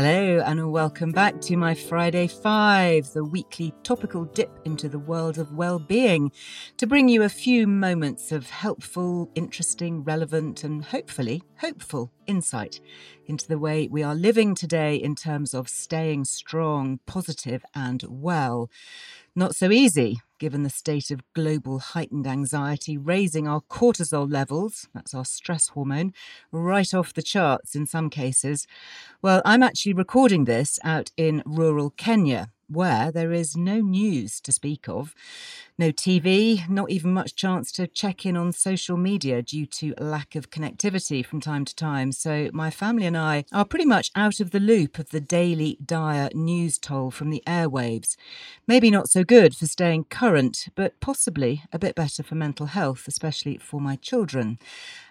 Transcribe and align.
Hello, 0.00 0.40
and 0.46 0.70
welcome 0.70 1.10
back 1.10 1.40
to 1.40 1.56
my 1.56 1.74
Friday 1.74 2.28
Five, 2.28 3.12
the 3.14 3.24
weekly 3.24 3.74
topical 3.82 4.26
dip 4.26 4.60
into 4.64 4.88
the 4.88 5.00
world 5.00 5.38
of 5.38 5.56
well 5.56 5.80
being, 5.80 6.30
to 6.76 6.86
bring 6.86 7.08
you 7.08 7.24
a 7.24 7.28
few 7.28 7.66
moments 7.66 8.30
of 8.30 8.48
helpful, 8.48 9.28
interesting, 9.34 10.04
relevant, 10.04 10.62
and 10.62 10.84
hopefully 10.84 11.42
hopeful 11.56 12.12
insight 12.28 12.78
into 13.26 13.48
the 13.48 13.58
way 13.58 13.88
we 13.88 14.04
are 14.04 14.14
living 14.14 14.54
today 14.54 14.94
in 14.94 15.16
terms 15.16 15.52
of 15.52 15.68
staying 15.68 16.26
strong, 16.26 17.00
positive, 17.04 17.64
and 17.74 18.04
well. 18.08 18.70
Not 19.34 19.56
so 19.56 19.72
easy, 19.72 20.20
given 20.38 20.62
the 20.62 20.70
state 20.70 21.10
of 21.10 21.22
global 21.34 21.78
heightened 21.78 22.26
anxiety, 22.26 22.96
raising 22.96 23.46
our 23.48 23.60
cortisol 23.60 24.30
levels, 24.30 24.88
that's 24.94 25.14
our 25.14 25.24
stress 25.24 25.68
hormone, 25.68 26.12
right 26.52 26.92
off 26.94 27.14
the 27.14 27.22
charts 27.22 27.74
in 27.74 27.86
some 27.86 28.10
cases. 28.10 28.66
Well, 29.22 29.42
I'm 29.44 29.62
actually 29.62 29.94
recording 29.94 30.44
this 30.44 30.78
out 30.84 31.10
in 31.16 31.42
rural 31.44 31.90
Kenya, 31.90 32.50
where 32.68 33.10
there 33.10 33.32
is 33.32 33.56
no 33.56 33.80
news 33.80 34.40
to 34.42 34.52
speak 34.52 34.88
of. 34.88 35.14
No 35.80 35.92
TV, 35.92 36.68
not 36.68 36.90
even 36.90 37.14
much 37.14 37.36
chance 37.36 37.70
to 37.70 37.86
check 37.86 38.26
in 38.26 38.36
on 38.36 38.50
social 38.50 38.96
media 38.96 39.42
due 39.42 39.64
to 39.66 39.94
lack 40.00 40.34
of 40.34 40.50
connectivity 40.50 41.24
from 41.24 41.40
time 41.40 41.64
to 41.64 41.72
time. 41.72 42.10
So, 42.10 42.50
my 42.52 42.68
family 42.68 43.06
and 43.06 43.16
I 43.16 43.44
are 43.52 43.64
pretty 43.64 43.84
much 43.84 44.10
out 44.16 44.40
of 44.40 44.50
the 44.50 44.58
loop 44.58 44.98
of 44.98 45.10
the 45.10 45.20
daily 45.20 45.78
dire 45.86 46.30
news 46.34 46.78
toll 46.78 47.12
from 47.12 47.30
the 47.30 47.44
airwaves. 47.46 48.16
Maybe 48.66 48.90
not 48.90 49.08
so 49.08 49.22
good 49.22 49.54
for 49.54 49.66
staying 49.66 50.06
current, 50.10 50.66
but 50.74 50.98
possibly 50.98 51.62
a 51.72 51.78
bit 51.78 51.94
better 51.94 52.24
for 52.24 52.34
mental 52.34 52.66
health, 52.66 53.06
especially 53.06 53.56
for 53.58 53.80
my 53.80 53.94
children. 53.94 54.58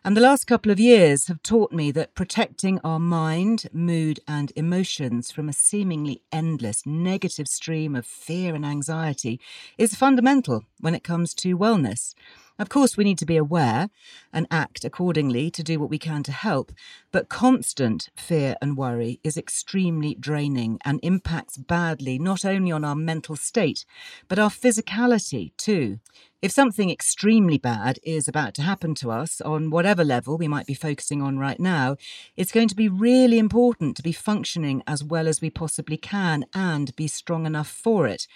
And 0.04 0.18
the 0.18 0.22
last 0.22 0.48
couple 0.48 0.72
of 0.72 0.82
years 0.82 1.28
have 1.28 1.42
taught 1.44 1.72
me 1.72 1.92
that 1.92 2.14
protecting 2.14 2.80
our 2.84 3.00
mind, 3.00 3.68
mood, 3.72 4.20
and 4.28 4.52
emotions 4.58 5.32
from 5.32 5.48
a 5.48 5.54
seemingly 5.54 6.24
endless 6.30 6.86
negative 6.86 7.48
stream 7.48 7.96
of 7.96 8.06
fear 8.06 8.54
and 8.54 8.66
anxiety 8.66 9.40
is 9.78 9.96
fundamental 9.96 10.57
when 10.80 10.96
it 10.96 11.04
comes 11.04 11.34
to 11.36 11.58
wellness. 11.58 12.14
Of 12.60 12.70
course, 12.70 12.98
we 12.98 13.04
need 13.04 13.20
to 13.20 13.26
be 13.26 13.38
aware 13.38 13.90
and 14.34 14.48
act 14.50 14.84
accordingly 14.84 15.52
to 15.52 15.64
do 15.64 15.80
what 15.80 15.92
we 15.92 16.00
can 16.00 16.24
to 16.24 16.32
help, 16.32 16.72
but 17.12 17.30
constant 17.30 18.10
fear 18.16 18.56
and 18.62 18.76
worry 18.76 19.20
is 19.24 19.38
extremely 19.38 20.16
draining 20.16 20.80
and 20.84 21.00
impacts 21.04 21.58
badly 21.58 22.18
not 22.18 22.46
only 22.46 22.72
on 22.72 22.84
our 22.84 22.96
mental 22.96 23.36
state, 23.36 23.86
but 24.28 24.40
our 24.40 24.50
physicality 24.50 25.52
too. 25.58 26.00
If 26.40 26.52
something 26.52 26.92
extremely 26.92 27.58
bad 27.58 27.98
is 28.04 28.28
about 28.28 28.54
to 28.56 28.62
happen 28.62 28.94
to 28.96 29.10
us 29.10 29.42
on 29.42 29.72
whatever 29.72 30.04
level 30.04 30.38
we 30.38 30.48
might 30.48 30.68
be 30.68 30.76
focusing 30.76 31.20
on 31.20 31.40
right 31.40 31.60
now, 31.60 31.98
it's 32.36 32.52
going 32.52 32.68
to 32.68 32.76
be 32.76 32.88
really 32.88 33.40
important 33.40 33.98
to 33.98 34.04
be 34.04 34.12
functioning 34.12 34.84
as 34.86 35.04
well 35.04 35.28
as 35.28 35.42
we 35.42 35.50
possibly 35.50 35.98
can 35.98 36.46
and 36.54 36.96
be 36.96 37.08
strong 37.08 37.48
enough 37.48 37.68
for 37.70 38.06
it. 38.06 38.28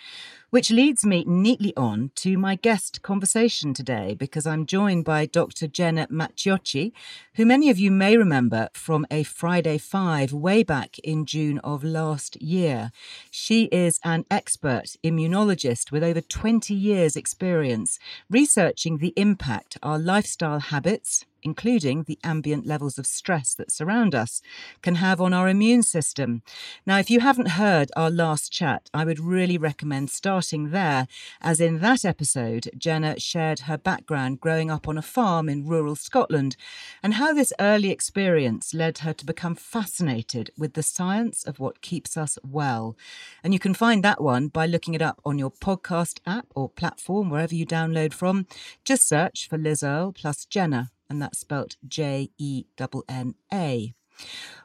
Which 0.50 0.72
leads 0.72 1.06
me 1.06 1.24
neatly 1.28 1.74
on 1.78 2.12
to 2.16 2.40
my 2.40 2.56
guest 2.56 3.04
conversation 3.04 3.74
today, 3.74 4.11
because 4.14 4.46
I'm 4.46 4.66
joined 4.66 5.06
by 5.06 5.26
Dr. 5.26 5.68
Jenna 5.68 6.08
Macciochi, 6.08 6.92
who 7.36 7.46
many 7.46 7.70
of 7.70 7.80
you 7.80 7.92
may 7.92 8.18
remember 8.18 8.70
from 8.74 9.06
a 9.12 9.24
Friday 9.24 9.78
Five 9.78 10.34
way 10.34 10.64
back 10.64 11.00
in 11.00 11.26
June 11.26 11.60
of 11.60 11.84
last 11.84 12.42
year. 12.42 12.92
She 13.30 13.66
is 13.66 14.00
an 14.04 14.26
expert 14.30 14.96
immunologist 15.04 15.92
with 15.92 16.04
over 16.04 16.22
20 16.22 16.74
years' 16.74 17.16
experience 17.16 18.00
researching 18.30 18.98
the 18.98 19.14
impact 19.16 19.78
our 19.84 20.00
lifestyle 20.00 20.60
habits, 20.60 21.26
including 21.44 22.04
the 22.04 22.20
ambient 22.24 22.66
levels 22.66 22.98
of 22.98 23.06
stress 23.06 23.54
that 23.56 23.72
surround 23.72 24.14
us, 24.16 24.42
can 24.82 24.96
have 24.96 25.22
on 25.22 25.34
our 25.34 25.48
immune 25.48 25.84
system. 25.84 26.42
Now, 26.86 26.98
if 27.00 27.10
you 27.10 27.20
haven't 27.20 27.50
heard 27.50 27.92
our 27.96 28.10
last 28.10 28.52
chat, 28.52 28.90
I 28.94 29.06
would 29.06 29.20
really 29.20 29.58
recommend 29.58 30.10
starting 30.10 30.72
there, 30.72 31.08
as 31.42 31.60
in 31.60 31.80
that 31.80 32.06
episode, 32.06 32.70
Jenna 32.78 33.20
shared 33.20 33.62
her 33.62 33.78
background 33.78 34.40
growing 34.40 34.72
up 34.72 34.88
on 34.88 34.98
a 34.98 35.02
farm 35.02 35.50
in 35.50 35.68
rural 35.68 35.96
Scotland 35.96 36.56
and 37.04 37.16
how 37.16 37.34
this 37.34 37.54
early 37.60 37.92
experience 37.92 38.74
led 38.74 39.00
her 39.00 39.14
to 39.14 39.26
become 39.26 39.56
fascinated 39.56 40.52
with 40.58 40.74
the 40.74 40.84
science 40.84 41.44
of 41.44 41.60
what 41.60 41.82
keeps 41.82 42.18
us 42.18 42.38
well. 42.44 42.96
And 43.44 43.54
you 43.54 43.60
can 43.60 43.74
find 43.74 44.04
that 44.04 44.22
one 44.22 44.48
by 44.48 44.66
looking 44.66 44.94
it 44.94 45.02
up 45.02 45.22
on 45.26 45.40
your 45.40 45.52
podcast 45.52 46.20
app 46.26 46.48
or 46.56 46.70
platform, 46.70 47.30
wherever 47.30 47.56
you 47.56 47.66
download 47.66 48.14
from. 48.14 48.48
Just 48.84 49.08
search 49.08 49.48
for 49.50 49.58
Liz 49.58 49.84
Earle 49.84 50.14
plus 50.14 50.46
Jenna 50.46 50.92
and 51.12 51.22
that's 51.22 51.40
spelt 51.40 51.76
J 51.86 52.30
E 52.38 52.64
N 52.78 53.04
N 53.10 53.36
A. 53.54 53.94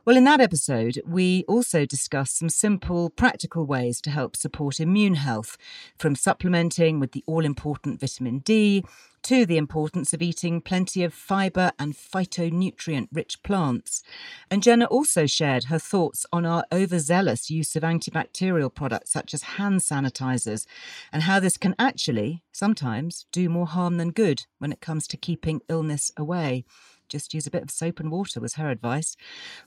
Well, 0.07 0.17
in 0.17 0.23
that 0.23 0.41
episode, 0.41 1.03
we 1.05 1.45
also 1.49 1.85
discussed 1.85 2.39
some 2.39 2.49
simple, 2.49 3.11
practical 3.11 3.67
ways 3.67 4.01
to 4.03 4.11
help 4.11 4.37
support 4.37 4.79
immune 4.79 5.15
health, 5.15 5.59
from 5.99 6.15
supplementing 6.15 7.01
with 7.01 7.11
the 7.11 7.25
all 7.27 7.45
important 7.45 7.99
vitamin 7.99 8.39
D 8.39 8.85
to 9.27 9.45
the 9.45 9.57
importance 9.57 10.13
of 10.13 10.23
eating 10.23 10.61
plenty 10.61 11.03
of 11.03 11.13
fibre 11.13 11.73
and 11.81 11.95
phytonutrient 11.95 13.09
rich 13.13 13.43
plants. 13.43 14.05
And 14.49 14.63
Jenna 14.63 14.85
also 14.85 15.27
shared 15.27 15.65
her 15.65 15.81
thoughts 15.81 16.25
on 16.33 16.47
our 16.47 16.65
overzealous 16.71 17.51
use 17.51 17.75
of 17.75 17.83
antibacterial 17.83 18.73
products 18.73 19.11
such 19.11 19.35
as 19.35 19.43
hand 19.43 19.81
sanitizers 19.81 20.67
and 21.13 21.25
how 21.25 21.41
this 21.41 21.57
can 21.57 21.75
actually 21.77 22.45
sometimes 22.53 23.27
do 23.33 23.49
more 23.49 23.67
harm 23.67 23.97
than 23.97 24.13
good 24.13 24.47
when 24.61 24.71
it 24.71 24.81
comes 24.81 25.09
to 25.09 25.17
keeping 25.17 25.61
illness 25.69 26.13
away 26.17 26.65
just 27.09 27.35
use 27.35 27.47
a 27.47 27.51
bit 27.51 27.63
of 27.63 27.71
soap 27.71 28.01
and 28.01 28.11
water, 28.11 28.41
was 28.41 28.55
her 28.55 28.71
advice. 28.71 29.17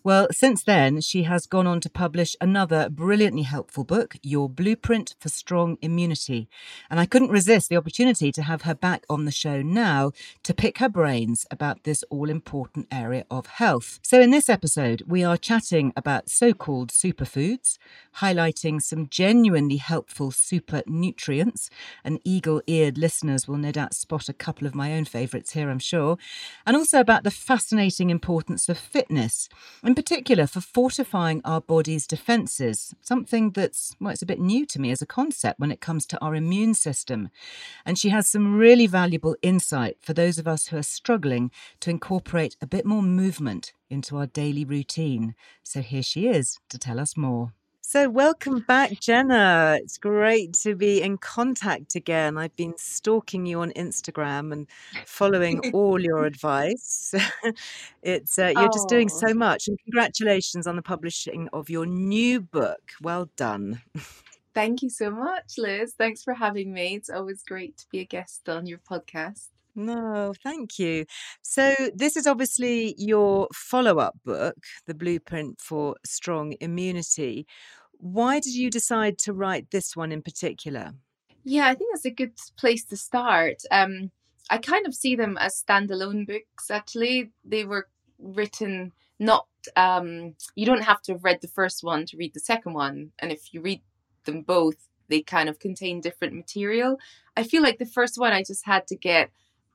Well, 0.03 0.27
since 0.31 0.63
then, 0.63 1.01
she 1.01 1.23
has 1.23 1.45
gone 1.45 1.67
on 1.67 1.79
to 1.81 1.89
publish 1.89 2.35
another 2.41 2.89
brilliantly 2.89 3.43
helpful 3.43 3.83
book, 3.83 4.15
Your 4.23 4.49
Blueprint 4.49 5.15
for 5.19 5.29
Strong 5.29 5.77
Immunity. 5.81 6.49
And 6.89 6.99
I 6.99 7.05
couldn't 7.05 7.31
resist 7.31 7.69
the 7.69 7.77
opportunity 7.77 8.31
to 8.31 8.43
have 8.43 8.63
her 8.63 8.75
back 8.75 9.05
on 9.09 9.25
the 9.25 9.31
show 9.31 9.61
now 9.61 10.11
to 10.43 10.53
pick 10.53 10.79
her 10.79 10.89
brains 10.89 11.45
about 11.51 11.83
this 11.83 12.03
all 12.09 12.29
important 12.29 12.87
area 12.91 13.25
of 13.29 13.45
health. 13.45 13.99
So, 14.03 14.19
in 14.19 14.31
this 14.31 14.49
episode, 14.49 15.03
we 15.07 15.23
are 15.23 15.37
chatting 15.37 15.93
about 15.95 16.29
so 16.29 16.53
called 16.53 16.89
superfoods, 16.91 17.77
highlighting 18.17 18.81
some 18.81 19.07
genuinely 19.09 19.77
helpful 19.77 20.31
super 20.31 20.81
nutrients. 20.85 21.69
And 22.03 22.19
eagle 22.23 22.61
eared 22.67 22.97
listeners 22.97 23.47
will 23.47 23.57
no 23.57 23.71
doubt 23.71 23.93
spot 23.93 24.29
a 24.29 24.33
couple 24.33 24.67
of 24.67 24.75
my 24.75 24.93
own 24.93 25.05
favourites 25.05 25.53
here, 25.53 25.69
I'm 25.69 25.79
sure. 25.79 26.17
And 26.65 26.75
also 26.75 26.99
about 26.99 27.23
the 27.23 27.28
the 27.29 27.35
fascinating 27.35 28.09
importance 28.09 28.67
of 28.69 28.75
fitness, 28.75 29.49
in 29.83 29.93
particular 29.93 30.47
for 30.47 30.61
fortifying 30.61 31.41
our 31.45 31.61
body's 31.61 32.07
defences, 32.07 32.95
something 33.01 33.51
that's, 33.51 33.95
well, 33.99 34.11
it's 34.11 34.23
a 34.23 34.25
bit 34.25 34.39
new 34.39 34.65
to 34.65 34.81
me 34.81 34.89
as 34.89 34.99
a 34.99 35.05
concept 35.05 35.59
when 35.59 35.71
it 35.71 35.79
comes 35.79 36.07
to 36.07 36.19
our 36.25 36.33
immune 36.33 36.73
system. 36.73 37.29
And 37.85 37.99
she 37.99 38.09
has 38.09 38.27
some 38.27 38.57
really 38.57 38.87
valuable 38.87 39.35
insight 39.43 39.97
for 40.01 40.13
those 40.13 40.39
of 40.39 40.47
us 40.47 40.65
who 40.65 40.77
are 40.77 40.81
struggling 40.81 41.51
to 41.81 41.91
incorporate 41.91 42.57
a 42.63 42.65
bit 42.65 42.83
more 42.83 43.03
movement 43.03 43.73
into 43.91 44.17
our 44.17 44.25
daily 44.25 44.65
routine. 44.65 45.35
So 45.61 45.81
here 45.81 46.01
she 46.01 46.25
is 46.25 46.57
to 46.69 46.79
tell 46.79 46.99
us 46.99 47.15
more. 47.15 47.53
So, 47.91 48.07
welcome 48.07 48.59
back, 48.59 48.99
Jenna. 48.99 49.79
It's 49.81 49.97
great 49.97 50.53
to 50.61 50.75
be 50.75 51.01
in 51.01 51.17
contact 51.17 51.95
again. 51.95 52.37
I've 52.37 52.55
been 52.55 52.75
stalking 52.77 53.47
you 53.47 53.61
on 53.61 53.71
Instagram 53.71 54.53
and 54.53 54.67
following 55.07 55.59
all 55.73 55.99
your 55.99 56.25
advice. 56.25 57.15
it's 58.03 58.37
uh, 58.37 58.53
you're 58.55 58.69
just 58.71 58.89
doing 58.89 59.09
Oh. 59.11 59.17
so 59.27 59.33
much, 59.33 59.67
and 59.67 59.79
congratulations 59.85 60.67
on 60.67 60.75
the 60.75 60.83
publishing 60.83 61.49
of 61.51 61.71
your 61.71 61.87
new 61.87 62.41
book. 62.41 62.91
Well 63.01 63.27
done. 63.35 63.81
Thank 64.53 64.83
you 64.83 64.91
so 64.91 65.09
much, 65.09 65.57
Liz. 65.57 65.95
Thanks 65.97 66.23
for 66.23 66.35
having 66.35 66.71
me. 66.71 66.93
It's 66.93 67.09
always 67.09 67.41
great 67.41 67.75
to 67.77 67.87
be 67.89 68.01
a 68.01 68.05
guest 68.05 68.47
on 68.47 68.67
your 68.67 68.77
podcast. 68.87 69.47
No, 69.75 70.33
thank 70.43 70.77
you. 70.77 71.05
So, 71.41 71.73
this 71.95 72.17
is 72.17 72.27
obviously 72.27 72.95
your 72.97 73.47
follow 73.53 73.97
up 73.97 74.15
book, 74.25 74.57
The 74.87 74.93
Blueprint 74.93 75.61
for 75.61 75.95
Strong 76.05 76.55
Immunity. 76.59 77.47
Why 77.99 78.39
did 78.39 78.55
you 78.55 78.69
decide 78.69 79.17
to 79.19 79.33
write 79.33 79.71
this 79.71 79.95
one 79.95 80.11
in 80.11 80.21
particular? 80.21 80.93
Yeah, 81.43 81.67
I 81.67 81.75
think 81.75 81.91
that's 81.93 82.05
a 82.05 82.11
good 82.11 82.33
place 82.57 82.85
to 82.85 82.97
start. 82.97 83.63
Um, 83.71 84.11
I 84.49 84.57
kind 84.57 84.87
of 84.87 84.95
see 84.95 85.15
them 85.15 85.37
as 85.37 85.61
standalone 85.61 86.25
books, 86.25 86.71
actually. 86.71 87.31
They 87.45 87.65
were 87.65 87.87
written 88.17 88.93
not, 89.19 89.47
um, 89.75 90.35
you 90.55 90.65
don't 90.65 90.83
have 90.83 91.01
to 91.03 91.13
have 91.13 91.23
read 91.23 91.41
the 91.41 91.47
first 91.47 91.83
one 91.83 92.05
to 92.07 92.17
read 92.17 92.33
the 92.33 92.39
second 92.39 92.73
one. 92.73 93.11
And 93.19 93.31
if 93.31 93.53
you 93.53 93.61
read 93.61 93.81
them 94.25 94.41
both, 94.41 94.87
they 95.09 95.21
kind 95.21 95.49
of 95.49 95.59
contain 95.59 96.01
different 96.01 96.35
material. 96.35 96.99
I 97.35 97.43
feel 97.43 97.61
like 97.61 97.79
the 97.79 97.85
first 97.85 98.17
one, 98.17 98.31
I 98.31 98.43
just 98.43 98.65
had 98.65 98.87
to 98.87 98.95
get 98.95 99.31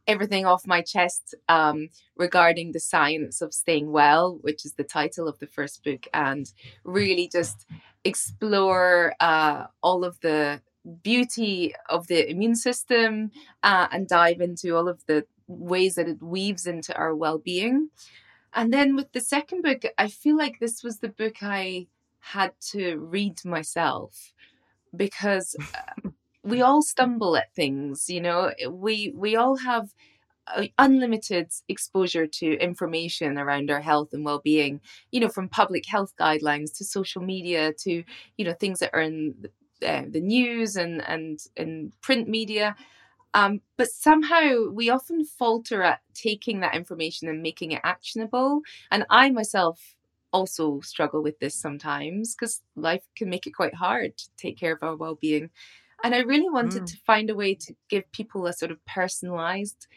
everything 0.06 0.47
off 0.47 0.67
my 0.67 0.83
chest 0.83 1.35
um, 1.49 1.89
regarding 2.17 2.73
the 2.73 2.81
science 2.81 3.41
of 3.41 3.55
staying 3.55 3.91
well, 3.91 4.39
which 4.43 4.65
is 4.65 4.75
the 4.75 4.85
title 4.85 5.29
of 5.29 5.39
the 5.39 5.47
first 5.47 5.83
book, 5.85 6.06
and 6.12 6.53
really 6.85 7.29
just 7.29 7.67
explore 8.05 9.15
uh, 9.21 9.65
all 9.83 10.05
of 10.05 10.21
the 10.21 10.61
beauty 11.03 11.75
of 11.89 12.06
the 12.09 12.29
immune 12.31 12.56
system 12.56 13.31
uh, 13.62 13.89
and 13.91 14.06
dive 14.06 14.41
into 14.41 14.77
all 14.77 14.89
of 14.89 15.05
the 15.06 15.25
ways 15.47 15.95
that 15.95 16.09
it 16.09 16.23
weaves 16.23 16.67
into 16.67 16.95
our 16.95 17.15
well-being. 17.15 17.89
And 18.53 18.73
then 18.73 18.95
with 18.95 19.12
the 19.12 19.21
second 19.21 19.62
book, 19.62 19.83
I 19.99 20.09
feel 20.09 20.37
like 20.37 20.61
this 20.61 20.83
was 20.83 20.99
the 20.99 21.09
book 21.09 21.43
I 21.43 21.89
had 22.21 22.53
to 22.73 22.97
read 22.97 23.45
myself 23.45 24.33
because 24.95 25.56
we 26.44 26.62
all 26.62 26.82
stumble 26.82 27.37
at 27.37 27.55
things 27.55 28.08
you 28.08 28.20
know? 28.20 28.52
We 28.70 29.12
we 29.17 29.37
all 29.37 29.56
have 29.58 29.91
uh, 30.49 30.67
unlimited 30.79 31.52
exposure 31.69 32.26
to 32.26 32.55
information 32.61 33.38
around 33.38 33.70
our 33.70 33.81
health 33.81 34.12
and 34.12 34.25
well-being 34.25 34.81
you 35.12 35.20
know 35.20 35.29
from 35.29 35.49
public 35.49 35.87
health 35.87 36.12
guidelines 36.20 36.76
to 36.79 36.85
social 36.85 37.23
media 37.23 37.73
to 37.81 38.05
you 38.37 38.44
know 38.44 38.55
things 38.55 38.81
that 38.81 38.91
are 38.94 39.00
in 39.02 39.35
the, 39.81 39.88
uh, 39.91 40.05
the 40.08 40.20
news 40.20 40.76
and 40.76 41.02
and 41.08 41.41
in 41.56 41.93
print 42.02 42.29
media. 42.29 42.76
Um, 43.35 43.62
but 43.76 43.88
somehow 43.91 44.69
we 44.70 44.91
often 44.91 45.25
falter 45.25 45.82
at 45.82 46.00
taking 46.14 46.61
that 46.61 46.76
information 46.76 47.29
and 47.29 47.43
making 47.43 47.73
it 47.73 47.81
actionable 47.85 48.61
and 48.93 49.05
i 49.11 49.29
myself 49.31 49.96
also 50.32 50.81
struggle 50.81 51.23
with 51.23 51.38
this 51.41 51.55
sometimes 51.55 52.35
because 52.35 52.62
life 52.76 53.02
can 53.17 53.29
make 53.31 53.46
it 53.46 53.52
quite 53.52 53.75
hard 53.75 54.17
to 54.19 54.29
take 54.37 54.56
care 54.58 54.73
of 54.73 54.82
our 54.85 54.96
well-being 54.96 55.50
and 56.05 56.15
i 56.15 56.21
really 56.21 56.51
wanted 56.51 56.85
Mm. 56.85 56.87
to 56.87 56.99
find 57.06 57.31
a 57.31 57.37
way 57.37 57.55
to 57.56 57.75
give 57.91 58.11
people 58.12 58.47
a 58.47 58.55
sort 58.55 58.73
of 58.73 58.85
personalized 58.87 59.89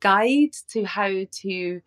guide 0.00 0.52
to 0.68 0.84
how 0.84 1.10
to 1.32 1.82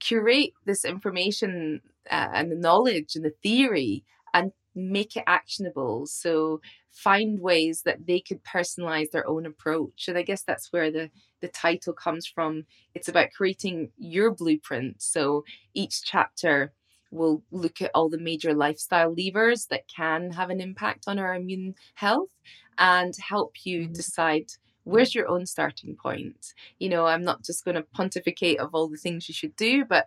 curate 0.00 0.52
this 0.64 0.84
information 0.84 1.80
uh, 2.10 2.28
and 2.34 2.50
the 2.52 2.56
knowledge 2.56 3.16
and 3.16 3.24
the 3.24 3.34
theory 3.42 4.04
and 4.34 4.52
make 4.74 5.16
it 5.16 5.24
actionable. 5.26 6.06
So 6.06 6.60
find 6.90 7.40
ways 7.40 7.82
that 7.82 8.06
they 8.06 8.20
could 8.20 8.44
personalize 8.44 9.10
their 9.10 9.28
own 9.28 9.46
approach. 9.46 10.08
And 10.08 10.18
i 10.18 10.22
guess 10.22 10.42
that's 10.42 10.72
where 10.72 10.90
the 10.90 11.10
the 11.40 11.48
title 11.48 11.92
comes 11.94 12.26
from. 12.26 12.66
It's 12.94 13.08
about 13.08 13.30
creating 13.36 13.90
your 13.98 14.30
blueprint. 14.32 15.02
So 15.02 15.44
each 15.74 16.02
chapter 16.04 16.72
will 17.10 17.42
look 17.50 17.80
at 17.80 17.90
all 17.94 18.08
the 18.08 18.18
major 18.18 18.54
lifestyle 18.54 19.14
levers 19.14 19.66
that 19.66 19.86
can 19.88 20.30
have 20.32 20.50
an 20.50 20.60
impact 20.60 21.04
on 21.06 21.18
our 21.18 21.34
immune 21.34 21.74
health 21.94 22.34
and 22.78 23.14
help 23.16 23.64
you 23.64 23.88
Mhm. 23.88 23.94
decide 23.94 24.46
where's 24.84 25.14
your 25.14 25.28
own 25.28 25.44
starting 25.46 25.96
point. 25.96 26.54
You 26.78 26.88
know 26.88 27.06
i'm 27.06 27.22
not 27.24 27.42
just 27.44 27.64
going 27.64 27.74
to 27.74 27.82
pontificate 27.82 28.58
of 28.58 28.74
all 28.74 28.88
the 28.88 28.96
things 28.96 29.28
you 29.28 29.34
should 29.34 29.54
do 29.56 29.84
but 29.84 30.06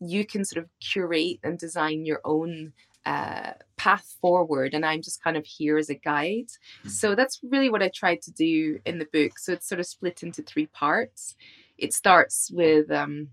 you 0.00 0.24
can 0.26 0.44
sort 0.44 0.64
of 0.64 0.70
curate 0.80 1.38
and 1.42 1.58
design 1.58 2.04
your 2.06 2.20
own 2.24 2.72
uh, 3.04 3.52
path 3.76 4.16
forward 4.20 4.74
and 4.74 4.86
i'm 4.86 5.02
just 5.02 5.22
kind 5.22 5.36
of 5.36 5.44
here 5.44 5.76
as 5.76 5.90
a 5.90 5.94
guide. 5.94 6.46
So 6.86 7.14
that's 7.16 7.40
really 7.42 7.68
what 7.68 7.82
i 7.82 7.88
tried 7.88 8.22
to 8.22 8.30
do 8.30 8.78
in 8.84 8.98
the 9.00 9.06
book. 9.12 9.38
So 9.40 9.52
it's 9.52 9.68
sort 9.68 9.80
of 9.80 9.86
split 9.86 10.22
into 10.22 10.42
three 10.42 10.66
parts. 10.66 11.34
It 11.78 11.92
starts 11.92 12.50
with 12.52 12.90
um, 12.92 13.30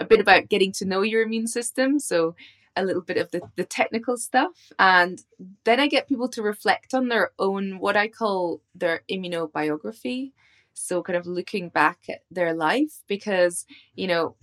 a 0.00 0.04
bit 0.04 0.18
about 0.20 0.48
getting 0.48 0.72
to 0.72 0.84
know 0.84 1.02
your 1.02 1.22
immune 1.22 1.46
system. 1.46 2.00
So 2.00 2.34
a 2.76 2.84
little 2.84 3.02
bit 3.02 3.16
of 3.16 3.30
the, 3.30 3.42
the 3.56 3.64
technical 3.64 4.16
stuff 4.16 4.52
and 4.78 5.24
then 5.64 5.78
i 5.78 5.86
get 5.86 6.08
people 6.08 6.28
to 6.28 6.42
reflect 6.42 6.94
on 6.94 7.08
their 7.08 7.30
own 7.38 7.78
what 7.78 7.96
i 7.96 8.08
call 8.08 8.60
their 8.74 9.02
immunobiography. 9.10 10.32
So 10.74 11.02
kind 11.02 11.16
of 11.16 11.26
looking 11.26 11.68
back 11.68 11.98
at 12.08 12.22
their 12.30 12.54
life 12.54 13.02
because 13.06 13.66
you 13.94 14.06
know 14.06 14.36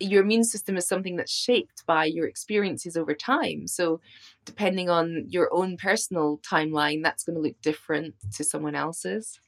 your 0.00 0.22
immune 0.22 0.44
system 0.44 0.78
is 0.78 0.88
something 0.88 1.16
that's 1.16 1.32
shaped 1.32 1.84
by 1.86 2.06
your 2.06 2.26
experiences 2.26 2.96
over 2.96 3.14
time. 3.14 3.66
So 3.66 4.00
depending 4.46 4.88
on 4.88 5.26
your 5.28 5.52
own 5.52 5.76
personal 5.76 6.38
timeline 6.38 7.02
that's 7.02 7.22
going 7.22 7.36
to 7.36 7.42
look 7.42 7.60
different 7.60 8.14
to 8.32 8.44
someone 8.44 8.74
else's 8.74 9.38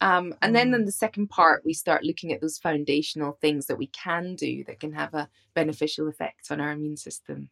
um, 0.00 0.34
and 0.42 0.54
then 0.54 0.72
in 0.74 0.84
the 0.84 0.92
second 0.92 1.28
part 1.28 1.62
we 1.64 1.72
start 1.72 2.04
looking 2.04 2.32
at 2.32 2.40
those 2.40 2.58
foundational 2.58 3.38
things 3.40 3.66
that 3.66 3.78
we 3.78 3.88
can 3.88 4.34
do 4.34 4.64
that 4.64 4.80
can 4.80 4.92
have 4.92 5.14
a 5.14 5.28
beneficial 5.54 6.08
effect 6.08 6.50
on 6.50 6.60
our 6.60 6.72
immune 6.72 6.96
system 6.96 7.48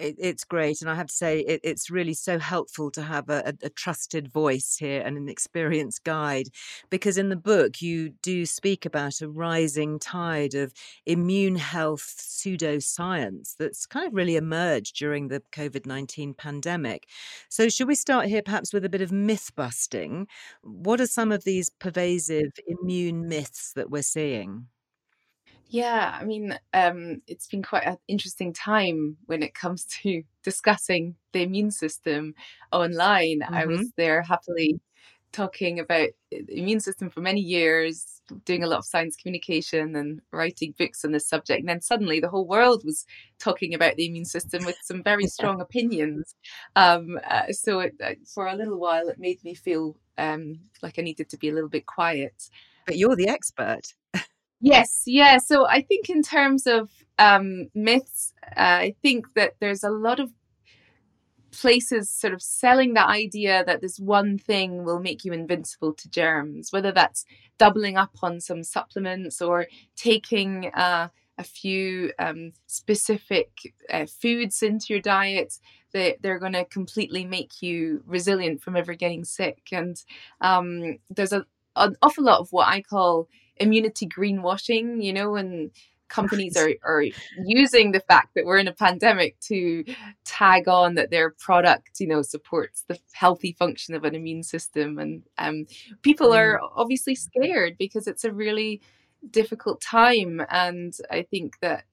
It, 0.00 0.16
it's 0.18 0.44
great, 0.44 0.80
and 0.80 0.90
I 0.90 0.94
have 0.94 1.08
to 1.08 1.14
say 1.14 1.40
it, 1.40 1.60
it's 1.62 1.90
really 1.90 2.14
so 2.14 2.38
helpful 2.38 2.90
to 2.92 3.02
have 3.02 3.28
a, 3.28 3.42
a, 3.46 3.66
a 3.66 3.70
trusted 3.70 4.32
voice 4.32 4.76
here 4.78 5.02
and 5.04 5.16
an 5.18 5.28
experienced 5.28 6.04
guide, 6.04 6.48
because 6.88 7.18
in 7.18 7.28
the 7.28 7.36
book 7.36 7.82
you 7.82 8.10
do 8.22 8.46
speak 8.46 8.86
about 8.86 9.20
a 9.20 9.28
rising 9.28 9.98
tide 9.98 10.54
of 10.54 10.72
immune 11.06 11.56
health 11.56 12.14
pseudoscience 12.18 13.54
that's 13.58 13.86
kind 13.86 14.06
of 14.06 14.14
really 14.14 14.36
emerged 14.36 14.96
during 14.96 15.28
the 15.28 15.42
COVID 15.52 15.86
nineteen 15.86 16.34
pandemic. 16.34 17.06
So, 17.48 17.68
should 17.68 17.88
we 17.88 17.94
start 17.94 18.26
here 18.26 18.42
perhaps 18.42 18.72
with 18.72 18.84
a 18.84 18.88
bit 18.88 19.02
of 19.02 19.12
myth 19.12 19.52
busting? 19.54 20.26
What 20.62 21.00
are 21.00 21.06
some 21.06 21.30
of 21.32 21.44
these 21.44 21.70
pervasive 21.70 22.52
immune 22.66 23.28
myths 23.28 23.72
that 23.74 23.90
we're 23.90 24.02
seeing? 24.02 24.66
Yeah, 25.72 26.18
I 26.20 26.24
mean, 26.24 26.58
um, 26.74 27.22
it's 27.28 27.46
been 27.46 27.62
quite 27.62 27.84
an 27.86 27.96
interesting 28.08 28.52
time 28.52 29.16
when 29.26 29.42
it 29.42 29.54
comes 29.54 29.84
to 30.02 30.22
discussing 30.42 31.16
the 31.32 31.42
immune 31.42 31.70
system 31.70 32.34
online. 32.72 33.42
I 33.52 33.66
hmm 33.66 33.66
was 33.66 33.92
there 33.96 34.22
happily 34.22 34.80
talking 35.32 35.78
about 35.78 36.08
the 36.32 36.58
immune 36.58 36.80
system 36.80 37.08
for 37.08 37.20
many 37.20 37.40
years, 37.40 38.20
doing 38.44 38.64
a 38.64 38.66
lot 38.66 38.78
of 38.80 38.84
science 38.84 39.14
communication 39.14 39.94
and 39.94 40.20
writing 40.32 40.74
books 40.76 41.04
on 41.04 41.12
this 41.12 41.28
subject. 41.28 41.60
And 41.60 41.68
then 41.68 41.80
suddenly 41.80 42.18
the 42.18 42.28
whole 42.28 42.48
world 42.48 42.82
was 42.84 43.06
talking 43.38 43.72
about 43.72 43.94
the 43.94 44.06
immune 44.06 44.24
system 44.24 44.64
with 44.64 44.76
some 44.80 45.04
very 45.04 45.28
strong 45.28 45.60
opinions. 45.60 46.34
Um, 46.74 47.20
uh, 47.24 47.52
so 47.52 47.78
it, 47.80 47.94
uh, 48.04 48.14
for 48.26 48.48
a 48.48 48.56
little 48.56 48.78
while, 48.80 49.08
it 49.08 49.20
made 49.20 49.42
me 49.44 49.54
feel 49.54 49.96
um, 50.18 50.58
like 50.82 50.98
I 50.98 51.02
needed 51.02 51.28
to 51.30 51.38
be 51.38 51.48
a 51.48 51.54
little 51.54 51.68
bit 51.70 51.86
quiet. 51.86 52.50
But 52.86 52.96
you're 52.98 53.14
the 53.16 53.28
expert. 53.28 53.94
Yes, 54.60 55.02
yeah. 55.06 55.38
So 55.38 55.66
I 55.66 55.80
think 55.82 56.10
in 56.10 56.22
terms 56.22 56.66
of 56.66 56.90
um, 57.18 57.68
myths, 57.74 58.34
uh, 58.56 58.84
I 58.88 58.94
think 59.02 59.26
that 59.34 59.54
there's 59.60 59.82
a 59.84 59.90
lot 59.90 60.20
of 60.20 60.30
places 61.52 62.08
sort 62.10 62.32
of 62.32 62.40
selling 62.40 62.94
the 62.94 63.06
idea 63.06 63.64
that 63.66 63.80
this 63.80 63.98
one 63.98 64.38
thing 64.38 64.84
will 64.84 65.00
make 65.00 65.24
you 65.24 65.32
invincible 65.32 65.92
to 65.94 66.08
germs, 66.08 66.72
whether 66.72 66.92
that's 66.92 67.24
doubling 67.58 67.96
up 67.96 68.12
on 68.22 68.40
some 68.40 68.62
supplements 68.62 69.42
or 69.42 69.66
taking 69.96 70.70
uh, 70.74 71.08
a 71.38 71.42
few 71.44 72.12
um, 72.18 72.52
specific 72.66 73.50
uh, 73.92 74.06
foods 74.06 74.62
into 74.62 74.86
your 74.90 75.00
diet. 75.00 75.54
That 75.92 76.18
they're 76.22 76.38
going 76.38 76.52
to 76.52 76.64
completely 76.66 77.24
make 77.24 77.62
you 77.62 78.04
resilient 78.06 78.62
from 78.62 78.76
ever 78.76 78.94
getting 78.94 79.24
sick. 79.24 79.58
And 79.72 79.96
um, 80.40 80.98
there's 81.10 81.32
a, 81.32 81.44
an 81.74 81.96
awful 82.00 82.22
lot 82.22 82.38
of 82.38 82.52
what 82.52 82.68
I 82.68 82.80
call 82.80 83.26
immunity 83.60 84.06
greenwashing, 84.08 85.02
you 85.02 85.12
know, 85.12 85.36
and 85.36 85.70
companies 86.08 86.56
are, 86.56 86.70
are 86.84 87.04
using 87.46 87.92
the 87.92 88.00
fact 88.00 88.30
that 88.34 88.44
we're 88.44 88.58
in 88.58 88.66
a 88.66 88.72
pandemic 88.72 89.38
to 89.38 89.84
tag 90.24 90.66
on 90.66 90.96
that 90.96 91.10
their 91.10 91.30
product, 91.30 92.00
you 92.00 92.08
know, 92.08 92.20
supports 92.20 92.84
the 92.88 92.98
healthy 93.12 93.52
function 93.56 93.94
of 93.94 94.02
an 94.04 94.16
immune 94.16 94.42
system. 94.42 94.98
And 94.98 95.22
um, 95.38 95.66
people 96.02 96.30
Mm. 96.30 96.38
are 96.38 96.60
obviously 96.74 97.14
scared 97.14 97.76
because 97.78 98.08
it's 98.08 98.24
a 98.24 98.32
really 98.32 98.80
difficult 99.30 99.80
time. 99.80 100.42
And 100.50 100.92
I 101.10 101.22
think 101.22 101.60
that 101.60 101.84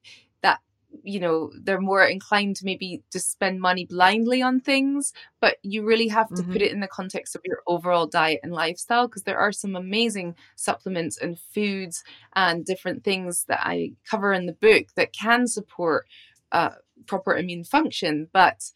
you 1.03 1.20
know 1.20 1.51
they're 1.63 1.82
more 1.82 2.03
inclined 2.03 2.56
to 2.56 2.65
maybe 2.65 3.01
just 3.12 3.32
spend 3.32 3.60
money 3.60 3.86
blindly 3.86 4.41
on 4.41 4.60
things 4.60 5.13
but 5.41 5.58
you 5.62 5.86
really 5.86 6.08
have 6.08 6.29
to 6.29 6.41
mm-hmm. 6.41 6.53
put 6.53 6.62
it 6.62 6.72
in 6.72 6.79
the 6.79 6.88
context 6.88 7.36
of 7.36 7.41
your 7.46 7.62
overall 7.67 8.08
diet 8.08 8.39
and 8.44 8.53
lifestyle 8.53 9.08
because 9.08 9.24
there 9.24 9.38
are 9.38 9.51
some 9.51 9.75
amazing 9.75 10.36
supplements 10.56 11.17
and 11.17 11.39
foods 11.39 12.03
and 12.36 12.65
different 12.65 13.03
things 13.03 13.46
that 13.48 13.60
i 13.63 13.91
cover 14.10 14.34
in 14.34 14.46
the 14.46 14.53
book 14.53 14.88
that 14.96 15.13
can 15.13 15.48
support 15.48 16.08
uh, 16.51 16.72
proper 17.06 17.36
immune 17.36 17.63
function 17.63 18.27
but 18.32 18.72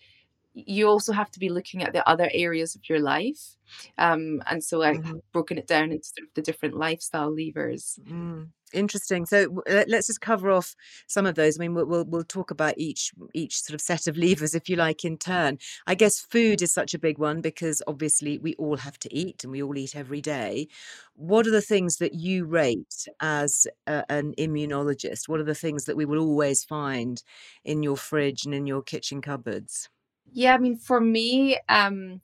you 0.54 0.88
also 0.88 1.14
have 1.14 1.32
to 1.32 1.40
be 1.40 1.48
looking 1.48 1.82
at 1.82 1.94
the 1.94 2.08
other 2.08 2.30
areas 2.34 2.76
of 2.76 2.88
your 2.90 3.00
life 3.00 3.56
um, 3.98 4.42
and 4.48 4.64
so 4.64 4.82
i've 4.82 4.98
mm-hmm. 4.98 5.18
broken 5.32 5.58
it 5.58 5.68
down 5.68 5.92
into 5.92 6.10
the 6.36 6.42
different 6.42 6.76
lifestyle 6.76 7.34
levers 7.34 8.00
mm. 8.04 8.48
Interesting. 8.74 9.26
So 9.26 9.64
let's 9.68 10.08
just 10.08 10.22
cover 10.22 10.52
off 10.52 10.76
some 11.08 11.26
of 11.26 11.36
those. 11.36 11.58
I 11.58 11.62
mean, 11.62 11.74
we'll, 11.74 12.06
we'll, 12.06 12.24
talk 12.24 12.52
about 12.52 12.76
each 12.78 13.12
each 13.34 13.62
sort 13.62 13.74
of 13.74 13.82
set 13.82 14.08
of 14.08 14.16
levers, 14.26 14.56
if 14.56 14.70
you 14.70 14.76
like, 14.76 15.04
in 15.04 15.18
turn. 15.18 15.58
I 15.88 15.96
guess 15.96 16.20
food 16.20 16.62
is 16.62 16.74
such 16.74 16.94
a 16.94 17.00
big 17.00 17.18
one 17.18 17.42
because 17.42 17.82
obviously 17.88 18.38
we 18.38 18.56
all 18.56 18.78
have 18.78 18.98
to 19.00 19.14
eat, 19.14 19.44
and 19.44 19.52
we 19.52 19.62
all 19.62 19.78
eat 19.78 19.96
every 19.96 20.22
day. 20.22 20.68
What 21.16 21.46
are 21.48 21.52
the 21.52 21.62
things 21.62 21.98
that 21.98 22.14
you 22.14 22.46
rate 22.46 23.08
as 23.20 23.68
a, 23.88 24.04
an 24.10 24.34
immunologist? 24.38 25.28
What 25.28 25.40
are 25.40 25.46
the 25.46 25.56
things 25.56 25.86
that 25.86 25.98
we 25.98 26.06
will 26.06 26.20
always 26.20 26.64
find 26.64 27.22
in 27.66 27.84
your 27.84 27.98
fridge 27.98 28.46
and 28.46 28.54
in 28.54 28.66
your 28.66 28.82
kitchen 28.82 29.22
cupboards? 29.22 29.90
Yeah, 30.34 30.56
I 30.56 30.58
mean, 30.58 30.78
for 30.78 31.02
me, 31.02 31.60
um, 31.68 32.22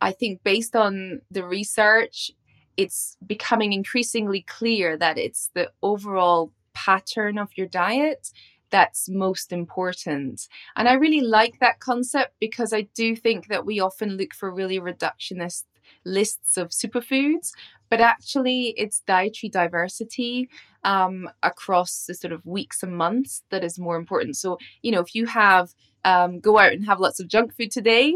I 0.00 0.12
think 0.12 0.42
based 0.42 0.74
on 0.74 1.20
the 1.30 1.44
research, 1.44 2.30
it's 2.76 3.16
becoming 3.26 3.72
increasingly 3.72 4.42
clear 4.42 4.96
that 4.96 5.18
it's 5.18 5.50
the 5.54 5.70
overall 5.82 6.52
pattern 6.72 7.38
of 7.38 7.50
your 7.56 7.66
diet 7.66 8.30
that's 8.70 9.08
most 9.08 9.52
important. 9.52 10.48
And 10.76 10.88
I 10.88 10.94
really 10.94 11.20
like 11.20 11.58
that 11.60 11.80
concept 11.80 12.34
because 12.40 12.72
I 12.72 12.82
do 12.94 13.16
think 13.16 13.48
that 13.48 13.66
we 13.66 13.80
often 13.80 14.16
look 14.16 14.32
for 14.32 14.50
really 14.50 14.78
reductionist 14.78 15.64
lists 16.04 16.56
of 16.56 16.68
superfoods, 16.68 17.50
but 17.90 18.00
actually 18.00 18.74
it's 18.76 19.00
dietary 19.00 19.50
diversity 19.50 20.48
um, 20.84 21.28
across 21.42 22.06
the 22.06 22.14
sort 22.14 22.32
of 22.32 22.46
weeks 22.46 22.82
and 22.82 22.96
months 22.96 23.42
that 23.50 23.64
is 23.64 23.78
more 23.78 23.96
important. 23.96 24.36
So, 24.36 24.58
you 24.82 24.92
know, 24.92 25.00
if 25.00 25.14
you 25.14 25.26
have 25.26 25.74
um, 26.04 26.40
go 26.40 26.58
out 26.58 26.72
and 26.72 26.86
have 26.86 27.00
lots 27.00 27.20
of 27.20 27.28
junk 27.28 27.54
food 27.54 27.70
today, 27.70 28.14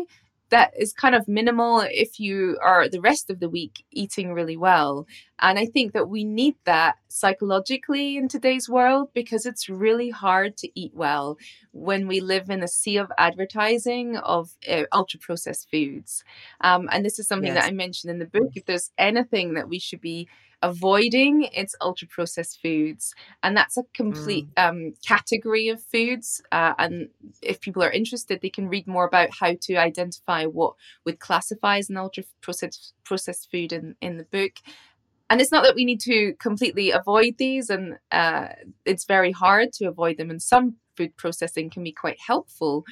that 0.55 0.73
is 0.79 0.93
kind 0.93 1.17
of 1.17 1.27
minimal 1.27 1.81
if 1.81 2.21
you 2.21 2.57
are 2.63 2.89
the 2.89 3.01
rest 3.01 3.29
of 3.29 3.41
the 3.41 3.49
week 3.49 3.85
eating 3.91 4.33
really 4.33 4.57
well. 4.57 5.05
And 5.41 5.59
I 5.59 5.67
think 5.67 5.95
that 5.95 6.09
we 6.09 6.23
need 6.23 6.55
that 6.65 6.95
psychologically 7.09 8.17
in 8.17 8.29
today's 8.29 8.69
world 8.69 9.09
because 9.15 9.47
it's 9.47 9.69
really 9.69 10.11
hard 10.11 10.57
to 10.59 10.69
eat 10.81 10.93
well 10.95 11.39
when 11.73 12.07
we 12.07 12.21
live 12.21 12.51
in 12.51 12.63
a 12.63 12.69
sea 12.69 12.99
of 12.99 13.11
advertising 13.19 14.17
of 14.19 14.57
uh, 14.71 14.85
ultra 14.93 15.19
processed 15.19 15.69
foods. 15.73 16.23
Um, 16.61 16.89
and 16.93 17.05
this 17.05 17.19
is 17.19 17.27
something 17.27 17.53
yes. 17.53 17.65
that 17.65 17.69
I 17.69 17.73
mentioned 17.73 18.13
in 18.13 18.21
the 18.21 18.25
book. 18.25 18.53
If 18.55 18.65
there's 18.65 18.93
anything 18.97 19.55
that 19.55 19.69
we 19.69 19.81
should 19.81 20.01
be 20.01 20.29
avoiding 20.65 21.43
its 21.53 21.77
ultra 21.83 22.09
processed 22.09 22.59
foods 22.63 23.15
and 23.43 23.55
that's 23.55 23.77
a 23.77 23.85
complete 23.93 24.47
mm. 24.55 24.69
um, 24.69 24.95
category 25.07 25.69
of 25.69 25.83
foods 25.83 26.41
uh, 26.53 26.73
and 26.79 27.11
if 27.43 27.61
people 27.61 27.83
are 27.83 27.91
interested 27.91 28.41
they 28.41 28.49
can 28.49 28.69
read 28.69 28.87
more 28.87 29.07
about 29.07 29.29
how 29.39 29.55
to 29.61 29.77
identify 29.77 30.47
what 30.47 30.73
would 31.05 31.21
classify 31.21 31.77
as 31.77 31.91
an 31.91 31.99
ultra 31.99 32.25
processed 32.41 32.95
processed 33.05 33.51
food 33.51 33.75
in, 33.75 33.95
in 34.01 34.17
the 34.17 34.25
book 34.25 34.53
and 35.29 35.41
it's 35.41 35.53
not 35.53 35.65
that 35.65 35.75
we 35.75 35.85
need 35.85 36.01
to 36.01 36.33
completely 36.39 36.91
avoid 36.91 37.35
these 37.37 37.69
and 37.69 37.99
uh, 38.11 38.49
it's 38.87 39.05
very 39.05 39.33
hard 39.33 39.71
to 39.71 39.85
avoid 39.85 40.17
them 40.17 40.31
and 40.31 40.41
some 40.41 40.77
food 40.97 41.15
processing 41.19 41.69
can 41.69 41.85
be 41.85 41.93
quite 41.93 42.19
helpful 42.27 42.85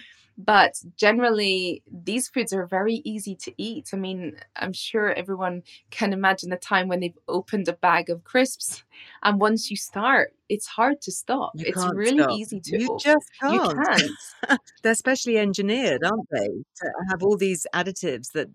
but 0.44 0.82
generally, 0.96 1.82
these 1.90 2.28
foods 2.28 2.52
are 2.52 2.66
very 2.66 3.02
easy 3.04 3.37
to 3.37 3.52
eat. 3.56 3.90
I 3.92 3.96
mean, 3.96 4.37
I'm 4.56 4.72
sure 4.72 5.12
everyone 5.12 5.62
can 5.90 6.12
imagine 6.12 6.50
the 6.50 6.56
time 6.56 6.88
when 6.88 7.00
they've 7.00 7.18
opened 7.28 7.68
a 7.68 7.75
bag 7.75 8.11
of 8.11 8.25
crisps, 8.25 8.82
and 9.22 9.40
once 9.40 9.70
you 9.70 9.76
start, 9.76 10.34
it's 10.49 10.66
hard 10.66 11.00
to 11.02 11.12
stop. 11.12 11.52
You 11.54 11.66
it's 11.68 11.87
really 11.94 12.22
stop. 12.22 12.32
easy 12.32 12.61
to. 12.61 12.80
You 12.80 12.99
just 13.00 13.30
can't. 13.40 13.54
You 13.54 13.84
can't. 13.84 14.61
They're 14.82 14.94
specially 14.94 15.38
engineered, 15.38 16.02
aren't 16.04 16.28
they, 16.30 16.46
to 16.46 16.92
have 17.11 17.22
all 17.22 17.37
these 17.37 17.66
additives 17.75 18.32
that 18.32 18.49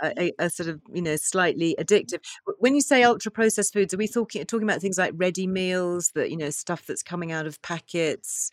are, 0.00 0.12
are, 0.38 0.50
sort 0.50 0.68
of, 0.68 0.80
you 0.92 1.02
know, 1.02 1.16
slightly 1.16 1.76
addictive. 1.78 2.20
When 2.58 2.74
you 2.74 2.80
say 2.80 3.02
ultra 3.02 3.30
processed 3.30 3.72
foods, 3.72 3.94
are 3.94 3.98
we 3.98 4.08
talking 4.08 4.44
talking 4.44 4.68
about 4.68 4.80
things 4.80 4.98
like 4.98 5.12
ready 5.16 5.46
meals, 5.46 6.10
that 6.14 6.30
you 6.30 6.36
know, 6.36 6.50
stuff 6.50 6.84
that's 6.86 7.02
coming 7.02 7.32
out 7.32 7.46
of 7.46 7.62
packets? 7.62 8.50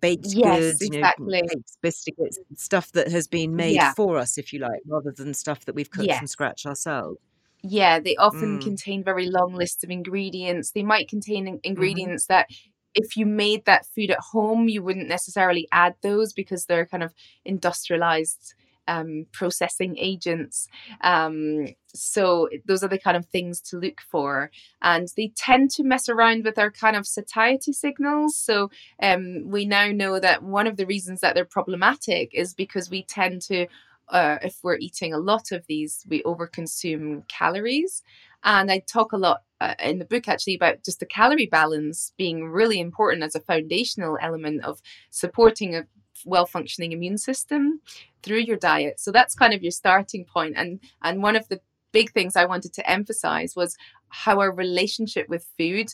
Baked 0.00 0.26
yes, 0.28 0.60
goods, 0.60 0.82
exactly. 0.82 1.36
you 1.36 1.42
know, 1.42 1.48
baked 1.48 1.76
biscuits, 1.82 2.38
stuff 2.56 2.92
that 2.92 3.08
has 3.08 3.28
been 3.28 3.54
made 3.54 3.74
yeah. 3.74 3.92
for 3.94 4.18
us, 4.18 4.38
if 4.38 4.52
you 4.52 4.58
like, 4.58 4.80
rather 4.86 5.12
than 5.12 5.34
stuff 5.34 5.64
that 5.64 5.74
we've 5.74 5.90
cooked 5.90 6.12
from 6.12 6.26
scratch 6.26 6.66
ourselves. 6.66 7.18
Yeah, 7.62 7.98
they 7.98 8.16
often 8.16 8.58
mm. 8.58 8.62
contain 8.62 9.02
very 9.02 9.28
long 9.28 9.54
lists 9.54 9.82
of 9.82 9.90
ingredients. 9.90 10.70
They 10.70 10.82
might 10.82 11.08
contain 11.08 11.46
mm-hmm. 11.46 11.56
ingredients 11.64 12.24
mm-hmm. 12.24 12.34
that 12.34 12.50
if 12.94 13.16
you 13.16 13.26
made 13.26 13.64
that 13.66 13.86
food 13.86 14.10
at 14.10 14.18
home, 14.18 14.68
you 14.68 14.82
wouldn't 14.82 15.08
necessarily 15.08 15.68
add 15.72 15.94
those 16.02 16.32
because 16.32 16.66
they're 16.66 16.86
kind 16.86 17.02
of 17.02 17.12
industrialized 17.44 18.54
um, 18.88 19.26
processing 19.32 19.96
agents. 19.98 20.68
Um, 21.02 21.68
so 21.88 22.48
those 22.66 22.82
are 22.82 22.88
the 22.88 22.98
kind 22.98 23.16
of 23.16 23.26
things 23.26 23.60
to 23.62 23.78
look 23.78 24.00
for. 24.10 24.50
And 24.82 25.08
they 25.16 25.32
tend 25.36 25.70
to 25.72 25.84
mess 25.84 26.08
around 26.08 26.44
with 26.44 26.58
our 26.58 26.70
kind 26.70 26.96
of 26.96 27.06
satiety 27.06 27.72
signals. 27.72 28.36
So 28.36 28.70
um, 29.02 29.44
we 29.46 29.64
now 29.64 29.88
know 29.88 30.18
that 30.20 30.42
one 30.42 30.66
of 30.66 30.76
the 30.76 30.86
reasons 30.86 31.20
that 31.20 31.34
they're 31.34 31.44
problematic 31.44 32.30
is 32.32 32.54
because 32.54 32.90
we 32.90 33.02
tend 33.04 33.42
to 33.42 33.66
uh, 34.08 34.38
if 34.42 34.58
we're 34.62 34.76
eating 34.76 35.12
a 35.12 35.18
lot 35.18 35.50
of 35.52 35.66
these, 35.66 36.04
we 36.08 36.22
overconsume 36.22 37.26
calories. 37.28 38.02
And 38.44 38.70
I 38.70 38.78
talk 38.78 39.12
a 39.12 39.16
lot 39.16 39.42
uh, 39.60 39.74
in 39.82 39.98
the 39.98 40.04
book 40.04 40.28
actually 40.28 40.54
about 40.54 40.84
just 40.84 41.00
the 41.00 41.06
calorie 41.06 41.46
balance 41.46 42.12
being 42.16 42.48
really 42.48 42.78
important 42.78 43.24
as 43.24 43.34
a 43.34 43.40
foundational 43.40 44.18
element 44.20 44.64
of 44.64 44.80
supporting 45.10 45.74
a 45.74 45.86
well 46.26 46.44
functioning 46.44 46.92
immune 46.92 47.16
system 47.16 47.80
through 48.22 48.40
your 48.40 48.56
diet. 48.56 49.00
So 49.00 49.12
that's 49.12 49.34
kind 49.34 49.54
of 49.54 49.62
your 49.62 49.72
starting 49.72 50.26
point. 50.26 50.54
And 50.56 50.80
and 51.02 51.22
one 51.22 51.36
of 51.36 51.48
the 51.48 51.60
big 51.92 52.12
things 52.12 52.36
I 52.36 52.44
wanted 52.44 52.74
to 52.74 52.90
emphasize 52.90 53.56
was 53.56 53.76
how 54.08 54.40
our 54.40 54.52
relationship 54.52 55.28
with 55.28 55.48
food 55.56 55.88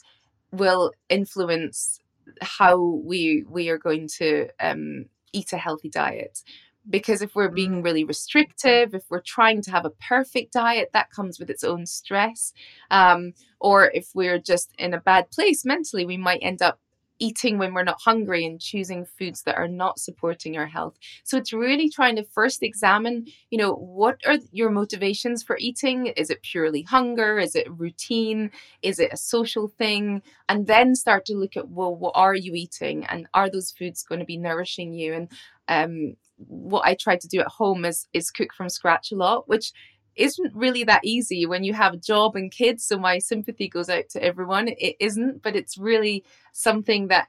will 0.51 0.93
influence 1.09 2.01
how 2.41 2.77
we 3.05 3.45
we 3.49 3.69
are 3.69 3.79
going 3.79 4.09
to 4.19 4.49
um, 4.61 5.07
eat 5.33 5.53
a 5.53 5.57
healthy 5.57 5.89
diet 5.89 6.43
because 6.89 7.23
if 7.23 7.35
we're 7.35 7.49
being 7.49 7.81
mm. 7.81 7.85
really 7.85 8.05
restrictive 8.05 8.95
if 8.95 9.05
we're 9.11 9.21
trying 9.21 9.63
to 9.63 9.71
have 9.71 9.85
a 9.85 9.91
perfect 9.91 10.53
diet 10.53 10.91
that 10.93 11.11
comes 11.11 11.39
with 11.39 11.51
its 11.51 11.65
own 11.65 11.87
stress 11.87 12.53
um, 12.91 13.33
or 13.61 13.91
if 13.93 14.11
we're 14.15 14.39
just 14.39 14.73
in 14.79 14.95
a 14.95 15.01
bad 15.01 15.31
place 15.31 15.65
mentally 15.65 16.05
we 16.05 16.17
might 16.17 16.41
end 16.43 16.63
up 16.63 16.79
eating 17.23 17.57
when 17.57 17.73
we're 17.73 17.85
not 17.85 18.01
hungry 18.05 18.45
and 18.45 18.61
choosing 18.61 19.05
foods 19.05 19.43
that 19.43 19.57
are 19.57 19.69
not 19.69 20.01
supporting 20.01 20.59
our 20.59 20.67
health. 20.67 20.99
So 21.23 21.37
it's 21.39 21.53
really 21.53 21.89
trying 21.89 22.17
to 22.17 22.25
first 22.25 22.63
examine, 22.63 23.27
you 23.51 23.59
know, 23.59 23.75
what 23.75 24.17
are 24.27 24.39
your 24.51 24.71
motivations 24.71 25.43
for 25.43 25.57
eating? 25.59 26.09
Is 26.09 26.31
it 26.31 26.43
purely 26.43 26.83
hunger? 26.83 27.39
Is 27.39 27.55
it 27.55 27.71
routine? 27.71 28.51
Is 28.83 28.99
it 28.99 29.13
a 29.13 29.17
social 29.17 29.69
thing? 29.69 30.23
And 30.49 30.67
then 30.67 30.97
start 30.97 31.25
to 31.27 31.35
look 31.35 31.57
at, 31.57 31.69
well, 31.69 31.95
what 31.95 32.13
are 32.17 32.35
you 32.35 32.55
eating? 32.55 33.07
And 33.07 33.29
are 33.33 33.49
those 33.49 33.71
foods 33.71 34.03
going 34.03 34.19
to 34.19 34.27
be 34.27 34.37
nourishing 34.37 34.93
you? 34.93 35.15
And 35.15 35.29
um, 35.69 36.17
what 36.49 36.85
I 36.85 36.95
try 36.95 37.17
to 37.17 37.29
do 37.29 37.41
at 37.41 37.47
home 37.47 37.85
is 37.85 38.09
is 38.13 38.31
cook 38.31 38.53
from 38.53 38.69
scratch 38.69 39.13
a 39.13 39.17
lot, 39.17 39.49
which 39.49 39.73
isn't 40.17 40.55
really 40.55 40.85
that 40.85 41.05
easy 41.05 41.47
when 41.47 41.65
you 41.65 41.75
have 41.75 41.95
a 41.95 41.99
job 41.99 42.37
and 42.37 42.51
kids. 42.51 42.85
So 42.85 42.99
my 42.99 43.19
sympathy 43.19 43.69
goes 43.69 43.89
out 43.89 44.09
to 44.11 44.23
everyone. 44.23 44.69
It 44.69 44.97
isn't, 45.01 45.43
but 45.43 45.57
it's 45.57 45.79
really 45.79 46.25
something 46.53 47.09
that 47.09 47.29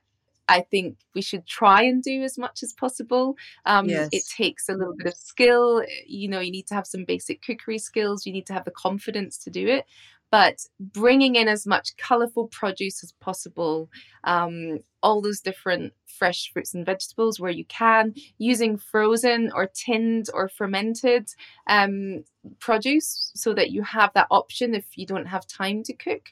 I 0.50 0.62
think 0.62 0.98
we 1.16 1.22
should 1.22 1.46
try 1.46 1.84
and 1.84 2.04
do 2.04 2.22
as 2.22 2.38
much 2.38 2.64
as 2.64 2.74
possible. 2.74 3.38
Um, 3.66 3.88
yes. 3.88 4.10
It 4.12 4.24
takes 4.36 4.68
a 4.68 4.74
little 4.74 4.96
bit 4.96 5.08
of 5.08 5.14
skill. 5.14 5.84
You 6.06 6.28
know, 6.28 6.42
you 6.42 6.52
need 6.52 6.68
to 6.68 6.74
have 6.74 6.86
some 6.86 7.06
basic 7.06 7.42
cookery 7.42 7.80
skills. 7.80 8.26
You 8.26 8.34
need 8.34 8.48
to 8.48 8.54
have 8.54 8.66
the 8.66 8.72
confidence 8.72 9.38
to 9.40 9.50
do 9.50 9.68
it 9.68 9.86
but 10.34 10.66
bringing 10.80 11.36
in 11.36 11.48
as 11.48 11.68
much 11.68 11.96
colorful 11.96 12.48
produce 12.48 13.04
as 13.04 13.12
possible, 13.12 13.88
um, 14.24 14.80
all 15.04 15.22
those 15.22 15.40
different 15.40 15.94
fresh 16.08 16.52
fruits 16.52 16.74
and 16.74 16.88
vegetables 16.88 17.40
where 17.40 17.52
you 17.52 17.64
can, 17.66 18.16
using 18.40 18.76
frozen 18.76 19.52
or 19.54 19.68
tinned 19.68 20.30
or 20.34 20.50
fermented 20.50 21.30
um, 21.68 22.24
produce 22.58 23.30
so 23.36 23.54
that 23.54 23.70
you 23.70 23.84
have 23.84 24.10
that 24.16 24.26
option 24.32 24.74
if 24.74 24.98
you 24.98 25.06
don't 25.06 25.28
have 25.28 25.46
time 25.46 25.84
to 25.84 25.94
cook 25.94 26.32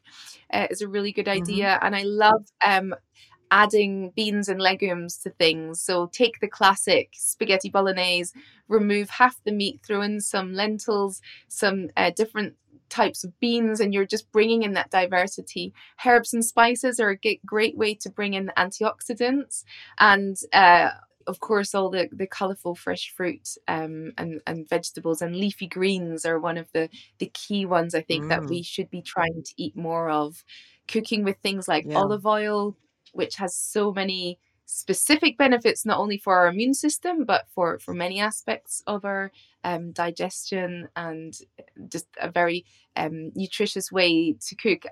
uh, 0.51 0.65
is 0.71 0.81
a 0.81 0.87
really 0.87 1.11
good 1.11 1.27
mm-hmm. 1.27 1.43
idea. 1.43 1.67
Mm-hmm. 1.67 1.85
And 1.85 1.95
I 1.95 2.01
love 2.01 2.43
um, 2.65 2.95
adding 3.51 4.13
beans 4.15 4.49
and 4.49 4.59
legumes 4.59 5.19
to 5.19 5.29
things. 5.29 5.79
So 5.79 6.07
take 6.07 6.39
the 6.39 6.47
classic 6.47 7.09
spaghetti 7.13 7.69
bolognese, 7.69 8.33
remove 8.67 9.11
half 9.11 9.39
the 9.43 9.51
meat, 9.51 9.81
throw 9.85 10.01
in 10.01 10.21
some 10.21 10.55
lentils, 10.55 11.21
some 11.49 11.89
uh, 11.97 12.09
different 12.15 12.55
types 12.91 13.23
of 13.23 13.39
beans 13.39 13.79
and 13.79 13.93
you're 13.93 14.05
just 14.05 14.31
bringing 14.31 14.63
in 14.63 14.73
that 14.73 14.91
diversity 14.91 15.73
herbs 16.05 16.33
and 16.33 16.45
spices 16.45 16.99
are 16.99 17.17
a 17.23 17.39
great 17.45 17.77
way 17.77 17.95
to 17.95 18.09
bring 18.09 18.33
in 18.33 18.45
the 18.45 18.53
antioxidants 18.53 19.63
and 19.97 20.37
uh, 20.53 20.89
of 21.27 21.39
course, 21.39 21.73
all 21.73 21.89
the, 21.89 22.09
the 22.11 22.27
colourful 22.27 22.75
fresh 22.75 23.13
fruit 23.15 23.49
um, 23.67 24.11
and, 24.17 24.41
and 24.47 24.67
vegetables 24.67 25.21
and 25.21 25.35
leafy 25.35 25.67
greens 25.67 26.25
are 26.25 26.39
one 26.39 26.57
of 26.57 26.71
the, 26.73 26.89
the 27.19 27.31
key 27.33 27.65
ones 27.65 27.95
I 27.95 28.01
think 28.01 28.25
mm. 28.25 28.29
that 28.29 28.45
we 28.45 28.63
should 28.63 28.89
be 28.89 29.01
trying 29.01 29.43
to 29.43 29.53
eat 29.57 29.75
more 29.75 30.09
of. 30.09 30.43
Cooking 30.87 31.23
with 31.23 31.37
things 31.37 31.67
like 31.67 31.85
yeah. 31.87 31.97
olive 31.97 32.25
oil, 32.25 32.75
which 33.13 33.35
has 33.35 33.55
so 33.55 33.91
many 33.91 34.39
specific 34.71 35.37
benefits 35.37 35.85
not 35.85 35.99
only 35.99 36.17
for 36.17 36.37
our 36.37 36.47
immune 36.47 36.73
system 36.73 37.25
but 37.25 37.45
for 37.53 37.77
for 37.79 37.93
many 37.93 38.21
aspects 38.21 38.81
of 38.87 39.03
our 39.03 39.31
um, 39.65 39.91
digestion 39.91 40.87
and 40.95 41.37
just 41.89 42.07
a 42.19 42.31
very 42.31 42.65
um, 42.95 43.31
nutritious 43.35 43.91
way 43.91 44.33
to 44.33 44.55
cook. 44.55 44.83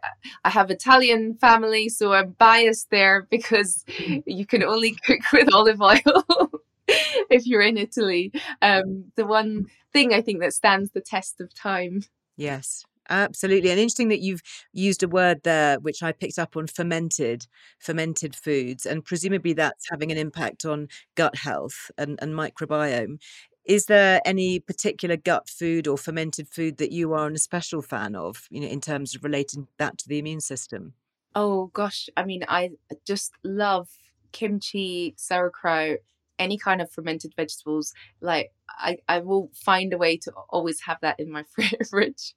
I 0.44 0.50
have 0.50 0.70
italian 0.70 1.36
family 1.36 1.88
so 1.90 2.14
i'm 2.14 2.32
biased 2.32 2.90
there 2.92 3.26
because 3.30 3.86
you 4.26 4.46
can 4.46 4.64
only 4.64 4.96
cook 5.06 5.22
with 5.34 5.54
olive 5.54 5.82
oil 5.82 6.52
if 6.88 7.46
you're 7.46 7.62
in 7.62 7.78
italy. 7.78 8.34
Um, 8.62 9.06
the 9.16 9.26
one 9.26 9.68
thing 9.94 10.14
i 10.14 10.22
think 10.22 10.42
that 10.42 10.54
stands 10.54 10.92
the 10.92 11.02
test 11.02 11.40
of 11.40 11.54
time. 11.54 12.04
Yes 12.36 12.86
Absolutely. 13.10 13.72
And 13.72 13.80
interesting 13.80 14.10
that 14.10 14.20
you've 14.22 14.44
used 14.72 15.02
a 15.02 15.08
word 15.08 15.42
there, 15.44 15.80
which 15.80 16.04
I 16.04 16.12
picked 16.12 16.38
up 16.38 16.56
on 16.56 16.68
fermented, 16.68 17.48
fermented 17.80 18.36
foods. 18.36 18.86
And 18.86 19.04
presumably 19.04 19.54
that's 19.54 19.90
having 19.90 20.12
an 20.12 20.18
impact 20.18 20.64
on 20.66 20.88
gut 21.16 21.36
health 21.36 21.90
and, 21.98 22.20
and 22.22 22.34
microbiome. 22.34 23.20
Is 23.66 23.86
there 23.86 24.22
any 24.26 24.60
particular 24.60 25.16
gut 25.18 25.50
food 25.50 25.88
or 25.88 25.98
fermented 25.98 26.48
food 26.48 26.78
that 26.78 26.92
you 26.92 27.14
are 27.14 27.28
an 27.28 27.36
especial 27.36 27.82
fan 27.82 28.16
of, 28.16 28.48
you 28.50 28.62
know, 28.62 28.68
in 28.68 28.82
terms 28.82 29.16
of 29.16 29.24
relating 29.24 29.68
that 29.78 29.98
to 30.00 30.08
the 30.08 30.20
immune 30.20 30.42
system? 30.42 30.94
Oh 31.36 31.68
gosh, 31.68 32.10
I 32.18 32.26
mean, 32.26 32.44
I 32.48 32.72
just 33.06 33.34
love 33.44 33.88
kimchi, 34.32 35.14
sauerkraut, 35.18 36.00
any 36.40 36.58
kind 36.58 36.82
of 36.82 36.92
fermented 36.92 37.34
vegetables. 37.36 37.94
Like 38.22 38.52
I, 38.70 38.98
I 39.08 39.20
will 39.20 39.52
find 39.54 39.94
a 39.94 39.98
way 39.98 40.18
to 40.18 40.32
always 40.50 40.82
have 40.82 40.98
that 41.02 41.20
in 41.20 41.32
my 41.32 41.44
fridge. 41.90 42.34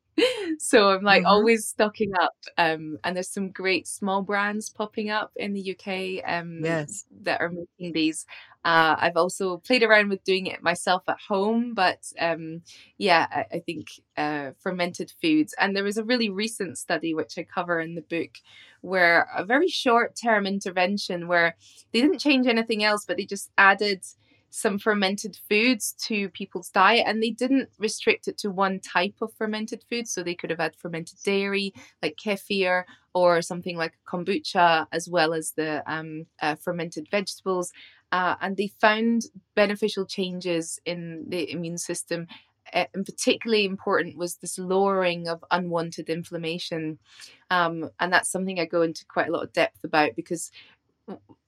so 0.59 0.91
I'm 0.91 1.03
like 1.03 1.23
mm-hmm. 1.23 1.29
always 1.29 1.67
stocking 1.67 2.13
up. 2.21 2.35
Um, 2.59 2.99
and 3.05 3.17
there's 3.17 3.33
some 3.33 3.51
great 3.51 3.87
small 3.87 4.23
brands 4.23 4.69
popping 4.69 5.11
up 5.11 5.33
in 5.37 5.55
the 5.55 5.75
UK 5.75 6.23
um, 6.31 6.61
yes. 6.63 7.05
that 7.23 7.41
are 7.41 7.49
making 7.51 7.93
these. 7.95 8.27
Uh, 8.65 8.95
I've 8.99 9.17
also 9.17 9.57
played 9.59 9.83
around 9.83 10.09
with 10.09 10.23
doing 10.25 10.47
it 10.47 10.63
myself 10.63 11.03
at 11.09 11.19
home, 11.29 11.75
but 11.75 12.01
um, 12.21 12.63
yeah, 12.99 13.27
I, 13.31 13.57
I 13.57 13.59
think 13.61 13.89
uh, 14.17 14.51
fermented 14.61 15.13
foods. 15.21 15.55
And 15.59 15.75
there 15.75 15.85
was 15.85 15.97
a 15.97 16.05
really 16.05 16.29
recent 16.29 16.79
study 16.79 17.15
which 17.15 17.39
I 17.39 17.43
cover 17.43 17.81
in 17.81 17.95
the 17.95 18.03
book, 18.03 18.31
where 18.83 19.29
a 19.35 19.45
very 19.45 19.69
short 19.69 20.15
term 20.23 20.47
intervention 20.47 21.27
where 21.29 21.57
they 21.93 22.01
didn't 22.01 22.19
change 22.19 22.47
anything 22.47 22.85
else, 22.85 23.05
but 23.07 23.17
they 23.17 23.25
just 23.25 23.51
added 23.57 24.05
some 24.51 24.79
fermented 24.79 25.39
foods 25.49 25.95
to 25.99 26.29
people's 26.29 26.69
diet 26.69 27.07
and 27.07 27.23
they 27.23 27.31
didn't 27.31 27.71
restrict 27.79 28.29
it 28.29 28.37
to 28.37 28.51
one 28.51 28.79
type 28.81 29.15
of 29.23 29.33
fermented 29.33 29.83
food. 29.89 30.07
So 30.07 30.23
they 30.23 30.35
could 30.35 30.51
have 30.51 30.59
had 30.59 30.77
fermented 30.77 31.19
dairy 31.25 31.73
like 32.03 32.19
kefir 32.23 32.85
or 33.15 33.41
something 33.41 33.79
like 33.79 33.95
kombucha 34.07 34.87
as 34.93 35.09
well 35.09 35.33
as 35.33 35.53
the 35.53 35.83
um, 35.91 36.27
uh, 36.43 36.57
fermented 36.57 37.09
vegetables. 37.11 37.73
Uh, 38.13 38.35
and 38.43 38.59
they 38.59 38.71
found 38.79 39.23
beneficial 39.55 40.05
changes 40.05 40.79
in 40.85 41.25
the 41.29 41.51
immune 41.51 41.79
system 41.79 42.27
uh, 42.73 42.85
and 42.95 43.05
particularly 43.05 43.65
important 43.65 44.17
was 44.17 44.37
this 44.37 44.59
lowering 44.59 45.29
of 45.29 45.45
unwanted 45.51 46.09
inflammation 46.09 46.99
um, 47.51 47.91
and 48.01 48.13
that's 48.13 48.31
something 48.31 48.61
i 48.61 48.65
go 48.65 48.83
into 48.83 49.05
quite 49.07 49.29
a 49.29 49.33
lot 49.33 49.45
of 49.45 49.53
depth 49.53 49.85
about 49.85 50.11
because 50.17 50.51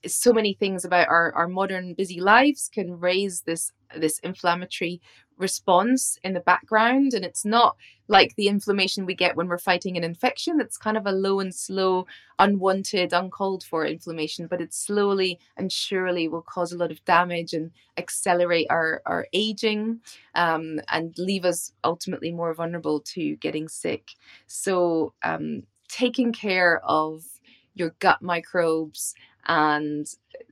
so 0.07 0.33
many 0.33 0.55
things 0.55 0.85
about 0.85 1.09
our, 1.09 1.33
our 1.35 1.49
modern 1.49 1.95
busy 1.95 2.21
lives 2.21 2.69
can 2.73 2.99
raise 2.99 3.43
this 3.43 3.73
this 3.97 4.19
inflammatory 4.21 5.01
response 5.37 6.19
in 6.23 6.33
the 6.33 6.41
background 6.41 7.15
and 7.15 7.25
it's 7.25 7.45
not 7.45 7.77
like 8.09 8.35
the 8.37 8.49
inflammation 8.49 9.07
we 9.07 9.15
get 9.15 9.37
when 9.37 9.49
we're 9.49 9.59
fighting 9.59 9.97
an 9.97 10.05
infection. 10.05 10.61
It's 10.61 10.77
kind 10.77 10.97
of 10.97 11.07
a 11.07 11.13
low 11.13 11.41
and 11.41 11.55
slow 11.55 12.07
unwanted 12.39 13.13
uncalled 13.13 13.65
for 13.65 13.87
inflammation 13.87 14.47
but 14.47 14.61
it 14.61 14.75
slowly 14.75 15.39
and 15.57 15.73
surely 15.73 16.29
will 16.29 16.43
cause 16.43 16.73
a 16.73 16.77
lot 16.77 16.91
of 16.91 17.05
damage 17.05 17.53
and 17.53 17.71
accelerate 17.97 18.67
our 18.71 19.03
our 19.07 19.27
aging 19.33 20.01
um, 20.35 20.81
and 20.91 21.15
leave 21.19 21.45
us 21.45 21.73
ultimately 21.83 22.33
more 22.33 22.55
vulnerable 22.55 23.01
to 23.01 23.37
getting 23.37 23.69
sick. 23.69 24.11
So 24.47 25.15
um, 25.23 25.63
taking 25.89 26.33
care 26.33 26.81
of 26.85 27.25
your 27.75 27.95
gut 27.99 28.23
microbes 28.23 29.15
and 29.47 30.07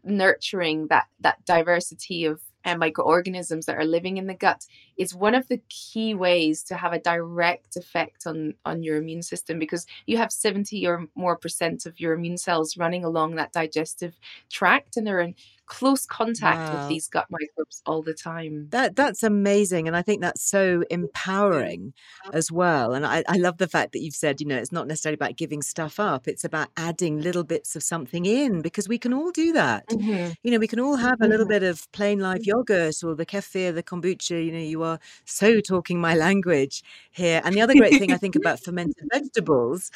nurturing 0.04 0.88
that 0.88 1.06
that 1.20 1.44
diversity 1.44 2.24
of 2.24 2.40
uh, 2.64 2.76
microorganisms 2.76 3.66
that 3.66 3.76
are 3.76 3.84
living 3.84 4.16
in 4.16 4.26
the 4.26 4.34
gut 4.34 4.66
is 4.96 5.14
one 5.14 5.34
of 5.34 5.48
the 5.48 5.60
key 5.68 6.14
ways 6.14 6.62
to 6.64 6.76
have 6.76 6.92
a 6.92 6.98
direct 6.98 7.76
effect 7.76 8.26
on 8.26 8.54
on 8.64 8.82
your 8.82 8.96
immune 8.96 9.22
system 9.22 9.58
because 9.58 9.86
you 10.06 10.16
have 10.16 10.32
70 10.32 10.86
or 10.86 11.06
more 11.14 11.36
percent 11.36 11.86
of 11.86 11.98
your 12.00 12.12
immune 12.12 12.38
cells 12.38 12.76
running 12.76 13.04
along 13.04 13.34
that 13.34 13.52
digestive 13.52 14.18
tract 14.50 14.96
and 14.96 15.06
they're 15.06 15.20
in 15.20 15.34
close 15.72 16.04
contact 16.04 16.58
wow. 16.58 16.80
with 16.80 16.88
these 16.90 17.08
gut 17.08 17.26
microbes 17.30 17.80
all 17.86 18.02
the 18.02 18.12
time. 18.12 18.68
That 18.70 18.94
that's 18.94 19.22
amazing, 19.22 19.88
and 19.88 19.96
I 19.96 20.02
think 20.02 20.20
that's 20.20 20.42
so 20.42 20.84
empowering 20.90 21.94
as 22.34 22.52
well. 22.52 22.92
And 22.92 23.06
I, 23.06 23.24
I 23.26 23.38
love 23.38 23.56
the 23.56 23.66
fact 23.66 23.92
that 23.92 24.02
you've 24.02 24.14
said, 24.14 24.38
you 24.38 24.46
know, 24.46 24.58
it's 24.58 24.70
not 24.70 24.86
necessarily 24.86 25.14
about 25.14 25.38
giving 25.38 25.62
stuff 25.62 25.98
up; 25.98 26.28
it's 26.28 26.44
about 26.44 26.68
adding 26.76 27.22
little 27.22 27.42
bits 27.42 27.74
of 27.74 27.82
something 27.82 28.26
in 28.26 28.60
because 28.60 28.86
we 28.86 28.98
can 28.98 29.14
all 29.14 29.30
do 29.30 29.54
that. 29.54 29.88
Mm-hmm. 29.88 30.32
You 30.42 30.50
know, 30.50 30.58
we 30.58 30.68
can 30.68 30.78
all 30.78 30.96
have 30.96 31.22
a 31.22 31.26
little 31.26 31.46
mm-hmm. 31.46 31.54
bit 31.54 31.62
of 31.62 31.90
plain 31.92 32.18
life 32.20 32.46
yogurt 32.46 33.02
or 33.02 33.14
the 33.14 33.24
kefir, 33.24 33.74
the 33.74 33.82
kombucha. 33.82 34.44
You 34.44 34.52
know, 34.52 34.58
you 34.58 34.82
are 34.82 34.98
so 35.24 35.60
talking 35.60 35.98
my 35.98 36.14
language 36.26 36.82
here. 37.12 37.40
And 37.46 37.54
the 37.54 37.62
other 37.62 37.74
great 37.74 37.98
thing 37.98 38.12
I 38.12 38.18
think 38.18 38.36
about 38.36 38.60
fermented 38.60 39.08
vegetables 39.10 39.90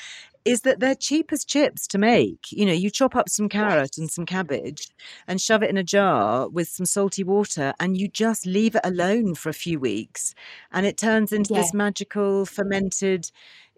is 0.47 0.61
that 0.61 0.79
they're 0.79 0.95
cheap 0.95 1.33
as 1.33 1.45
chips 1.45 1.87
to 1.89 1.99
make. 1.99 2.53
You 2.53 2.67
know, 2.67 2.73
you 2.73 2.89
chop 2.89 3.17
up 3.17 3.29
some 3.29 3.49
carrot 3.49 3.99
and 3.99 4.09
some 4.09 4.25
cabbage 4.25 4.89
and 5.27 5.41
shove 5.41 5.63
it 5.63 5.71
in 5.71 5.77
a 5.77 5.83
jar 5.83 6.49
with 6.49 6.69
some 6.69 6.87
salty 6.87 7.25
water 7.25 7.75
and 7.81 7.97
you 7.97 8.07
just 8.07 8.47
leave 8.47 8.77
it 8.77 8.83
alone 8.85 9.35
for 9.35 9.49
a 9.49 9.55
few 9.55 9.81
weeks 9.81 10.35
and 10.71 10.87
it 10.87 10.97
turns 10.97 11.33
into 11.33 11.53
yeah. 11.53 11.61
this 11.61 11.75
magical 11.75 12.47
fermented 12.47 13.31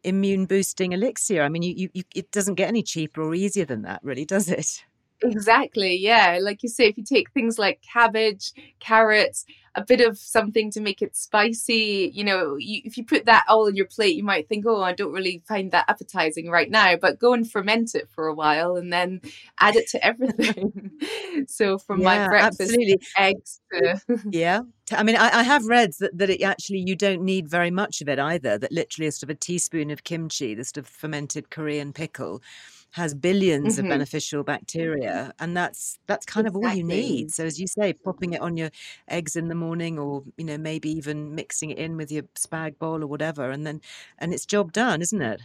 immune 0.04 0.44
boosting 0.44 0.92
elixir. 0.92 1.42
I 1.42 1.48
mean, 1.48 1.62
you, 1.62 1.74
you, 1.74 1.88
you, 1.94 2.02
it 2.14 2.30
doesn't 2.30 2.54
get 2.56 2.68
any 2.68 2.82
cheaper 2.82 3.22
or 3.22 3.34
easier 3.34 3.64
than 3.64 3.82
that, 3.82 4.00
really, 4.04 4.26
does 4.26 4.48
it? 4.48 4.84
Exactly. 5.22 5.96
Yeah. 5.96 6.38
Like 6.40 6.62
you 6.62 6.68
say, 6.68 6.86
if 6.86 6.96
you 6.96 7.04
take 7.04 7.32
things 7.32 7.58
like 7.58 7.82
cabbage, 7.82 8.52
carrots, 8.78 9.44
a 9.78 9.84
bit 9.84 10.00
of 10.00 10.18
something 10.18 10.70
to 10.72 10.80
make 10.80 11.02
it 11.02 11.14
spicy, 11.14 12.10
you 12.12 12.24
know, 12.24 12.56
you, 12.56 12.82
if 12.84 12.96
you 12.96 13.04
put 13.04 13.26
that 13.26 13.44
all 13.48 13.66
on 13.66 13.76
your 13.76 13.86
plate, 13.86 14.16
you 14.16 14.24
might 14.24 14.48
think, 14.48 14.64
oh, 14.66 14.82
I 14.82 14.92
don't 14.92 15.12
really 15.12 15.42
find 15.46 15.70
that 15.70 15.84
appetizing 15.88 16.50
right 16.50 16.70
now. 16.70 16.96
But 16.96 17.18
go 17.18 17.32
and 17.32 17.48
ferment 17.48 17.94
it 17.94 18.08
for 18.10 18.26
a 18.26 18.34
while 18.34 18.76
and 18.76 18.92
then 18.92 19.20
add 19.60 19.76
it 19.76 19.88
to 19.90 20.04
everything. 20.04 20.90
so 21.46 21.78
from 21.78 22.00
yeah, 22.00 22.04
my 22.04 22.28
breakfast, 22.28 22.60
absolutely. 22.62 23.00
eggs 23.16 23.60
to. 23.72 24.00
yeah. 24.30 24.60
I 24.90 25.02
mean, 25.02 25.16
I, 25.16 25.38
I, 25.38 25.42
have 25.42 25.66
read 25.66 25.92
that, 26.00 26.16
that 26.16 26.30
it 26.30 26.42
actually 26.42 26.82
you 26.86 26.96
don't 26.96 27.22
need 27.22 27.48
very 27.48 27.70
much 27.70 28.00
of 28.00 28.08
it 28.08 28.18
either. 28.18 28.58
That 28.58 28.72
literally 28.72 29.06
a 29.06 29.12
sort 29.12 29.24
of 29.24 29.30
a 29.30 29.34
teaspoon 29.34 29.90
of 29.90 30.02
kimchi, 30.02 30.54
the 30.54 30.64
sort 30.64 30.78
of 30.78 30.86
fermented 30.86 31.50
Korean 31.50 31.92
pickle, 31.92 32.42
has 32.92 33.14
1000000000s 33.14 33.60
mm-hmm. 33.60 33.80
of 33.80 33.88
beneficial 33.88 34.42
bacteria 34.42 35.32
and 35.38 35.56
that's 35.56 35.98
that's 36.06 36.24
kind 36.24 36.46
exactly. 36.46 36.66
of 36.66 36.70
all 36.70 36.76
you 36.76 36.84
need 36.84 37.30
so 37.30 37.44
as 37.44 37.60
you 37.60 37.66
say 37.66 37.92
popping 37.92 38.32
it 38.32 38.40
on 38.40 38.56
your 38.56 38.70
eggs 39.08 39.36
in 39.36 39.48
the 39.48 39.54
morning 39.54 39.98
or 39.98 40.24
you 40.36 40.44
know 40.44 40.56
maybe 40.56 40.90
even 40.90 41.34
mixing 41.34 41.70
it 41.70 41.78
in 41.78 41.96
with 41.96 42.10
your 42.10 42.22
spag 42.34 42.78
bowl 42.78 43.02
or 43.02 43.06
whatever 43.06 43.50
and 43.50 43.66
then 43.66 43.80
and 44.18 44.32
it's 44.32 44.46
job 44.46 44.72
done 44.72 45.02
isn't 45.02 45.22
it 45.22 45.42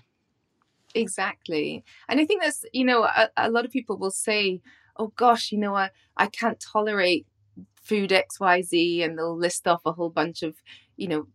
exactly 0.95 1.84
and 2.08 2.19
i 2.19 2.25
think 2.25 2.41
that's 2.41 2.65
you 2.71 2.86
know 2.86 3.03
a, 3.03 3.29
a 3.36 3.49
lot 3.49 3.65
of 3.65 3.71
people 3.71 3.97
will 3.97 4.12
say 4.12 4.62
oh 4.97 5.12
gosh 5.15 5.51
you 5.51 5.58
know 5.58 5.75
i 5.75 5.89
i 6.15 6.27
can't 6.27 6.60
tolerate 6.60 7.25
food 7.75 8.12
xyz 8.12 9.03
and 9.03 9.17
they'll 9.17 9.38
list 9.38 9.67
off 9.67 9.82
a 9.86 9.91
whole 9.91 10.10
bunch 10.10 10.43
of 10.43 10.56
you 10.95 11.08
know 11.08 11.27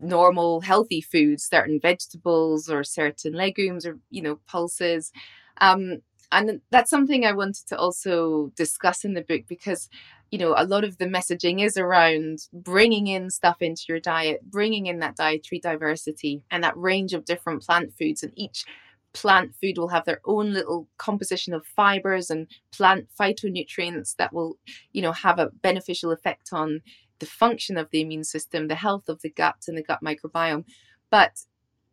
normal 0.00 0.60
healthy 0.60 1.00
foods, 1.00 1.44
certain 1.44 1.80
vegetables 1.80 2.68
or 2.68 2.84
certain 2.84 3.32
legumes 3.32 3.86
or 3.86 3.98
you 4.10 4.22
know 4.22 4.38
pulses. 4.46 5.12
Um, 5.60 6.02
and 6.32 6.60
that's 6.70 6.90
something 6.90 7.24
I 7.24 7.32
wanted 7.32 7.66
to 7.68 7.78
also 7.78 8.52
discuss 8.56 9.04
in 9.04 9.14
the 9.14 9.22
book 9.22 9.42
because 9.48 9.88
you 10.30 10.38
know 10.38 10.54
a 10.56 10.66
lot 10.66 10.84
of 10.84 10.98
the 10.98 11.06
messaging 11.06 11.64
is 11.64 11.76
around 11.76 12.40
bringing 12.52 13.06
in 13.06 13.30
stuff 13.30 13.58
into 13.60 13.84
your 13.88 14.00
diet, 14.00 14.40
bringing 14.50 14.86
in 14.86 14.98
that 15.00 15.16
dietary 15.16 15.60
diversity 15.60 16.42
and 16.50 16.64
that 16.64 16.76
range 16.76 17.12
of 17.12 17.24
different 17.24 17.62
plant 17.62 17.92
foods, 17.98 18.22
and 18.22 18.32
each 18.36 18.64
plant 19.12 19.54
food 19.58 19.78
will 19.78 19.88
have 19.88 20.04
their 20.04 20.20
own 20.26 20.52
little 20.52 20.88
composition 20.98 21.54
of 21.54 21.64
fibers 21.64 22.28
and 22.28 22.46
plant 22.70 23.06
phytonutrients 23.18 24.14
that 24.16 24.32
will 24.32 24.58
you 24.92 25.00
know 25.00 25.12
have 25.12 25.38
a 25.38 25.50
beneficial 25.62 26.10
effect 26.10 26.50
on 26.52 26.82
the 27.18 27.26
function 27.26 27.76
of 27.76 27.90
the 27.90 28.00
immune 28.00 28.24
system, 28.24 28.68
the 28.68 28.74
health 28.74 29.08
of 29.08 29.22
the 29.22 29.30
gut 29.30 29.64
and 29.68 29.76
the 29.76 29.82
gut 29.82 30.00
microbiome. 30.02 30.64
But 31.10 31.40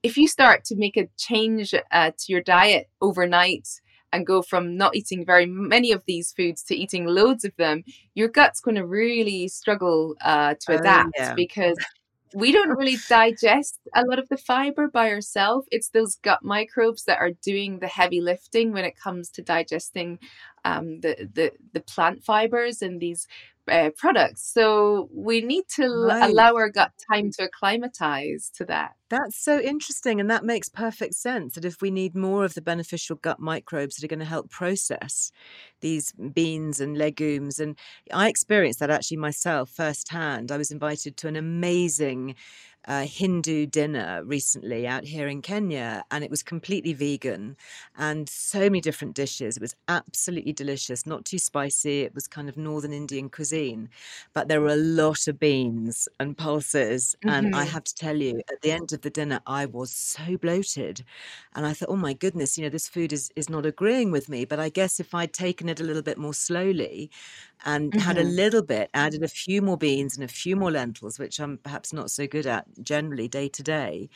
if 0.01 0.17
you 0.17 0.27
start 0.27 0.65
to 0.65 0.75
make 0.75 0.97
a 0.97 1.07
change 1.17 1.73
uh, 1.91 2.11
to 2.17 2.31
your 2.31 2.41
diet 2.41 2.89
overnight 3.01 3.67
and 4.11 4.27
go 4.27 4.41
from 4.41 4.77
not 4.77 4.95
eating 4.95 5.25
very 5.25 5.45
many 5.45 5.91
of 5.91 6.03
these 6.05 6.31
foods 6.31 6.61
to 6.63 6.75
eating 6.75 7.05
loads 7.05 7.45
of 7.45 7.55
them, 7.57 7.83
your 8.13 8.27
gut's 8.27 8.59
going 8.59 8.75
to 8.75 8.85
really 8.85 9.47
struggle 9.47 10.15
uh, 10.23 10.55
to 10.59 10.73
oh, 10.73 10.77
adapt 10.77 11.15
oh, 11.17 11.23
yeah. 11.23 11.33
because 11.33 11.77
we 12.35 12.51
don't 12.51 12.77
really 12.77 12.97
digest 13.09 13.79
a 13.95 14.03
lot 14.05 14.19
of 14.19 14.27
the 14.29 14.37
fiber 14.37 14.87
by 14.87 15.09
ourselves. 15.09 15.67
It's 15.71 15.89
those 15.89 16.15
gut 16.15 16.43
microbes 16.43 17.05
that 17.05 17.19
are 17.19 17.31
doing 17.31 17.79
the 17.79 17.87
heavy 17.87 18.21
lifting 18.21 18.71
when 18.71 18.85
it 18.85 18.97
comes 18.97 19.29
to 19.31 19.41
digesting 19.41 20.19
um, 20.65 21.01
the, 21.01 21.29
the 21.33 21.51
the 21.73 21.81
plant 21.81 22.23
fibers 22.23 22.81
and 22.81 22.99
these 22.99 23.27
uh, 23.69 23.89
products. 23.97 24.51
So 24.53 25.09
we 25.13 25.41
need 25.41 25.65
to 25.75 25.87
right. 25.87 26.29
allow 26.29 26.55
our 26.55 26.69
gut 26.69 26.91
time 27.11 27.31
to 27.31 27.43
acclimatize 27.43 28.51
to 28.55 28.65
that. 28.65 28.91
That's 29.09 29.37
so 29.37 29.59
interesting. 29.59 30.19
And 30.19 30.29
that 30.29 30.43
makes 30.43 30.69
perfect 30.69 31.13
sense 31.15 31.55
that 31.55 31.65
if 31.65 31.81
we 31.81 31.91
need 31.91 32.15
more 32.15 32.45
of 32.45 32.55
the 32.55 32.61
beneficial 32.61 33.15
gut 33.17 33.39
microbes 33.39 33.95
that 33.95 34.03
are 34.03 34.07
going 34.07 34.19
to 34.19 34.25
help 34.25 34.49
process 34.49 35.31
these 35.81 36.11
beans 36.33 36.79
and 36.79 36.97
legumes, 36.97 37.59
and 37.59 37.77
I 38.11 38.27
experienced 38.27 38.79
that 38.79 38.89
actually 38.89 39.17
myself 39.17 39.69
firsthand. 39.69 40.51
I 40.51 40.57
was 40.57 40.71
invited 40.71 41.15
to 41.17 41.27
an 41.27 41.35
amazing 41.35 42.35
a 42.85 43.05
Hindu 43.05 43.65
dinner 43.65 44.23
recently 44.25 44.85
out 44.87 45.05
here 45.05 45.27
in 45.27 45.41
Kenya, 45.41 46.03
and 46.11 46.23
it 46.23 46.29
was 46.29 46.43
completely 46.43 46.93
vegan 46.93 47.55
and 47.97 48.27
so 48.27 48.61
many 48.61 48.81
different 48.81 49.15
dishes. 49.15 49.57
It 49.57 49.61
was 49.61 49.75
absolutely 49.87 50.53
delicious, 50.53 51.05
not 51.05 51.25
too 51.25 51.39
spicy. 51.39 52.01
It 52.01 52.13
was 52.13 52.27
kind 52.27 52.49
of 52.49 52.57
Northern 52.57 52.93
Indian 52.93 53.29
cuisine, 53.29 53.89
but 54.33 54.47
there 54.47 54.61
were 54.61 54.69
a 54.69 54.75
lot 54.75 55.27
of 55.27 55.39
beans 55.39 56.07
and 56.19 56.37
pulses. 56.37 57.15
Mm-hmm. 57.23 57.29
And 57.29 57.55
I 57.55 57.63
mm-hmm. 57.63 57.73
have 57.73 57.83
to 57.85 57.95
tell 57.95 58.17
you, 58.17 58.41
at 58.51 58.61
the 58.61 58.71
end 58.71 58.93
of 58.93 59.01
the 59.01 59.09
dinner, 59.09 59.41
I 59.47 59.65
was 59.65 59.91
so 59.91 60.37
bloated. 60.37 61.03
And 61.55 61.65
I 61.65 61.73
thought, 61.73 61.89
oh 61.89 61.95
my 61.95 62.13
goodness, 62.13 62.57
you 62.57 62.63
know, 62.63 62.69
this 62.69 62.87
food 62.87 63.13
is, 63.13 63.31
is 63.35 63.49
not 63.49 63.65
agreeing 63.65 64.11
with 64.11 64.29
me. 64.29 64.45
But 64.45 64.59
I 64.59 64.69
guess 64.69 64.99
if 64.99 65.13
I'd 65.13 65.33
taken 65.33 65.69
it 65.69 65.79
a 65.79 65.83
little 65.83 66.01
bit 66.01 66.17
more 66.17 66.33
slowly, 66.33 67.09
and 67.65 67.91
mm-hmm. 67.91 67.99
had 67.99 68.17
a 68.17 68.23
mm-hmm. 68.23 68.35
little 68.35 68.61
bit, 68.61 68.89
added 68.93 69.23
a 69.23 69.27
few 69.27 69.61
more 69.61 69.77
beans 69.77 70.15
and 70.15 70.23
a 70.23 70.27
few 70.27 70.55
more 70.55 70.71
lentils, 70.71 71.19
which 71.19 71.39
I'm 71.39 71.57
perhaps 71.57 71.93
not 71.93 72.11
so 72.11 72.27
good 72.27 72.45
at 72.45 72.65
generally 72.81 73.27
day 73.27 73.49
to 73.49 73.63
day, 73.63 74.09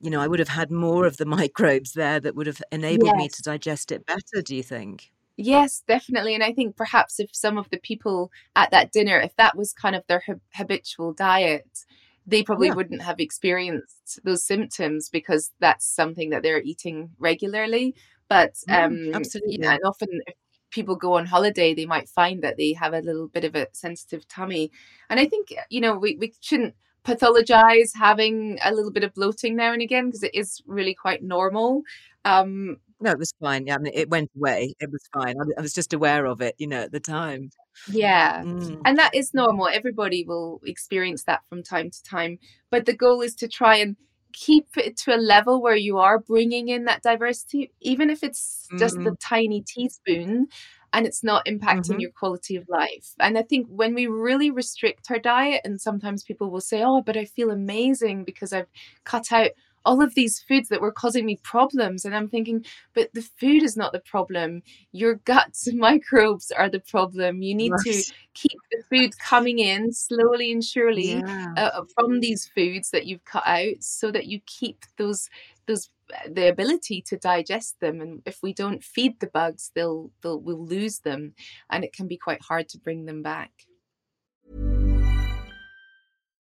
you 0.00 0.10
know, 0.10 0.20
I 0.20 0.26
would 0.26 0.38
have 0.38 0.48
had 0.48 0.70
more 0.70 1.06
of 1.06 1.18
the 1.18 1.26
microbes 1.38 1.92
there 1.92 2.20
that 2.20 2.34
would 2.34 2.46
have 2.46 2.62
enabled 2.72 3.12
yes. 3.14 3.16
me 3.16 3.28
to 3.28 3.42
digest 3.42 3.92
it 3.92 4.06
better, 4.06 4.42
do 4.42 4.56
you 4.56 4.62
think? 4.62 5.12
Yes, 5.36 5.82
definitely. 5.86 6.34
And 6.34 6.44
I 6.44 6.52
think 6.52 6.76
perhaps 6.76 7.18
if 7.18 7.30
some 7.32 7.56
of 7.56 7.70
the 7.70 7.78
people 7.78 8.30
at 8.56 8.70
that 8.72 8.92
dinner, 8.92 9.18
if 9.18 9.34
that 9.36 9.56
was 9.56 9.72
kind 9.72 9.96
of 9.96 10.06
their 10.06 10.22
habitual 10.54 11.14
diet, 11.14 11.86
they 12.26 12.42
probably 12.42 12.68
yeah. 12.68 12.74
wouldn't 12.74 13.02
have 13.02 13.20
experienced 13.20 14.20
those 14.22 14.44
symptoms 14.44 15.08
because 15.08 15.50
that's 15.58 15.86
something 15.86 16.30
that 16.30 16.42
they're 16.42 16.60
eating 16.60 17.10
regularly. 17.18 17.94
But 18.28 18.54
mm, 18.68 18.84
um, 18.84 19.14
absolutely, 19.14 19.54
you 19.54 19.58
know, 19.60 19.70
and 19.70 19.80
often 19.84 20.08
if 20.26 20.34
people 20.70 20.96
go 20.96 21.14
on 21.14 21.26
holiday, 21.26 21.74
they 21.74 21.86
might 21.86 22.08
find 22.08 22.42
that 22.42 22.56
they 22.56 22.72
have 22.72 22.94
a 22.94 23.00
little 23.00 23.28
bit 23.28 23.44
of 23.44 23.54
a 23.54 23.68
sensitive 23.72 24.26
tummy. 24.28 24.70
And 25.08 25.20
I 25.20 25.26
think, 25.26 25.54
you 25.68 25.80
know, 25.80 25.96
we, 25.96 26.16
we 26.16 26.32
shouldn't 26.40 26.74
pathologize 27.04 27.90
having 27.94 28.58
a 28.64 28.72
little 28.72 28.90
bit 28.90 29.04
of 29.04 29.14
bloating 29.14 29.56
now 29.56 29.72
and 29.72 29.82
again 29.82 30.06
because 30.06 30.22
it 30.22 30.34
is 30.34 30.62
really 30.66 30.94
quite 30.94 31.22
normal. 31.22 31.82
Um, 32.24 32.78
no, 33.00 33.10
it 33.10 33.18
was 33.18 33.32
fine. 33.40 33.66
Yeah, 33.66 33.76
I 33.76 33.78
mean, 33.78 33.92
it 33.94 34.10
went 34.10 34.30
away. 34.36 34.74
It 34.78 34.90
was 34.90 35.08
fine. 35.12 35.34
I, 35.56 35.60
was 35.60 35.72
just 35.72 35.94
aware 35.94 36.26
of 36.26 36.42
it, 36.42 36.54
you 36.58 36.66
know, 36.66 36.82
at 36.82 36.92
the 36.92 37.00
time. 37.00 37.50
Yeah. 37.90 38.42
Mm. 38.42 38.82
And 38.84 38.98
that 38.98 39.14
is 39.14 39.32
normal. 39.32 39.68
Everybody 39.68 40.24
will 40.24 40.60
experience 40.66 41.24
that 41.24 41.40
from 41.48 41.62
time 41.62 41.90
to 41.90 42.02
time. 42.02 42.38
But 42.70 42.84
the 42.84 42.92
goal 42.94 43.22
is 43.22 43.34
to 43.36 43.48
try 43.48 43.76
and 43.76 43.96
keep 44.32 44.66
it 44.76 44.96
to 44.98 45.14
a 45.14 45.18
level 45.18 45.62
where 45.62 45.76
you 45.76 45.98
are 45.98 46.18
bringing 46.18 46.68
in 46.68 46.84
that 46.84 47.02
diversity, 47.02 47.72
even 47.80 48.10
if 48.10 48.22
it's 48.22 48.66
just 48.78 48.94
mm-hmm. 48.94 49.04
the 49.04 49.16
tiny 49.16 49.62
teaspoon 49.66 50.48
and 50.92 51.06
it's 51.06 51.22
not 51.22 51.44
impacting 51.46 51.82
mm-hmm. 51.82 52.00
your 52.00 52.10
quality 52.10 52.56
of 52.56 52.68
life. 52.68 53.14
And 53.20 53.38
I 53.38 53.42
think 53.42 53.66
when 53.68 53.94
we 53.94 54.06
really 54.06 54.50
restrict 54.50 55.10
our 55.10 55.18
diet, 55.18 55.60
and 55.64 55.80
sometimes 55.80 56.24
people 56.24 56.50
will 56.50 56.60
say, 56.60 56.82
Oh, 56.82 57.02
but 57.02 57.16
I 57.16 57.24
feel 57.24 57.50
amazing 57.50 58.24
because 58.24 58.52
I've 58.52 58.68
cut 59.04 59.30
out 59.32 59.50
all 59.84 60.02
of 60.02 60.14
these 60.14 60.40
foods 60.40 60.68
that 60.68 60.80
were 60.80 60.92
causing 60.92 61.26
me 61.26 61.38
problems. 61.42 62.04
And 62.04 62.14
I'm 62.14 62.28
thinking, 62.28 62.64
but 62.94 63.12
the 63.14 63.22
food 63.22 63.62
is 63.62 63.76
not 63.76 63.92
the 63.92 64.00
problem. 64.00 64.62
Your 64.92 65.14
guts 65.14 65.68
microbes 65.74 66.50
are 66.50 66.68
the 66.68 66.80
problem. 66.80 67.42
You 67.42 67.54
need 67.54 67.72
to 67.84 68.02
keep 68.34 68.58
the 68.70 68.82
food 68.90 69.18
coming 69.18 69.58
in 69.58 69.92
slowly 69.92 70.52
and 70.52 70.64
surely 70.64 71.14
yeah. 71.14 71.54
Uh, 71.56 71.60
uh, 71.60 71.84
from 71.94 72.20
these 72.20 72.46
foods 72.54 72.90
that 72.90 73.06
you've 73.06 73.24
cut 73.24 73.46
out 73.46 73.76
so 73.80 74.10
that 74.10 74.26
you 74.26 74.40
keep 74.46 74.84
those 74.98 75.28
those 75.66 75.90
uh, 76.14 76.28
the 76.32 76.48
ability 76.48 77.02
to 77.02 77.16
digest 77.16 77.78
them 77.80 78.00
and 78.00 78.22
if 78.26 78.42
we 78.42 78.52
don't 78.52 78.84
feed 78.84 79.18
the 79.20 79.26
bugs 79.28 79.70
they'll 79.74 80.10
they'll 80.22 80.40
we'll 80.40 80.64
lose 80.64 81.00
them 81.00 81.34
and 81.70 81.84
it 81.84 81.92
can 81.92 82.06
be 82.06 82.16
quite 82.16 82.42
hard 82.42 82.68
to 82.68 82.78
bring 82.78 83.04
them 83.04 83.22
back 83.22 83.50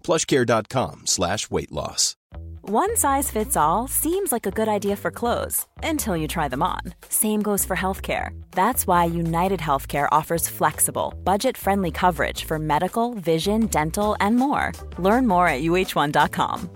plushcare.com 0.00 1.06
slash 1.06 1.50
weight 1.50 1.72
loss. 1.72 2.16
One 2.62 2.94
size 2.94 3.30
fits 3.30 3.56
all 3.56 3.88
seems 3.88 4.30
like 4.30 4.46
a 4.46 4.50
good 4.52 4.68
idea 4.68 4.94
for 4.94 5.10
clothes 5.10 5.66
until 5.82 6.16
you 6.16 6.28
try 6.28 6.46
them 6.46 6.62
on. 6.62 6.80
Same 7.08 7.42
goes 7.42 7.64
for 7.64 7.74
healthcare. 7.74 8.30
That's 8.52 8.86
why 8.86 9.06
United 9.06 9.60
Healthcare 9.60 10.08
offers 10.12 10.48
flexible, 10.48 11.14
budget-friendly 11.24 11.90
coverage 11.90 12.44
for 12.44 12.58
medical, 12.58 13.14
vision, 13.14 13.66
dental, 13.66 14.14
and 14.20 14.36
more. 14.36 14.72
Learn 14.98 15.26
more 15.26 15.48
at 15.48 15.62
uh1.com. 15.62 16.70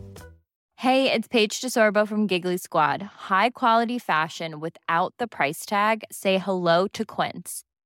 Hey, 0.78 1.10
it's 1.10 1.28
Paige 1.28 1.60
DeSorbo 1.60 2.06
from 2.06 2.26
Giggly 2.26 2.56
Squad. 2.56 3.00
High 3.02 3.50
quality 3.50 3.98
fashion 3.98 4.60
without 4.60 5.14
the 5.18 5.28
price 5.28 5.64
tag. 5.64 6.02
Say 6.10 6.38
hello 6.38 6.88
to 6.88 7.04
Quince. 7.04 7.62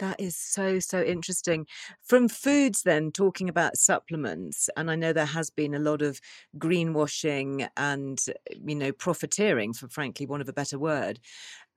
That 0.00 0.20
is 0.20 0.36
so, 0.36 0.80
so 0.80 1.02
interesting. 1.02 1.66
From 2.02 2.28
foods, 2.28 2.82
then, 2.82 3.12
talking 3.12 3.48
about 3.48 3.76
supplements, 3.76 4.68
and 4.76 4.90
I 4.90 4.96
know 4.96 5.12
there 5.12 5.24
has 5.24 5.50
been 5.50 5.72
a 5.72 5.78
lot 5.78 6.02
of 6.02 6.20
greenwashing 6.58 7.68
and, 7.76 8.20
you 8.66 8.74
know, 8.74 8.90
profiteering, 8.92 9.72
for 9.72 9.88
frankly, 9.88 10.26
want 10.26 10.42
of 10.42 10.48
a 10.48 10.52
better 10.52 10.78
word. 10.78 11.20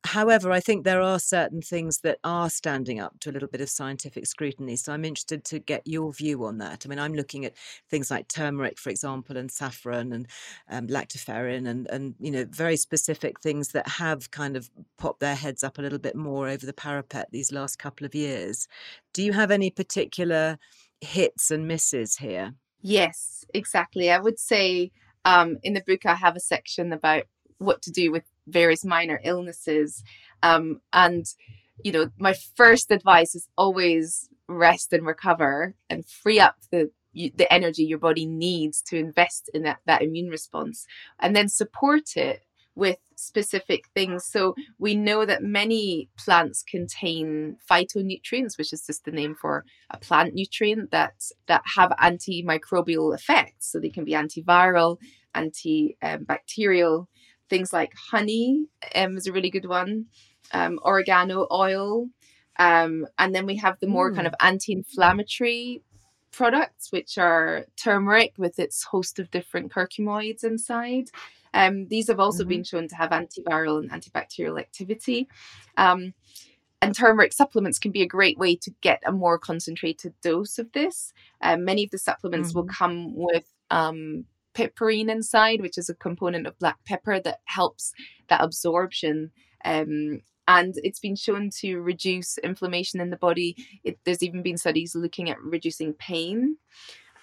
However, 0.03 0.51
I 0.51 0.59
think 0.59 0.83
there 0.83 1.01
are 1.01 1.19
certain 1.19 1.61
things 1.61 1.99
that 1.99 2.19
are 2.23 2.49
standing 2.49 2.99
up 2.99 3.19
to 3.19 3.29
a 3.29 3.33
little 3.33 3.49
bit 3.49 3.61
of 3.61 3.69
scientific 3.69 4.25
scrutiny. 4.25 4.75
So 4.77 4.93
I'm 4.93 5.03
interested 5.03 5.43
to 5.45 5.59
get 5.59 5.81
your 5.85 6.13
view 6.13 6.45
on 6.45 6.59
that. 6.59 6.85
I 6.85 6.89
mean, 6.89 6.99
I'm 6.99 7.13
looking 7.13 7.43
at 7.43 7.55
things 7.89 8.09
like 8.09 8.27
turmeric, 8.27 8.79
for 8.79 8.89
example, 8.89 9.35
and 9.35 9.51
saffron 9.51 10.13
and 10.13 10.27
um, 10.69 10.87
lactoferrin 10.87 11.67
and, 11.67 11.87
and, 11.89 12.15
you 12.19 12.31
know, 12.31 12.45
very 12.49 12.77
specific 12.77 13.41
things 13.41 13.69
that 13.69 13.87
have 13.87 14.31
kind 14.31 14.55
of 14.55 14.69
popped 14.97 15.19
their 15.19 15.35
heads 15.35 15.63
up 15.63 15.77
a 15.77 15.81
little 15.81 15.99
bit 15.99 16.15
more 16.15 16.47
over 16.47 16.65
the 16.65 16.73
parapet 16.73 17.27
these 17.31 17.51
last 17.51 17.77
couple 17.77 18.05
of 18.05 18.15
years. 18.15 18.67
Do 19.13 19.23
you 19.23 19.33
have 19.33 19.51
any 19.51 19.69
particular 19.69 20.57
hits 21.01 21.51
and 21.51 21.67
misses 21.67 22.15
here? 22.15 22.53
Yes, 22.81 23.43
exactly. 23.53 24.09
I 24.09 24.19
would 24.19 24.39
say 24.39 24.91
um, 25.25 25.57
in 25.63 25.73
the 25.73 25.83
book, 25.85 26.05
I 26.05 26.15
have 26.15 26.35
a 26.35 26.39
section 26.39 26.93
about 26.93 27.23
what 27.57 27.81
to 27.81 27.91
do 27.91 28.11
with 28.11 28.23
various 28.47 28.83
minor 28.85 29.19
illnesses. 29.23 30.03
Um, 30.43 30.81
and, 30.93 31.25
you 31.83 31.91
know, 31.91 32.09
my 32.17 32.33
first 32.55 32.91
advice 32.91 33.35
is 33.35 33.47
always 33.57 34.29
rest 34.47 34.93
and 34.93 35.05
recover 35.05 35.75
and 35.89 36.05
free 36.05 36.39
up 36.39 36.55
the 36.71 36.89
the 37.13 37.51
energy 37.51 37.83
your 37.83 37.97
body 37.97 38.27
needs 38.27 38.81
to 38.83 38.95
invest 38.95 39.49
in 39.51 39.63
that, 39.63 39.79
that 39.87 40.03
immune 40.03 40.29
response 40.29 40.85
and 41.19 41.35
then 41.35 41.49
support 41.49 42.15
it 42.15 42.43
with 42.75 42.97
specific 43.15 43.85
things. 43.95 44.23
So 44.23 44.53
we 44.77 44.93
know 44.93 45.25
that 45.25 45.41
many 45.41 46.09
plants 46.15 46.61
contain 46.61 47.57
phytonutrients, 47.69 48.55
which 48.55 48.71
is 48.71 48.85
just 48.85 49.03
the 49.03 49.11
name 49.11 49.33
for 49.33 49.65
a 49.89 49.97
plant 49.97 50.35
nutrient 50.35 50.91
that 50.91 51.13
that 51.47 51.63
have 51.75 51.89
antimicrobial 51.99 53.15
effects. 53.15 53.71
So 53.71 53.79
they 53.79 53.89
can 53.89 54.05
be 54.05 54.11
antiviral, 54.11 54.97
antibacterial, 55.33 57.07
things 57.49 57.73
like 57.73 57.93
honey 58.11 58.65
um, 58.95 59.17
is 59.17 59.27
a 59.27 59.31
really 59.31 59.49
good 59.49 59.67
one, 59.67 60.05
um, 60.53 60.79
oregano 60.85 61.47
oil. 61.51 62.07
Um, 62.59 63.05
and 63.19 63.35
then 63.35 63.45
we 63.45 63.57
have 63.57 63.79
the 63.79 63.87
more 63.87 64.11
mm. 64.11 64.15
kind 64.15 64.27
of 64.27 64.33
anti 64.39 64.73
inflammatory 64.73 65.83
products, 66.31 66.91
which 66.91 67.17
are 67.17 67.65
turmeric 67.75 68.33
with 68.37 68.59
its 68.59 68.83
host 68.83 69.19
of 69.19 69.31
different 69.31 69.71
curcuminoids 69.71 70.43
inside. 70.43 71.09
Um, 71.53 71.87
these 71.87 72.07
have 72.07 72.19
also 72.19 72.43
mm-hmm. 72.43 72.49
been 72.49 72.63
shown 72.63 72.87
to 72.89 72.95
have 72.95 73.11
antiviral 73.11 73.79
and 73.79 73.91
antibacterial 73.91 74.59
activity. 74.59 75.27
Um, 75.77 76.13
and 76.81 76.93
turmeric 76.93 77.33
supplements 77.33 77.79
can 77.79 77.91
be 77.91 78.03
a 78.03 78.07
great 78.07 78.37
way 78.37 78.55
to 78.57 78.71
get 78.81 79.01
a 79.05 79.11
more 79.11 79.39
concentrated 79.39 80.13
dose 80.21 80.59
of 80.59 80.71
this. 80.73 81.11
Um, 81.41 81.65
many 81.65 81.83
of 81.83 81.91
the 81.91 81.97
supplements 81.97 82.49
mm-hmm. 82.49 82.59
will 82.59 82.67
come 82.67 83.15
with 83.15 83.51
um, 83.71 84.25
piperine 84.57 85.09
inside, 85.09 85.61
which 85.61 85.77
is 85.77 85.89
a 85.89 85.95
component 85.95 86.47
of 86.47 86.57
black 86.59 86.77
pepper 86.85 87.19
that 87.19 87.39
helps 87.45 87.93
that 88.29 88.43
absorption. 88.43 89.31
Um, 89.63 90.21
and 90.47 90.75
it's 90.77 90.99
been 90.99 91.15
shown 91.15 91.49
to 91.59 91.79
reduce 91.79 92.37
inflammation 92.39 92.99
in 93.01 93.09
the 93.09 93.17
body. 93.17 93.55
It, 93.83 93.99
there's 94.05 94.23
even 94.23 94.41
been 94.41 94.57
studies 94.57 94.95
looking 94.95 95.29
at 95.29 95.41
reducing 95.41 95.93
pain. 95.93 96.57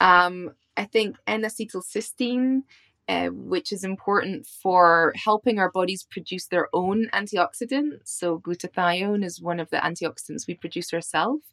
Um, 0.00 0.50
I 0.76 0.84
think 0.84 1.16
N-acetylcysteine 1.26 2.62
uh, 3.06 3.26
which 3.26 3.70
is 3.70 3.84
important 3.84 4.46
for 4.46 5.12
helping 5.14 5.58
our 5.58 5.70
bodies 5.70 6.06
produce 6.08 6.46
their 6.46 6.68
own 6.72 7.06
antioxidants. 7.12 8.00
So, 8.04 8.38
glutathione 8.38 9.22
is 9.22 9.42
one 9.42 9.60
of 9.60 9.68
the 9.68 9.76
antioxidants 9.76 10.46
we 10.46 10.54
produce 10.54 10.94
ourselves, 10.94 11.44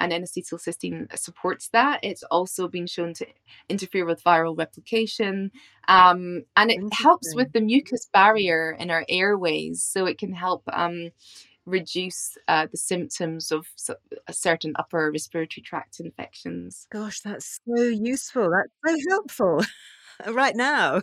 and 0.00 0.12
N 0.12 0.24
acetylcysteine 0.24 1.16
supports 1.18 1.68
that. 1.68 2.00
It's 2.02 2.22
also 2.24 2.66
been 2.68 2.86
shown 2.86 3.14
to 3.14 3.26
interfere 3.68 4.04
with 4.04 4.24
viral 4.24 4.58
replication, 4.58 5.50
um, 5.88 6.44
and 6.56 6.70
it 6.70 6.80
helps 6.92 7.34
with 7.34 7.52
the 7.52 7.60
mucus 7.60 8.06
barrier 8.12 8.76
in 8.78 8.90
our 8.90 9.04
airways. 9.08 9.82
So, 9.82 10.06
it 10.06 10.18
can 10.18 10.32
help. 10.32 10.62
Um, 10.72 11.10
reduce 11.66 12.36
uh, 12.48 12.66
the 12.70 12.76
symptoms 12.76 13.52
of 13.52 13.66
a 14.26 14.32
certain 14.32 14.72
upper 14.76 15.10
respiratory 15.12 15.62
tract 15.62 16.00
infections. 16.00 16.86
Gosh, 16.90 17.20
that's 17.20 17.60
so 17.66 17.82
useful. 17.82 18.50
That's 18.50 18.98
so 18.98 19.10
helpful. 19.10 19.64
right 20.28 20.56
now. 20.56 21.02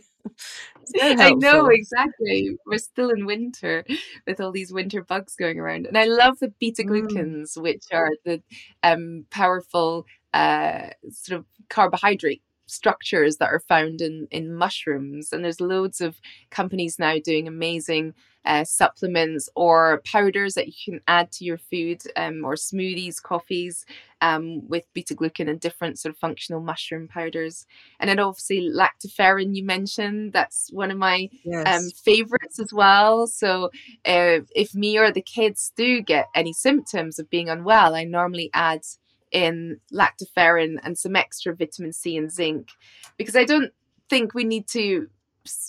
I 1.02 1.34
know 1.34 1.68
exactly. 1.68 2.58
We're 2.66 2.78
still 2.78 3.10
in 3.10 3.26
winter 3.26 3.86
with 4.26 4.40
all 4.40 4.52
these 4.52 4.72
winter 4.72 5.04
bugs 5.04 5.36
going 5.36 5.60
around, 5.60 5.86
and 5.86 5.98
I 5.98 6.06
love 6.06 6.40
the 6.40 6.54
beta 6.60 6.84
mm. 6.84 6.90
glucans, 6.90 7.58
mm. 7.58 7.62
which 7.62 7.86
are 7.92 8.12
the 8.26 8.42
um, 8.84 9.26
powerful 9.30 10.06
uh, 10.34 10.90
sort 11.10 11.40
of 11.40 11.46
carbohydrate 11.70 12.42
structures 12.67 13.38
that 13.38 13.49
are 13.49 13.60
found 13.60 14.01
in 14.01 14.27
in 14.32 14.53
mushrooms. 14.53 15.34
And 15.34 15.43
there's 15.43 15.62
loads 15.62 16.01
of 16.01 16.21
companies 16.49 16.99
now 16.99 17.17
doing 17.23 17.47
amazing 17.47 18.13
uh, 18.47 18.63
supplements 18.63 19.49
or 19.56 20.01
powders 20.06 20.53
that 20.53 20.67
you 20.67 20.73
can 20.86 21.01
add 21.08 21.32
to 21.34 21.43
your 21.43 21.58
food 21.58 22.01
um, 22.15 22.45
or 22.45 22.56
smoothies, 22.56 23.21
coffees 23.21 23.86
um, 24.21 24.67
with 24.69 24.86
beta 24.93 25.13
glucan 25.13 25.49
and 25.49 25.60
different 25.60 25.99
sort 25.99 26.15
of 26.15 26.19
functional 26.19 26.62
mushroom 26.62 27.10
powders. 27.10 27.65
And 27.99 28.10
then 28.10 28.19
obviously 28.19 28.69
lactoferrin, 28.69 29.53
you 29.53 29.65
mentioned, 29.65 30.32
that's 30.32 30.69
one 30.71 30.91
of 30.91 30.97
my 30.97 31.23
um, 31.23 31.39
yes. 31.43 31.77
um, 31.77 31.89
favorites 31.91 32.58
as 32.58 32.71
well. 32.71 33.27
So 33.27 33.65
uh, 34.06 34.39
if 34.56 34.73
me 34.73 34.97
or 34.97 35.12
the 35.12 35.21
kids 35.21 35.73
do 35.75 36.01
get 36.01 36.27
any 36.34 36.53
symptoms 36.53 37.19
of 37.19 37.30
being 37.30 37.49
unwell, 37.49 37.95
I 37.95 38.06
normally 38.06 38.49
add 38.53 38.84
in 39.32 39.80
lactoferrin 39.94 40.78
and 40.84 40.98
some 40.98 41.16
extra 41.16 41.56
vitamin 41.56 41.94
C 41.94 42.18
and 42.18 42.32
zinc 42.32 42.70
because 43.18 43.36
I 43.36 43.44
don't 43.44 43.72
think 44.10 44.34
we 44.34 44.44
need 44.44 44.68
to 44.70 45.10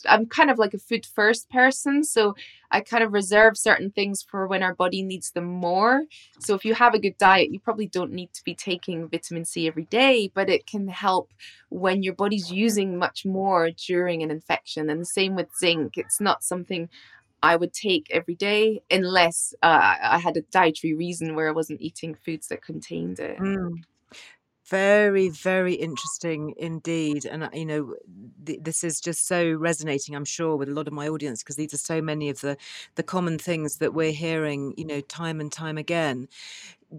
I'm 0.07 0.27
kind 0.27 0.51
of 0.51 0.59
like 0.59 0.75
a 0.75 0.79
food 0.79 1.07
first 1.07 1.49
person. 1.51 2.05
So 2.05 2.35
I 2.71 2.81
kind 2.81 3.03
of 3.03 3.13
reserve 3.13 3.57
certain 3.57 3.91
things 3.91 4.23
for 4.23 4.47
when 4.47 4.63
our 4.63 4.75
body 4.75 5.03
needs 5.03 5.31
them 5.31 5.45
more. 5.45 6.03
So 6.41 6.55
if 6.55 6.65
you 6.65 6.75
have 6.75 6.95
a 6.95 6.99
good 6.99 7.17
diet, 7.19 7.53
you 7.53 7.61
probably 7.61 7.87
don't 7.87 8.13
need 8.13 8.33
to 8.35 8.45
be 8.45 8.55
taking 8.55 9.09
vitamin 9.09 9.45
C 9.45 9.67
every 9.67 9.85
day, 9.85 10.31
but 10.35 10.49
it 10.49 10.67
can 10.67 10.89
help 10.89 11.33
when 11.71 12.03
your 12.03 12.15
body's 12.15 12.51
using 12.51 12.99
much 12.99 13.25
more 13.25 13.71
during 13.71 14.23
an 14.23 14.31
infection. 14.31 14.91
And 14.91 15.01
the 15.01 15.07
same 15.07 15.35
with 15.35 15.49
zinc. 15.59 15.97
It's 15.97 16.21
not 16.21 16.45
something 16.45 16.89
I 17.43 17.57
would 17.57 17.73
take 17.73 18.09
every 18.11 18.35
day 18.35 18.83
unless 18.91 19.55
uh, 19.63 19.95
I 20.03 20.19
had 20.19 20.37
a 20.37 20.43
dietary 20.43 20.95
reason 20.95 21.35
where 21.35 21.49
I 21.49 21.53
wasn't 21.53 21.81
eating 21.81 22.15
foods 22.15 22.49
that 22.49 22.63
contained 22.63 23.21
it. 23.21 23.39
Mm. 23.39 23.83
Very, 24.69 25.31
very 25.31 25.75
interesting 25.75 26.53
indeed. 26.59 27.25
And, 27.25 27.45
uh, 27.45 27.49
you 27.55 27.65
know, 27.65 27.95
th- 28.45 28.61
this 28.63 28.85
is 28.85 29.01
just 29.01 29.27
so 29.27 29.53
resonating, 29.53 30.15
I'm 30.15 30.27
sure, 30.27 30.57
with 30.57 30.69
a 30.69 30.73
lot 30.73 30.87
of 30.87 30.93
my 30.93 31.09
audience 31.09 31.43
because 31.43 31.57
these 31.57 31.73
are 31.73 31.79
so 31.79 32.03
many 32.03 32.29
of 32.29 32.43
the, 32.43 32.59
the 32.97 33.03
common 33.03 33.39
things 33.39 33.77
that 33.77 33.95
we're 33.95 34.13
hearing, 34.13 34.75
you 34.77 34.85
know, 34.85 35.01
time 35.01 35.41
and 35.41 35.51
time 35.51 35.79
again. 35.79 36.29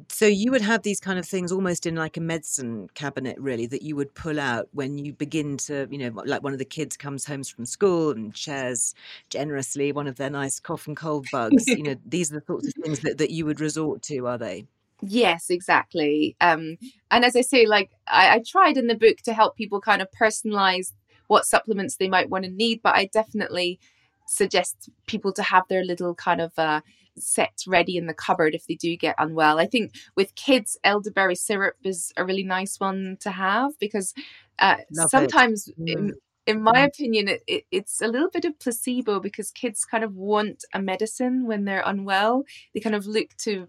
So 0.10 0.26
you 0.26 0.52
would 0.52 0.62
have 0.62 0.84
these 0.84 1.00
kind 1.00 1.20
of 1.20 1.28
things 1.28 1.52
almost 1.52 1.86
in 1.86 1.96
like 1.96 2.18
a 2.18 2.22
medicine 2.22 2.90
cabinet, 2.96 3.38
really, 3.40 3.68
that 3.68 3.84
you 3.84 3.96
would 3.96 4.16
pull 4.16 4.40
out 4.40 4.70
when 4.72 4.98
you 4.98 5.14
begin 5.14 5.58
to, 5.58 5.88
you 5.92 5.98
know, 5.98 6.24
like 6.26 6.44
one 6.44 6.54
of 6.54 6.60
the 6.60 6.66
kids 6.66 6.98
comes 6.98 7.26
home 7.26 7.44
from 7.44 7.66
school 7.66 8.12
and 8.12 8.36
shares 8.36 8.96
generously 9.30 9.92
one 9.92 10.08
of 10.08 10.16
their 10.16 10.30
nice 10.32 10.60
cough 10.60 10.88
and 10.88 10.98
cold 10.98 11.28
bugs. 11.32 11.68
you 11.68 11.84
know, 11.84 11.96
these 12.06 12.32
are 12.32 12.40
the 12.40 12.46
sorts 12.48 12.68
of 12.68 12.74
things 12.84 13.02
that, 13.02 13.18
that 13.20 13.32
you 13.32 13.46
would 13.46 13.60
resort 13.60 14.02
to, 14.04 14.28
are 14.28 14.38
they? 14.40 14.66
Yes, 15.02 15.50
exactly. 15.50 16.36
Um, 16.42 16.78
and 17.10 17.24
as 17.24 17.36
I 17.36 17.42
say, 17.42 17.66
like 17.66 17.92
I, 18.08 18.36
I 18.36 18.44
tried 18.46 18.78
in 18.78 18.88
the 18.88 18.96
book 18.96 19.18
to 19.24 19.34
help 19.34 19.56
people 19.56 19.80
kind 19.80 20.02
of 20.02 20.10
personalize 20.12 20.94
what 21.28 21.46
supplements 21.46 21.96
they 21.96 22.10
might 22.10 22.30
want 22.30 22.44
to 22.46 22.52
need, 22.52 22.82
but 22.84 22.96
I 22.96 23.06
definitely 23.06 23.80
suggest 24.28 24.90
people 25.08 25.32
to 25.34 25.44
have 25.44 25.64
their 25.70 25.84
little 25.84 26.16
kind 26.16 26.42
of 26.42 26.52
uh, 26.58 26.82
set 27.18 27.62
ready 27.68 27.98
in 27.98 28.08
the 28.08 28.14
cupboard 28.14 28.56
if 28.56 28.66
they 28.68 28.76
do 28.76 28.96
get 28.98 29.16
unwell. 29.18 29.60
I 29.60 29.68
think 29.68 29.94
with 30.16 30.36
kids, 30.36 30.78
elderberry 30.84 31.36
syrup 31.36 31.76
is 31.84 32.12
a 32.18 32.26
really 32.26 32.44
nice 32.44 32.80
one 32.80 33.18
to 33.22 33.32
have 33.32 33.78
because 33.80 34.14
uh, 34.60 34.78
sometimes, 34.92 35.70
in, 35.78 36.14
in, 36.46 36.62
my 36.62 36.74
mm. 36.74 36.88
opinion, 36.88 37.28
it, 37.28 37.44
it, 37.48 37.66
it's 37.72 38.02
a 38.02 38.08
little 38.08 38.30
bit 38.30 38.46
of 38.46 38.60
placebo 38.60 39.20
because 39.20 39.52
kids 39.52 39.86
kind 39.86 40.04
of 40.04 40.16
want 40.16 40.66
a 40.74 40.82
medicine 40.82 41.46
when 41.46 41.66
they're 41.66 41.84
unwell. 41.86 42.44
They 42.74 42.80
kind 42.80 42.96
of 42.96 43.06
look 43.06 43.30
to 43.40 43.68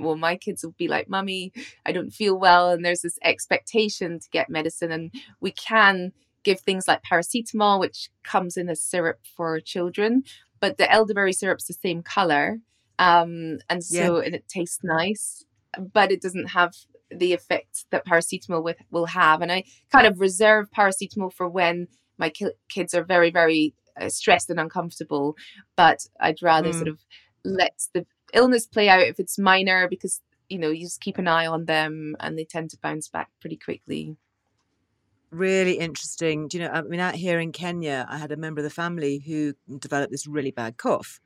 well 0.00 0.16
my 0.16 0.36
kids 0.36 0.64
will 0.64 0.74
be 0.78 0.88
like 0.88 1.08
mummy 1.08 1.52
i 1.86 1.92
don't 1.92 2.10
feel 2.10 2.38
well 2.38 2.70
and 2.70 2.84
there's 2.84 3.02
this 3.02 3.18
expectation 3.22 4.18
to 4.18 4.28
get 4.30 4.50
medicine 4.50 4.90
and 4.90 5.12
we 5.40 5.50
can 5.50 6.12
give 6.42 6.60
things 6.60 6.88
like 6.88 7.02
paracetamol 7.02 7.78
which 7.78 8.10
comes 8.24 8.56
in 8.56 8.68
a 8.68 8.76
syrup 8.76 9.20
for 9.36 9.60
children 9.60 10.22
but 10.60 10.78
the 10.78 10.90
elderberry 10.90 11.32
syrup's 11.32 11.66
the 11.66 11.74
same 11.74 12.02
color 12.02 12.58
um, 12.98 13.58
and 13.70 13.82
so 13.82 14.18
yeah. 14.18 14.26
and 14.26 14.34
it 14.34 14.46
tastes 14.46 14.80
nice 14.82 15.44
but 15.92 16.12
it 16.12 16.20
doesn't 16.20 16.50
have 16.50 16.74
the 17.10 17.32
effect 17.32 17.86
that 17.90 18.06
paracetamol 18.06 18.62
with, 18.62 18.76
will 18.90 19.06
have 19.06 19.40
and 19.42 19.50
i 19.52 19.64
kind 19.90 20.06
of 20.06 20.20
reserve 20.20 20.70
paracetamol 20.76 21.32
for 21.32 21.48
when 21.48 21.88
my 22.18 22.28
ki- 22.28 22.52
kids 22.68 22.94
are 22.94 23.04
very 23.04 23.30
very 23.30 23.74
uh, 24.00 24.08
stressed 24.08 24.50
and 24.50 24.60
uncomfortable 24.60 25.34
but 25.76 26.06
i'd 26.20 26.42
rather 26.42 26.70
mm. 26.70 26.74
sort 26.74 26.88
of 26.88 26.98
let 27.44 27.80
the 27.94 28.06
illness 28.34 28.66
play 28.66 28.88
out 28.88 29.00
if 29.00 29.18
it's 29.20 29.38
minor 29.38 29.88
because 29.88 30.20
you 30.50 30.58
know, 30.58 30.70
you 30.70 30.84
just 30.84 31.00
keep 31.00 31.16
an 31.16 31.28
eye 31.28 31.46
on 31.46 31.64
them 31.64 32.16
and 32.18 32.36
they 32.36 32.44
tend 32.44 32.70
to 32.70 32.78
bounce 32.82 33.08
back 33.08 33.30
pretty 33.40 33.56
quickly 33.56 34.16
really 35.30 35.78
interesting. 35.78 36.48
Do 36.48 36.58
you 36.58 36.64
know, 36.64 36.70
I 36.70 36.82
mean, 36.82 37.00
out 37.00 37.14
here 37.14 37.38
in 37.38 37.52
Kenya, 37.52 38.06
I 38.08 38.18
had 38.18 38.32
a 38.32 38.36
member 38.36 38.60
of 38.60 38.64
the 38.64 38.70
family 38.70 39.18
who 39.18 39.54
developed 39.78 40.10
this 40.10 40.26
really 40.26 40.50
bad 40.50 40.76
cough. 40.76 41.20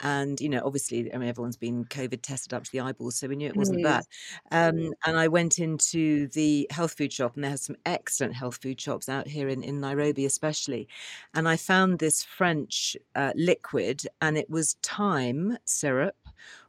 And, 0.00 0.40
you 0.40 0.48
know, 0.48 0.62
obviously, 0.64 1.12
I 1.14 1.18
mean, 1.18 1.28
everyone's 1.28 1.56
been 1.56 1.84
COVID 1.84 2.22
tested 2.22 2.52
up 2.54 2.64
to 2.64 2.72
the 2.72 2.80
eyeballs, 2.80 3.16
so 3.18 3.28
we 3.28 3.36
knew 3.36 3.48
it 3.48 3.56
wasn't 3.56 3.80
Mm. 3.80 3.82
that. 3.82 4.06
Um, 4.50 4.92
and 5.06 5.16
I 5.16 5.28
went 5.28 5.58
into 5.58 6.28
the 6.28 6.66
health 6.70 6.94
food 6.98 7.12
shop, 7.12 7.34
and 7.36 7.44
they 7.44 7.50
have 7.50 7.60
some 7.60 7.76
excellent 7.86 8.34
health 8.34 8.58
food 8.62 8.80
shops 8.80 9.08
out 9.08 9.28
here 9.28 9.48
in, 9.48 9.62
in 9.62 9.80
Nairobi, 9.80 10.24
especially. 10.26 10.88
And 11.34 11.48
I 11.48 11.56
found 11.56 11.98
this 11.98 12.24
French 12.24 12.96
uh, 13.14 13.32
liquid, 13.36 14.02
and 14.20 14.36
it 14.36 14.50
was 14.50 14.76
thyme 14.82 15.58
syrup 15.64 16.16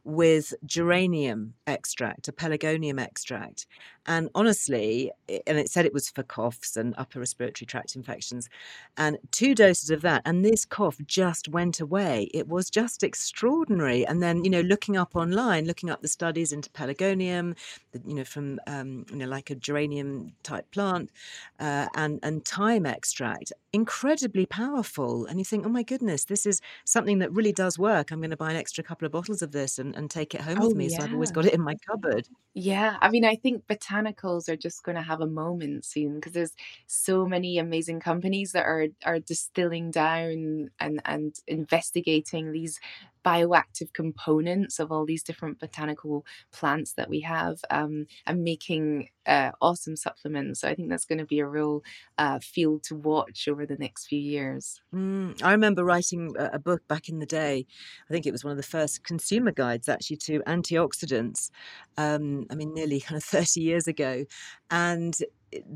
with 0.06 0.54
geranium 0.64 1.54
extract, 1.66 2.28
a 2.28 2.32
pelargonium 2.32 3.00
extract. 3.00 3.66
And 4.08 4.30
honestly, 4.36 5.10
and 5.48 5.58
it 5.58 5.68
said 5.68 5.84
it 5.84 5.92
was 5.92 6.08
for 6.08 6.22
coughs 6.22 6.76
and 6.76 6.94
upper 6.96 7.18
respiratory 7.18 7.66
tract 7.66 7.96
infections, 7.96 8.48
and 8.96 9.18
two 9.32 9.52
doses 9.52 9.90
of 9.90 10.02
that, 10.02 10.22
and 10.24 10.44
this 10.44 10.64
cough 10.64 10.98
just 11.06 11.48
went 11.48 11.80
away. 11.80 12.30
It 12.32 12.46
was 12.46 12.70
just 12.70 13.02
extraordinary. 13.02 14.06
And 14.06 14.22
then, 14.22 14.44
you 14.44 14.50
know, 14.50 14.60
looking 14.60 14.96
up 14.96 15.16
online, 15.16 15.66
looking 15.66 15.90
up 15.90 16.02
the 16.02 16.08
studies 16.08 16.52
into 16.52 16.70
pelargonium, 16.70 17.56
you 18.06 18.14
know, 18.14 18.24
from 18.24 18.60
um, 18.68 19.06
you 19.10 19.16
know, 19.16 19.26
like 19.26 19.50
a 19.50 19.56
geranium 19.56 20.34
type 20.44 20.70
plant, 20.70 21.10
uh, 21.58 21.88
and 21.96 22.20
and 22.22 22.44
thyme 22.44 22.86
extract, 22.86 23.52
incredibly 23.72 24.46
powerful. 24.46 25.26
And 25.26 25.40
you 25.40 25.44
think, 25.44 25.66
oh 25.66 25.68
my 25.68 25.82
goodness, 25.82 26.26
this 26.26 26.46
is 26.46 26.60
something 26.84 27.18
that 27.18 27.32
really 27.32 27.52
does 27.52 27.76
work. 27.76 28.12
I'm 28.12 28.20
going 28.20 28.30
to 28.30 28.36
buy 28.36 28.52
an 28.52 28.56
extra 28.56 28.84
couple 28.84 29.04
of 29.04 29.10
bottles 29.10 29.42
of 29.42 29.50
this 29.50 29.80
and, 29.80 29.95
and 29.96 30.10
take 30.10 30.34
it 30.34 30.42
home 30.42 30.60
Oh, 30.60 30.60
with 30.60 30.74
me. 30.74 30.88
So 30.88 31.02
I've 31.04 31.12
always 31.12 31.30
got 31.32 31.46
it 31.46 31.54
in 31.54 31.62
my 31.62 31.76
cupboard. 31.90 32.28
Yeah, 32.58 32.96
I 33.02 33.10
mean, 33.10 33.24
I 33.26 33.36
think 33.36 33.66
botanicals 33.66 34.48
are 34.48 34.56
just 34.56 34.82
going 34.82 34.96
to 34.96 35.02
have 35.02 35.20
a 35.20 35.26
moment 35.26 35.84
soon 35.84 36.14
because 36.14 36.32
there's 36.32 36.54
so 36.86 37.26
many 37.26 37.58
amazing 37.58 38.00
companies 38.00 38.52
that 38.52 38.64
are 38.64 38.86
are 39.04 39.20
distilling 39.20 39.90
down 39.90 40.70
and 40.80 41.02
and 41.04 41.34
investigating 41.46 42.52
these 42.52 42.80
bioactive 43.26 43.92
components 43.92 44.78
of 44.78 44.92
all 44.92 45.04
these 45.04 45.22
different 45.24 45.58
botanical 45.58 46.24
plants 46.52 46.92
that 46.92 47.10
we 47.10 47.20
have 47.20 47.58
um, 47.70 48.06
and 48.24 48.44
making 48.44 49.08
uh, 49.26 49.50
awesome 49.60 49.96
supplements. 49.96 50.60
So 50.60 50.68
I 50.68 50.74
think 50.76 50.88
that's 50.88 51.04
going 51.04 51.18
to 51.18 51.24
be 51.24 51.40
a 51.40 51.46
real 51.46 51.82
uh, 52.18 52.38
field 52.38 52.84
to 52.84 52.94
watch 52.94 53.48
over 53.48 53.66
the 53.66 53.76
next 53.76 54.06
few 54.06 54.20
years. 54.20 54.80
Mm, 54.94 55.42
I 55.42 55.50
remember 55.50 55.84
writing 55.84 56.34
a, 56.38 56.60
book 56.60 56.86
back 56.88 57.08
in 57.08 57.18
the 57.18 57.26
day. 57.26 57.66
I 58.08 58.12
think 58.12 58.26
it 58.26 58.32
was 58.32 58.44
one 58.44 58.52
of 58.52 58.56
the 58.56 58.62
first 58.62 59.04
consumer 59.04 59.52
guides 59.52 59.88
actually 59.88 60.16
to 60.18 60.40
antioxidants. 60.46 61.50
Um, 61.96 62.46
I 62.50 62.54
mean, 62.54 62.74
nearly 62.74 63.00
kind 63.00 63.16
of 63.16 63.24
30 63.24 63.60
years 63.60 63.88
ago. 63.88 64.24
And 64.70 65.16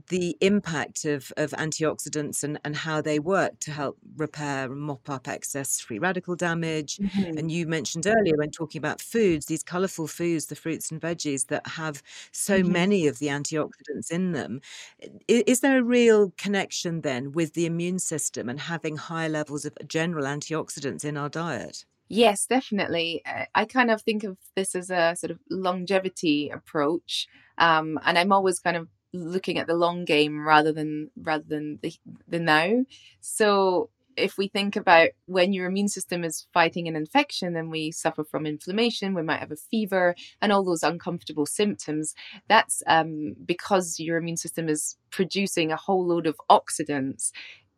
the 0.09 0.37
impact 0.41 1.05
of, 1.05 1.33
of 1.37 1.51
antioxidants 1.53 2.43
and, 2.45 2.61
and 2.65 2.77
how 2.77 3.01
they 3.01 3.19
work 3.19 3.59
to 3.61 3.71
help 3.73 3.99
repair 4.17 4.71
and 4.73 4.81
mop 4.81 5.09
up 5.11 5.29
excess 5.29 5.81
free 5.81 5.99
radical 5.99 6.37
damage. 6.37 7.01
And 7.37 7.51
you 7.51 7.67
mentioned 7.67 8.07
earlier 8.07 8.37
when 8.37 8.51
talking 8.51 8.79
about 8.79 9.01
foods, 9.01 9.47
these 9.47 9.63
colourful 9.63 10.09
foods, 10.09 10.47
the 10.47 10.57
fruits 10.57 10.91
and 10.91 11.01
veggies 11.01 11.47
that 11.49 11.67
have 11.67 12.03
so 12.33 12.63
Mhm. 12.63 12.65
many 12.65 13.07
of 13.07 13.19
the 13.19 13.27
antioxidants 13.29 14.11
in 14.11 14.33
them. 14.33 14.61
I- 15.03 15.45
Is 15.47 15.61
there 15.61 15.79
a 15.79 15.83
real 15.85 16.33
connection 16.37 17.01
then 17.03 17.33
with 17.33 17.55
the 17.55 17.67
immune 17.67 17.99
system 17.99 18.49
and 18.49 18.61
having 18.61 18.97
high 18.97 19.29
levels 19.29 19.65
of 19.65 19.77
general 19.87 20.25
antioxidants 20.27 21.05
in 21.05 21.17
our 21.17 21.29
diet? 21.29 21.85
Yes, 22.09 22.47
definitely. 22.47 23.23
Uh, 23.25 23.47
I 23.55 23.65
kind 23.65 23.91
of 23.91 24.03
think 24.03 24.25
of 24.25 24.37
this 24.57 24.75
as 24.75 24.91
a 24.91 25.15
sort 25.17 25.31
of 25.31 25.39
longevity 25.49 26.49
approach, 26.51 27.29
um, 27.59 28.01
and 28.05 28.19
I'm 28.19 28.33
always 28.33 28.59
kind 28.59 28.77
of 28.77 28.89
looking 29.13 29.59
at 29.59 29.67
the 29.67 29.75
long 29.75 30.05
game 30.05 30.47
rather 30.47 30.73
than 30.73 31.11
rather 31.17 31.45
than 31.47 31.79
the 31.83 31.93
the 32.29 32.39
now. 32.39 32.85
So 33.21 33.91
if 34.17 34.37
we 34.37 34.49
think 34.49 34.77
about 34.77 35.09
when 35.27 35.53
your 35.53 35.67
immune 35.67 35.89
system 35.89 36.25
is 36.25 36.47
fighting 36.53 36.89
an 36.89 36.97
infection 36.97 37.57
and 37.57 37.71
we 37.71 37.91
suffer 37.91 38.25
from 38.25 38.47
inflammation, 38.47 39.15
we 39.15 39.23
might 39.23 39.41
have 39.41 39.53
a 39.53 39.57
fever 39.57 40.15
and 40.41 40.53
all 40.53 40.65
those 40.65 40.83
uncomfortable 40.83 41.47
symptoms. 41.47 42.15
That's 42.49 42.83
um, 42.87 43.35
because 43.45 43.99
your 43.99 44.19
immune 44.19 44.37
system 44.37 44.69
is 44.69 44.97
producing 45.11 45.73
a 45.73 45.77
whole 45.77 46.07
load 46.07 46.27
of 46.27 46.41
oxidants 46.51 47.31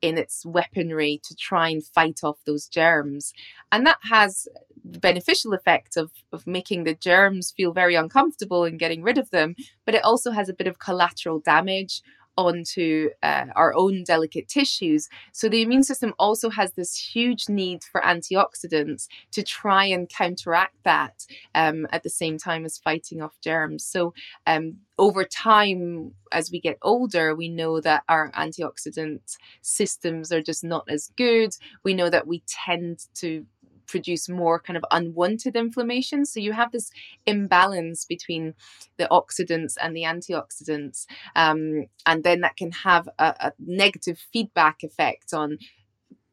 in 0.03 0.19
its 0.19 0.45
weaponry 0.45 1.21
to 1.25 1.35
try 1.35 1.69
and 1.69 1.85
fight 1.85 2.21
off 2.25 2.39
those 2.45 2.67
germs. 2.67 3.33
And 3.71 3.87
that 3.87 3.99
has 4.11 4.49
the 4.85 4.99
beneficial 4.99 5.55
effect 5.55 5.97
of, 5.97 6.11
of 6.33 6.47
making 6.47 6.85
the 6.85 6.95
germs 6.95 7.53
feel 7.57 7.73
very 7.73 7.95
uncomfortable 7.95 8.65
and 8.65 8.81
getting 8.81 9.03
rid 9.03 9.17
of 9.17 9.31
them, 9.31 9.55
but 9.87 9.95
it 9.95 10.05
also 10.05 10.33
has 10.33 10.49
a 10.49 10.55
bit 10.55 10.67
of 10.67 10.81
collateral 10.81 11.39
damage 11.39 12.03
onto 12.37 13.11
uh, 13.23 13.47
our 13.55 13.75
own 13.75 14.05
delicate 14.05 14.49
tissues. 14.49 15.09
So 15.33 15.49
the 15.49 15.63
immune 15.63 15.85
system 15.85 16.15
also 16.19 16.51
has 16.51 16.73
this 16.73 16.97
huge 16.97 17.49
need 17.49 17.83
for 17.85 18.01
antioxidants 18.01 19.09
to 19.33 19.43
try 19.43 19.85
and 19.85 20.09
counteract 20.09 20.77
that 20.85 21.27
um, 21.55 21.87
at 21.93 22.03
the 22.03 22.11
same 22.11 22.39
time 22.39 22.65
as 22.65 22.79
fighting 22.79 23.23
off 23.23 23.35
germs. 23.43 23.85
So 23.85 24.15
um, 24.47 24.79
over 24.99 25.25
time, 25.25 26.13
as 26.33 26.51
we 26.51 26.61
get 26.61 26.79
older, 26.83 27.35
we 27.35 27.49
know 27.49 27.81
that 27.81 28.05
our 28.09 28.31
antioxidant 28.33 29.37
systems 29.61 30.33
are 30.33 30.43
just 30.43 30.65
not 30.65 30.85
as 30.89 31.11
good. 31.17 31.51
We 31.85 31.95
know 31.95 32.09
that 32.11 32.27
we 32.27 32.43
tend 32.47 33.01
to 33.15 33.47
produce 33.87 34.29
more 34.29 34.61
kind 34.61 34.77
of 34.77 34.85
unwanted 34.91 35.57
inflammation. 35.57 36.25
So 36.25 36.41
you 36.41 36.53
have 36.53 36.73
this 36.73 36.91
imbalance 37.27 38.05
between 38.05 38.55
the 38.97 39.09
oxidants 39.11 39.75
and 39.81 39.97
the 39.97 40.03
antioxidants. 40.03 41.07
Um, 41.37 41.87
and 42.07 42.25
then 42.25 42.41
that 42.41 42.57
can 42.57 42.73
have 42.73 43.09
a, 43.19 43.35
a 43.41 43.53
negative 43.59 44.19
feedback 44.33 44.83
effect 44.83 45.33
on 45.33 45.59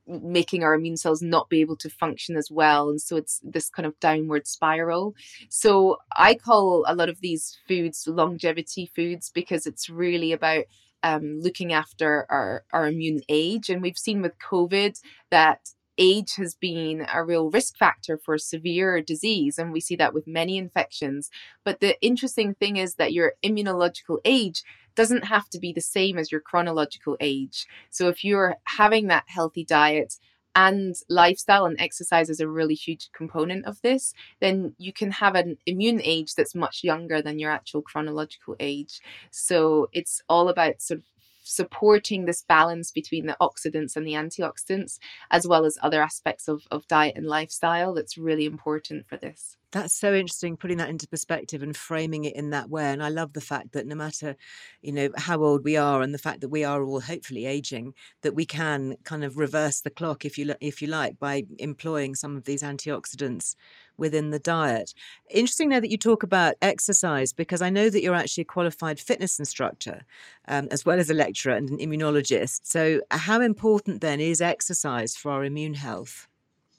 making 0.09 0.63
our 0.63 0.73
immune 0.73 0.97
cells 0.97 1.21
not 1.21 1.49
be 1.49 1.61
able 1.61 1.75
to 1.77 1.89
function 1.89 2.35
as 2.35 2.49
well 2.49 2.89
and 2.89 2.99
so 2.99 3.15
it's 3.15 3.39
this 3.43 3.69
kind 3.69 3.85
of 3.85 3.99
downward 3.99 4.47
spiral 4.47 5.13
so 5.49 5.97
i 6.17 6.33
call 6.33 6.83
a 6.87 6.95
lot 6.95 7.09
of 7.09 7.21
these 7.21 7.59
foods 7.67 8.07
longevity 8.07 8.91
foods 8.95 9.29
because 9.33 9.67
it's 9.67 9.89
really 9.89 10.31
about 10.31 10.65
um, 11.01 11.39
looking 11.39 11.71
after 11.71 12.25
our, 12.29 12.65
our 12.73 12.87
immune 12.87 13.21
age 13.29 13.69
and 13.69 13.81
we've 13.81 13.97
seen 13.97 14.21
with 14.21 14.33
covid 14.39 14.99
that 15.29 15.69
age 15.99 16.35
has 16.35 16.55
been 16.55 17.05
a 17.13 17.23
real 17.23 17.51
risk 17.51 17.77
factor 17.77 18.17
for 18.17 18.37
severe 18.37 19.01
disease 19.01 19.59
and 19.59 19.71
we 19.71 19.79
see 19.79 19.95
that 19.95 20.13
with 20.13 20.25
many 20.25 20.57
infections 20.57 21.29
but 21.63 21.79
the 21.79 21.99
interesting 22.01 22.55
thing 22.55 22.77
is 22.77 22.95
that 22.95 23.13
your 23.13 23.33
immunological 23.45 24.17
age 24.25 24.63
doesn't 24.95 25.25
have 25.25 25.47
to 25.49 25.59
be 25.59 25.71
the 25.71 25.81
same 25.81 26.17
as 26.17 26.31
your 26.31 26.41
chronological 26.41 27.15
age 27.19 27.67
so 27.89 28.07
if 28.07 28.23
you're 28.23 28.55
having 28.65 29.07
that 29.07 29.25
healthy 29.27 29.63
diet 29.63 30.15
and 30.55 30.95
lifestyle 31.09 31.65
and 31.65 31.79
exercise 31.79 32.29
is 32.29 32.39
a 32.39 32.47
really 32.47 32.73
huge 32.73 33.09
component 33.13 33.65
of 33.65 33.81
this, 33.81 34.13
then 34.41 34.73
you 34.77 34.91
can 34.91 35.11
have 35.11 35.35
an 35.35 35.57
immune 35.65 36.01
age 36.03 36.33
that's 36.33 36.55
much 36.55 36.83
younger 36.83 37.21
than 37.21 37.39
your 37.39 37.51
actual 37.51 37.81
chronological 37.81 38.55
age. 38.59 38.99
So 39.31 39.89
it's 39.93 40.21
all 40.27 40.49
about 40.49 40.81
sort 40.81 40.99
of 40.99 41.05
supporting 41.49 42.25
this 42.25 42.43
balance 42.43 42.91
between 42.91 43.25
the 43.25 43.37
oxidants 43.41 43.95
and 43.95 44.05
the 44.05 44.13
antioxidants, 44.13 44.99
as 45.31 45.47
well 45.47 45.65
as 45.65 45.77
other 45.81 46.01
aspects 46.01 46.47
of, 46.47 46.63
of 46.71 46.87
diet 46.87 47.15
and 47.15 47.25
lifestyle 47.25 47.93
that's 47.93 48.17
really 48.17 48.45
important 48.45 49.07
for 49.07 49.17
this. 49.17 49.58
That's 49.71 49.93
so 49.93 50.15
interesting, 50.15 50.57
putting 50.57 50.77
that 50.77 50.89
into 50.89 51.07
perspective 51.07 51.61
and 51.61 51.77
framing 51.77 52.23
it 52.25 52.35
in 52.35 52.49
that 52.49 52.71
way. 52.71 52.91
And 52.91 53.03
I 53.03 53.09
love 53.09 53.33
the 53.33 53.41
fact 53.41 53.73
that 53.73 53.85
no 53.85 53.93
matter, 53.95 54.35
you 54.81 54.91
know, 54.91 55.09
how 55.15 55.43
old 55.43 55.63
we 55.63 55.77
are, 55.77 56.01
and 56.01 56.11
the 56.11 56.17
fact 56.17 56.41
that 56.41 56.49
we 56.49 56.63
are 56.63 56.83
all 56.83 57.01
hopefully 57.01 57.45
aging, 57.45 57.93
that 58.23 58.33
we 58.33 58.45
can 58.47 58.95
kind 59.03 59.23
of 59.23 59.37
reverse 59.37 59.81
the 59.81 59.91
clock, 59.91 60.25
if 60.25 60.39
you 60.39 60.55
if 60.59 60.81
you 60.81 60.87
like, 60.87 61.19
by 61.19 61.43
employing 61.59 62.15
some 62.15 62.35
of 62.35 62.45
these 62.45 62.63
antioxidants 62.63 63.55
within 63.97 64.31
the 64.31 64.39
diet. 64.39 64.93
Interesting 65.29 65.69
now 65.69 65.79
that 65.81 65.91
you 65.91 65.97
talk 65.97 66.23
about 66.23 66.55
exercise, 66.63 67.33
because 67.33 67.61
I 67.61 67.69
know 67.69 67.89
that 67.91 68.01
you're 68.01 68.15
actually 68.15 68.43
a 68.43 68.45
qualified 68.45 68.99
fitness 68.99 69.37
instructor, 69.37 70.01
um, 70.47 70.67
as 70.71 70.83
well 70.85 70.99
as 70.99 71.11
a 71.11 71.13
lecturer 71.13 71.53
and 71.53 71.69
an 71.69 71.77
immunologist. 71.79 72.61
So, 72.63 73.01
how 73.11 73.41
important 73.41 74.01
then 74.01 74.19
is 74.19 74.41
exercise 74.41 75.15
for 75.17 75.31
our 75.31 75.43
immune 75.43 75.75
health? 75.75 76.28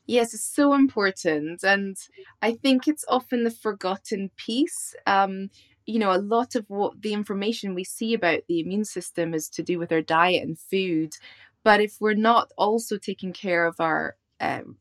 Yes, 0.07 0.35
it's 0.35 0.45
so 0.45 0.75
important. 0.75 1.63
And 1.63 1.97
I 2.43 2.53
think 2.53 2.89
it's 2.89 3.05
often 3.09 3.45
the 3.45 3.51
forgotten 3.51 4.31
piece. 4.37 4.95
Um, 5.07 5.51
you 5.87 5.99
know, 5.99 6.13
a 6.13 6.19
lot 6.19 6.55
of 6.55 6.65
what 6.69 7.01
the 7.03 7.13
information 7.13 7.75
we 7.75 7.85
see 7.85 8.15
about 8.15 8.41
the 8.49 8.61
immune 8.61 8.85
system 8.85 9.35
is 9.35 9.49
to 9.51 9.63
do 9.63 9.79
with 9.79 9.93
our 9.93 10.03
diet 10.03 10.43
and 10.43 10.59
food. 10.59 11.15
But 11.63 11.81
if 11.81 11.97
we're 12.01 12.15
not 12.15 12.51
also 12.57 12.97
taking 12.99 13.33
care 13.33 13.67
of 13.67 13.77
our 13.79 14.17
um, 14.41 14.77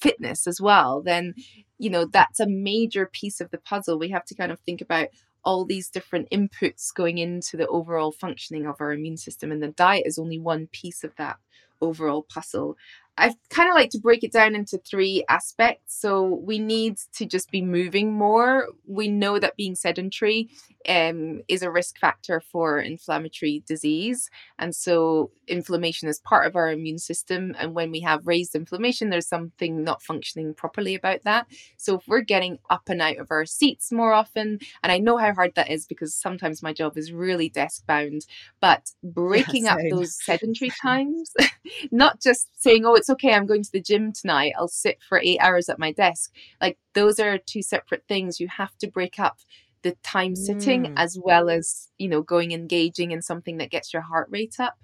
fitness 0.00 0.46
as 0.46 0.60
well, 0.60 1.02
then, 1.02 1.34
you 1.78 1.90
know, 1.90 2.04
that's 2.06 2.40
a 2.40 2.46
major 2.46 3.06
piece 3.06 3.40
of 3.40 3.50
the 3.50 3.58
puzzle. 3.58 3.98
We 3.98 4.10
have 4.10 4.24
to 4.26 4.34
kind 4.34 4.52
of 4.52 4.60
think 4.60 4.80
about 4.80 5.08
all 5.44 5.64
these 5.64 5.88
different 5.88 6.28
inputs 6.30 6.92
going 6.94 7.18
into 7.18 7.56
the 7.56 7.66
overall 7.68 8.12
functioning 8.12 8.66
of 8.66 8.76
our 8.80 8.92
immune 8.92 9.16
system. 9.16 9.52
And 9.52 9.62
the 9.62 9.68
diet 9.68 10.04
is 10.06 10.18
only 10.18 10.38
one 10.38 10.68
piece 10.68 11.04
of 11.04 11.14
that 11.16 11.36
overall 11.80 12.22
puzzle. 12.28 12.76
I 13.18 13.34
kind 13.50 13.68
of 13.68 13.74
like 13.74 13.90
to 13.90 13.98
break 13.98 14.22
it 14.22 14.32
down 14.32 14.54
into 14.54 14.78
three 14.78 15.24
aspects. 15.28 16.00
So 16.00 16.22
we 16.22 16.58
need 16.58 16.98
to 17.16 17.26
just 17.26 17.50
be 17.50 17.62
moving 17.62 18.12
more. 18.12 18.68
We 18.86 19.08
know 19.08 19.38
that 19.38 19.56
being 19.56 19.74
sedentary 19.74 20.48
um, 20.88 21.42
is 21.48 21.62
a 21.62 21.70
risk 21.70 21.98
factor 21.98 22.40
for 22.40 22.78
inflammatory 22.78 23.62
disease. 23.66 24.30
And 24.58 24.74
so 24.74 25.30
inflammation 25.46 26.08
is 26.08 26.20
part 26.20 26.46
of 26.46 26.56
our 26.56 26.70
immune 26.70 26.98
system. 26.98 27.54
And 27.58 27.74
when 27.74 27.90
we 27.90 28.00
have 28.00 28.26
raised 28.26 28.54
inflammation, 28.54 29.10
there's 29.10 29.28
something 29.28 29.82
not 29.82 30.02
functioning 30.02 30.54
properly 30.54 30.94
about 30.94 31.24
that. 31.24 31.46
So 31.76 31.96
if 31.98 32.08
we're 32.08 32.20
getting 32.20 32.58
up 32.70 32.88
and 32.88 33.02
out 33.02 33.18
of 33.18 33.30
our 33.30 33.44
seats 33.44 33.92
more 33.92 34.12
often, 34.12 34.60
and 34.82 34.92
I 34.92 34.98
know 34.98 35.16
how 35.16 35.34
hard 35.34 35.54
that 35.56 35.70
is 35.70 35.86
because 35.86 36.14
sometimes 36.14 36.62
my 36.62 36.72
job 36.72 36.96
is 36.96 37.12
really 37.12 37.48
desk 37.48 37.86
bound, 37.86 38.26
but 38.60 38.90
breaking 39.02 39.64
yeah, 39.64 39.74
up 39.74 39.80
those 39.90 40.14
sedentary 40.24 40.70
times, 40.82 41.32
not 41.90 42.20
just 42.20 42.48
saying, 42.62 42.84
oh, 42.86 42.94
it's 42.94 43.07
okay, 43.10 43.32
I'm 43.32 43.46
going 43.46 43.62
to 43.62 43.72
the 43.72 43.80
gym 43.80 44.12
tonight, 44.12 44.52
I'll 44.58 44.68
sit 44.68 44.98
for 45.08 45.20
eight 45.22 45.38
hours 45.40 45.68
at 45.68 45.78
my 45.78 45.92
desk. 45.92 46.32
Like 46.60 46.78
those 46.94 47.18
are 47.18 47.38
two 47.38 47.62
separate 47.62 48.04
things. 48.08 48.40
You 48.40 48.48
have 48.48 48.76
to 48.78 48.88
break 48.88 49.18
up 49.18 49.38
the 49.82 49.96
time 50.02 50.34
sitting 50.34 50.84
mm. 50.84 50.94
as 50.96 51.18
well 51.22 51.48
as 51.48 51.88
you 51.98 52.08
know 52.08 52.22
going 52.22 52.52
engaging 52.52 53.12
in 53.12 53.22
something 53.22 53.58
that 53.58 53.70
gets 53.70 53.92
your 53.92 54.02
heart 54.02 54.28
rate 54.30 54.56
up 54.58 54.78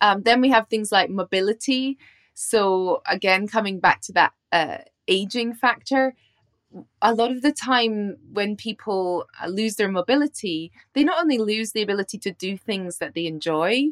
um, 0.00 0.22
then 0.22 0.40
we 0.40 0.50
have 0.50 0.68
things 0.68 0.92
like 0.92 1.10
mobility 1.10 1.98
so 2.34 3.02
again 3.06 3.46
coming 3.46 3.80
back 3.80 4.00
to 4.00 4.12
that 4.12 4.32
uh, 4.52 4.78
aging 5.08 5.54
factor 5.54 6.14
a 7.02 7.14
lot 7.14 7.30
of 7.30 7.42
the 7.42 7.52
time 7.52 8.16
when 8.32 8.56
people 8.56 9.26
uh, 9.42 9.46
lose 9.46 9.76
their 9.76 9.90
mobility 9.90 10.72
they 10.94 11.04
not 11.04 11.20
only 11.20 11.38
lose 11.38 11.72
the 11.72 11.82
ability 11.82 12.18
to 12.18 12.32
do 12.32 12.56
things 12.56 12.98
that 12.98 13.14
they 13.14 13.26
enjoy 13.26 13.86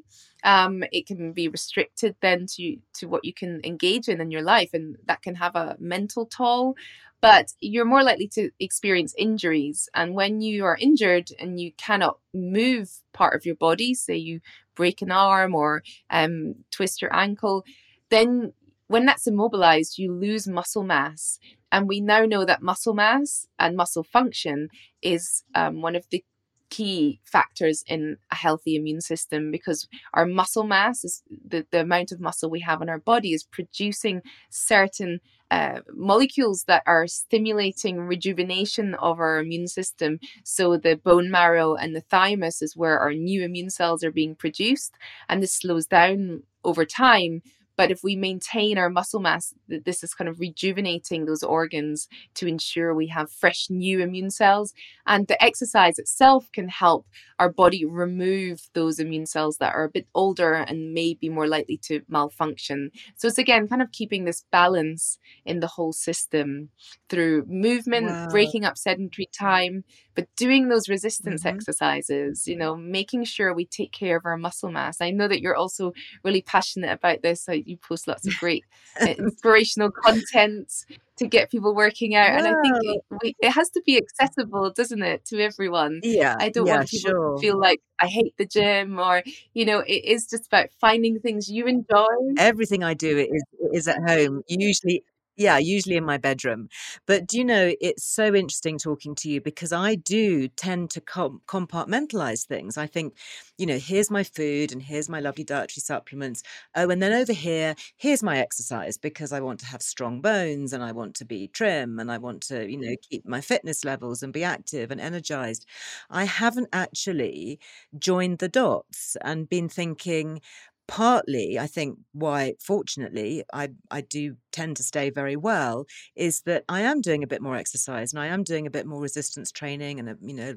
um, 0.45 0.83
it 0.93 1.07
can 1.07 1.33
be 1.33 1.49
restricted 1.49 2.17
then 2.21 2.47
to 2.47 2.77
to 2.93 3.07
what 3.07 3.25
you 3.25 3.33
can 3.33 3.61
engage 3.65 4.09
in 4.09 4.21
in 4.21 4.31
your 4.31 4.43
life 4.43 4.71
and 4.73 4.97
that 5.07 5.23
can 5.23 5.37
have 5.37 5.55
a 5.55 5.77
mental 5.79 6.27
toll 6.27 6.75
but 7.23 7.53
you're 7.61 7.85
more 7.85 8.03
likely 8.03 8.27
to 8.27 8.51
experience 8.59 9.15
injuries. 9.17 9.89
And 9.95 10.13
when 10.15 10.41
you 10.41 10.65
are 10.65 10.77
injured 10.79 11.31
and 11.39 11.59
you 11.59 11.71
cannot 11.79 12.19
move 12.35 12.91
part 13.13 13.37
of 13.37 13.47
your 13.47 13.55
body, 13.55 13.95
say 13.95 14.17
you 14.17 14.41
break 14.75 15.03
an 15.03 15.13
arm 15.13 15.55
or 15.55 15.85
um, 16.11 16.57
twist 16.73 17.01
your 17.01 17.15
ankle, 17.15 17.65
then 18.11 18.53
when 18.93 19.07
that's 19.07 19.27
immobilized, 19.27 19.97
you 19.97 20.13
lose 20.13 20.47
muscle 20.47 20.83
mass. 20.83 21.39
And 21.71 21.89
we 21.89 21.99
now 22.03 22.27
know 22.27 22.45
that 22.45 22.61
muscle 22.61 22.93
mass 22.93 23.47
and 23.59 23.75
muscle 23.75 24.05
function 24.05 24.69
is 25.01 25.45
um, 25.55 25.81
one 25.81 25.97
of 25.97 26.05
the 26.11 26.23
key 26.69 27.19
factors 27.25 27.83
in 27.87 28.19
a 28.31 28.35
healthy 28.35 28.77
immune 28.77 29.01
system 29.01 29.51
because 29.51 29.89
our 30.13 30.27
muscle 30.27 30.65
mass 30.65 31.05
is 31.05 31.23
the, 31.47 31.67
the 31.71 31.81
amount 31.81 32.13
of 32.13 32.21
muscle 32.21 32.51
we 32.51 32.61
have 32.61 32.83
in 32.83 32.91
our 32.91 32.99
body 32.99 33.33
is 33.33 33.45
producing 33.45 34.21
certain 34.51 35.21
uh, 35.51 35.81
molecules 35.95 36.65
that 36.65 36.83
are 36.87 37.07
stimulating 37.07 37.99
rejuvenation 38.01 38.95
of 38.95 39.21
our 39.21 39.39
immune 39.39 39.69
system. 39.69 40.19
So 40.45 40.77
the 40.77 40.97
bone 40.97 41.31
marrow 41.31 41.77
and 41.77 41.97
the 41.97 42.01
thymus 42.03 42.61
is 42.61 42.77
where 42.77 42.99
our 42.99 43.15
new 43.15 43.43
immune 43.43 43.71
cells 43.71 44.05
are 44.05 44.11
being 44.11 44.35
produced, 44.35 44.95
and 45.31 45.43
this 45.43 45.55
slows 45.55 45.87
down 45.87 46.43
over 46.65 46.85
time 46.85 47.43
but 47.83 47.91
if 47.91 48.05
we 48.05 48.15
maintain 48.15 48.79
our 48.79 48.89
muscle 48.89 49.19
mass, 49.19 49.55
this 49.67 50.05
is 50.05 50.15
kind 50.15 50.29
of 50.29 50.39
rejuvenating 50.39 51.25
those 51.25 51.43
organs 51.43 52.07
to 52.35 52.47
ensure 52.47 52.95
we 52.95 53.09
have 53.09 53.29
fresh 53.29 53.67
new 53.71 53.99
immune 53.99 54.31
cells. 54.31 54.73
And 55.05 55.27
the 55.27 55.43
exercise 55.43 55.99
itself 55.99 56.49
can 56.53 56.69
help 56.69 57.09
our 57.41 57.49
body 57.49 57.85
remove 57.85 58.69
those 58.73 59.01
immune 59.01 59.27
cells 59.27 59.57
that 59.57 59.75
are 59.75 59.83
a 59.83 59.91
bit 59.91 60.07
older 60.15 60.53
and 60.53 60.95
may 60.95 61.15
be 61.15 61.29
more 61.29 61.49
likely 61.49 61.77
to 61.79 62.03
malfunction. 62.09 62.93
So 63.17 63.27
it's 63.27 63.37
again 63.37 63.67
kind 63.67 63.83
of 63.83 63.91
keeping 63.91 64.27
this 64.27 64.45
balance 64.53 65.19
in 65.45 65.59
the 65.59 65.67
whole 65.67 65.93
system 65.93 66.69
through 67.09 67.47
movement, 67.49 68.07
wow. 68.07 68.29
breaking 68.29 68.65
up 68.65 68.79
sedentary 68.79 69.29
time, 69.37 69.83
but 70.15 70.29
doing 70.37 70.69
those 70.69 70.89
resistance 70.89 71.43
mm-hmm. 71.43 71.57
exercises, 71.57 72.47
you 72.47 72.55
know, 72.57 72.77
making 72.77 73.25
sure 73.25 73.53
we 73.53 73.67
take 73.67 73.91
care 73.91 74.17
of 74.17 74.25
our 74.25 74.37
muscle 74.37 74.71
mass. 74.71 75.01
I 75.01 75.11
know 75.11 75.27
that 75.27 75.41
you're 75.41 75.57
also 75.57 75.93
really 76.23 76.43
passionate 76.43 76.93
about 76.93 77.23
this. 77.23 77.43
So 77.43 77.51
you 77.53 77.72
post 77.77 78.09
lots 78.09 78.27
of 78.27 78.35
great 78.39 78.65
uh, 79.01 79.07
inspirational 79.19 79.91
content 79.91 80.73
to 81.17 81.27
get 81.27 81.51
people 81.51 81.75
working 81.75 82.15
out. 82.15 82.31
And 82.31 82.47
I 82.47 82.55
think 82.63 82.77
it, 82.83 83.03
we, 83.23 83.37
it, 83.39 83.51
has 83.51 83.71
to 83.71 83.83
be 83.85 83.97
accessible, 83.97 84.71
doesn't 84.71 85.03
it, 85.03 85.25
to 85.27 85.41
everyone? 85.41 86.01
Yeah. 86.03 86.37
I 86.39 86.49
don't 86.49 86.67
yeah, 86.67 86.77
want 86.77 86.89
people 86.89 87.11
sure. 87.11 87.35
to 87.37 87.41
feel 87.41 87.59
like 87.59 87.81
I 88.01 88.07
hate 88.07 88.35
the 88.39 88.47
gym 88.47 88.99
or, 88.99 89.23
you 89.55 89.65
know, 89.65 89.81
it 89.81 90.05
is 90.05 90.27
just 90.27 90.47
about 90.47 90.69
finding 90.81 91.21
things 91.21 91.51
you 91.51 91.67
enjoy. 91.67 92.07
Everything 92.39 92.83
I 92.83 92.95
do 92.95 93.19
is 93.19 93.45
is 93.73 93.89
at 93.89 93.99
home. 94.07 94.43
Usually 94.49 95.05
yeah, 95.37 95.57
usually 95.59 95.97
in 95.97 96.05
my 96.05 96.19
bedroom. 96.19 96.69
But 97.07 97.27
do 97.27 97.39
you 97.39 97.45
know, 97.45 97.73
it's 97.81 98.05
so 98.05 98.35
interesting 98.35 98.79
talking 98.79 99.15
to 99.17 99.31
you 99.31 99.41
because 99.41 99.73
I 99.73 99.95
do 99.95 100.49
tend 100.49 100.91
to 100.91 101.01
com- 101.01 101.41
compartmentalize 101.47 102.47
things. 102.47 102.77
I 102.77 102.87
think, 102.87 103.15
you 103.57 103.65
know, 103.67 103.79
here's 103.79 104.11
my 104.11 104.25
food 104.25 104.73
and 104.73 104.83
here's 104.83 105.09
my 105.09 105.21
lovely 105.21 105.45
dietary 105.45 105.81
supplements. 105.81 106.43
Oh, 106.75 106.91
and 106.91 107.03
then 107.03 107.13
over 107.13 107.33
here, 107.33 107.75
here's 107.97 108.23
my 108.23 108.39
exercise 108.39 108.99
because 108.99 109.33
I 109.33 109.41
want 109.41 109.61
to 109.61 109.67
have 109.67 109.81
strong 109.83 110.21
bones 110.21 110.73
and 110.75 110.83
I 110.83 110.93
want 110.93 111.15
to 111.17 111.25
be 111.25 111.49
trim 111.49 111.99
and 111.99 112.13
I 112.13 112.19
want 112.19 112.43
to, 112.49 112.71
you 112.71 112.77
know, 112.79 112.95
keep 113.09 113.27
my 113.27 113.41
fitness 113.41 113.85
levels 113.85 114.23
and 114.23 114.33
be 114.33 114.45
active 114.45 114.91
and 114.91 115.01
energized. 115.01 115.65
I 116.11 116.25
haven't 116.25 116.69
actually 116.73 117.59
joined 117.99 118.39
the 118.39 118.49
dots 118.49 119.17
and 119.23 119.49
been 119.49 119.69
thinking, 119.69 120.41
partly 120.89 121.59
i 121.61 121.67
think 121.67 121.97
why 122.13 122.55
fortunately 122.61 123.45
i 123.53 123.69
i 123.91 124.01
do 124.01 124.37
tend 124.53 124.77
to 124.77 124.83
stay 124.83 125.11
very 125.11 125.37
well 125.37 125.87
is 126.17 126.43
that 126.43 126.65
I 126.69 126.81
am 126.83 127.01
doing 127.01 127.23
a 127.23 127.27
bit 127.27 127.43
more 127.43 127.57
exercise 127.57 128.13
and 128.13 128.21
I 128.21 128.27
am 128.27 128.43
doing 128.45 128.67
a 128.67 128.71
bit 128.71 128.87
more 128.87 129.01
resistance 129.01 129.51
training 129.53 129.99
and 129.99 130.09
a 130.11 130.17
you 130.21 130.35
know 130.35 130.55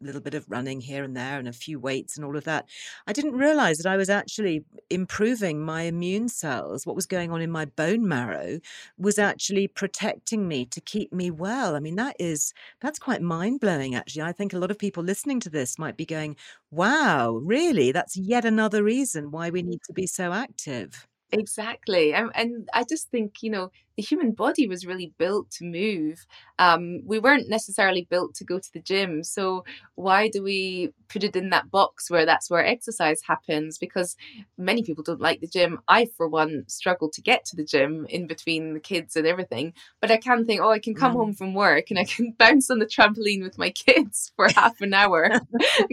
little 0.00 0.20
bit 0.20 0.34
of 0.34 0.44
running 0.48 0.80
here 0.80 1.04
and 1.04 1.16
there 1.16 1.38
and 1.38 1.48
a 1.48 1.52
few 1.52 1.78
weights 1.78 2.16
and 2.16 2.24
all 2.24 2.36
of 2.36 2.44
that. 2.44 2.66
I 3.06 3.12
didn't 3.12 3.32
realize 3.32 3.78
that 3.78 3.90
I 3.90 3.96
was 3.96 4.10
actually 4.10 4.64
improving 4.90 5.64
my 5.64 5.82
immune 5.82 6.28
cells. 6.28 6.86
What 6.86 6.96
was 6.96 7.06
going 7.06 7.30
on 7.30 7.40
in 7.40 7.50
my 7.50 7.64
bone 7.66 8.06
marrow 8.08 8.60
was 8.98 9.18
actually 9.18 9.68
protecting 9.68 10.48
me 10.48 10.66
to 10.66 10.80
keep 10.80 11.12
me 11.12 11.30
well. 11.30 11.76
I 11.76 11.80
mean 11.80 11.96
that 11.96 12.16
is 12.18 12.52
that's 12.80 12.98
quite 12.98 13.22
mind-blowing 13.22 13.94
actually. 13.94 14.22
I 14.22 14.32
think 14.32 14.52
a 14.52 14.58
lot 14.58 14.70
of 14.70 14.78
people 14.78 15.02
listening 15.02 15.40
to 15.40 15.50
this 15.50 15.78
might 15.78 15.96
be 15.96 16.06
going, 16.06 16.36
"Wow, 16.70 17.32
really? 17.42 17.92
That's 17.92 18.16
yet 18.16 18.44
another 18.44 18.82
reason 18.82 19.30
why 19.30 19.50
we 19.50 19.62
need 19.62 19.80
to 19.86 19.92
be 19.92 20.06
so 20.06 20.32
active." 20.32 21.06
Exactly. 21.34 22.14
And, 22.14 22.30
and 22.34 22.68
I 22.72 22.84
just 22.88 23.10
think, 23.10 23.42
you 23.42 23.50
know, 23.50 23.70
the 23.96 24.02
human 24.02 24.32
body 24.32 24.66
was 24.66 24.86
really 24.86 25.12
built 25.18 25.50
to 25.52 25.64
move. 25.64 26.26
Um, 26.58 27.00
we 27.04 27.18
weren't 27.18 27.48
necessarily 27.48 28.06
built 28.10 28.34
to 28.36 28.44
go 28.44 28.58
to 28.58 28.72
the 28.72 28.80
gym. 28.80 29.22
So 29.22 29.64
why 29.94 30.28
do 30.28 30.42
we 30.42 30.90
put 31.08 31.24
it 31.24 31.36
in 31.36 31.50
that 31.50 31.70
box 31.70 32.10
where 32.10 32.26
that's 32.26 32.50
where 32.50 32.64
exercise 32.64 33.20
happens? 33.26 33.78
Because 33.78 34.16
many 34.58 34.82
people 34.82 35.04
don't 35.04 35.20
like 35.20 35.40
the 35.40 35.46
gym. 35.46 35.80
I, 35.88 36.06
for 36.16 36.28
one, 36.28 36.64
struggle 36.66 37.08
to 37.10 37.22
get 37.22 37.44
to 37.46 37.56
the 37.56 37.64
gym 37.64 38.06
in 38.08 38.26
between 38.26 38.74
the 38.74 38.80
kids 38.80 39.16
and 39.16 39.26
everything. 39.26 39.74
But 40.00 40.10
I 40.10 40.16
can 40.16 40.44
think, 40.44 40.60
oh, 40.60 40.70
I 40.70 40.78
can 40.78 40.94
come 40.94 41.12
mm. 41.12 41.16
home 41.16 41.34
from 41.34 41.54
work 41.54 41.90
and 41.90 41.98
I 41.98 42.04
can 42.04 42.32
bounce 42.38 42.70
on 42.70 42.78
the 42.78 42.86
trampoline 42.86 43.42
with 43.42 43.58
my 43.58 43.70
kids 43.70 44.32
for 44.36 44.48
half 44.56 44.80
an 44.80 44.94
hour, 44.94 45.30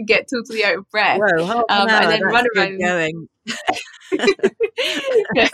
get 0.04 0.28
totally 0.32 0.64
out 0.64 0.78
of 0.78 0.90
breath, 0.90 1.20
Whoa, 1.20 1.64
um, 1.68 1.88
and 1.88 2.10
then 2.10 2.22
run 2.22 2.46
around. 2.56 2.80
Going. 2.80 3.28
yeah. 5.34 5.48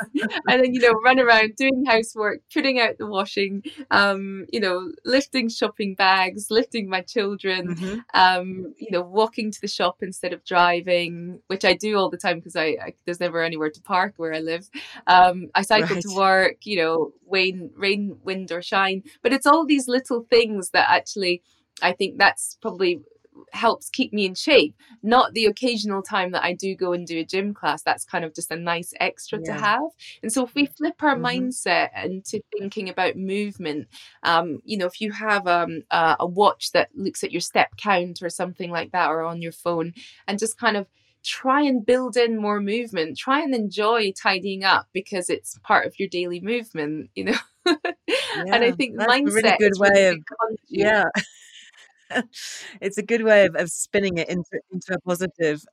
And 0.49 0.63
then, 0.63 0.75
you 0.75 0.81
know, 0.81 0.93
run 1.05 1.19
around 1.19 1.57
doing 1.57 1.85
housework, 1.87 2.38
putting 2.53 2.79
out 2.79 2.99
the 2.99 3.07
washing, 3.07 3.63
um, 3.91 4.47
you 4.53 4.61
know, 4.61 4.93
lifting 5.05 5.49
shopping 5.49 5.95
bags, 5.95 6.51
lifting 6.51 6.89
my 6.89 7.01
children, 7.01 7.75
mm-hmm. 7.75 7.99
um, 8.15 8.75
you 8.79 8.89
know, 8.91 9.03
walking 9.03 9.51
to 9.51 9.61
the 9.61 9.69
shop 9.69 9.99
instead 10.03 10.33
of 10.33 10.45
driving, 10.45 11.41
which 11.47 11.65
I 11.65 11.75
do 11.75 11.97
all 11.97 12.11
the 12.11 12.17
time 12.17 12.39
because 12.39 12.57
I, 12.57 12.77
I, 12.83 12.95
there's 13.05 13.21
never 13.21 13.43
anywhere 13.43 13.71
to 13.71 13.81
park 13.83 14.15
where 14.17 14.35
I 14.35 14.41
live. 14.41 14.69
Um, 15.07 15.51
I 15.55 15.63
cycle 15.63 15.97
right. 15.97 16.03
to 16.03 16.15
work, 16.15 16.67
you 16.67 16.77
know, 16.79 17.13
rain, 17.29 17.71
rain, 17.77 18.19
wind 18.23 18.53
or 18.53 18.63
shine. 18.63 19.03
But 19.23 19.33
it's 19.33 19.47
all 19.47 19.67
these 19.67 19.89
little 19.89 20.27
things 20.31 20.71
that 20.71 20.89
actually 20.91 21.43
I 21.83 21.93
think 21.93 22.19
that's 22.19 22.59
probably 22.61 23.01
helps 23.53 23.89
keep 23.91 24.13
me 24.13 24.27
in 24.27 24.35
shape 24.35 24.75
not 25.03 25.33
the 25.35 25.47
occasional 25.47 26.03
time 26.03 26.33
that 26.33 26.45
i 26.45 26.53
do 26.53 26.75
go 26.75 26.93
and 26.93 27.07
do 27.07 27.19
a 27.19 27.25
gym 27.25 27.55
class. 27.55 27.83
That's 27.83 28.05
kind 28.05 28.25
of 28.25 28.35
just 28.35 28.51
a 28.51 28.57
nice 28.57 28.93
extra 29.01 29.39
yeah. 29.43 29.55
to 29.55 29.61
have. 29.61 29.91
And 30.23 30.33
so 30.33 30.45
if 30.45 30.55
we 30.55 30.67
flip 30.67 31.03
our 31.03 31.17
mm-hmm. 31.17 31.25
mindset 31.25 31.89
into 32.05 32.41
thinking 32.57 32.89
about 32.89 33.17
movement 33.17 33.89
um, 34.23 34.61
you 34.65 34.79
know 34.79 34.87
if 34.87 35.01
you 35.01 35.13
have 35.13 35.47
um, 35.47 35.83
uh, 35.91 36.17
a 36.21 36.27
watch 36.27 36.73
that 36.73 36.91
looks 36.95 37.25
at 37.25 37.33
your 37.33 37.41
step 37.41 37.77
count 37.77 38.23
or 38.23 38.31
something 38.31 38.71
like 38.71 38.93
that 38.93 39.09
or 39.09 39.23
on 39.23 39.43
your 39.43 39.53
phone 39.53 39.93
and 40.27 40.39
just 40.39 40.59
kind 40.59 40.77
of 40.77 40.87
try 41.25 41.63
and 41.63 41.85
build 41.85 42.17
in 42.17 42.41
more 42.41 42.61
movement 42.61 43.19
try 43.19 43.41
and 43.41 43.55
enjoy 43.55 44.13
tidying 44.13 44.65
up 44.65 44.87
because 44.93 45.29
it's 45.29 45.59
part 45.63 45.85
of 45.85 45.99
your 45.99 46.09
daily 46.09 46.41
movement 46.41 47.11
you 47.15 47.25
know? 47.25 47.39
Yeah, 47.67 47.75
and 48.37 48.65
i 48.65 48.71
think 48.71 48.97
mindset 48.97 49.27
really 49.27 49.57
good 49.59 49.79
way 49.79 49.89
really 49.89 50.09
of 50.17 50.57
yeah 50.69 51.05
it's 52.81 52.99
a 52.99 53.03
good 53.03 53.23
way 53.23 53.47
of, 53.47 53.55
of 53.57 53.71
spinning 53.71 54.19
it 54.19 54.29
into 54.29 54.61
into 54.73 54.95
a 54.95 55.01
positive. 55.01 55.65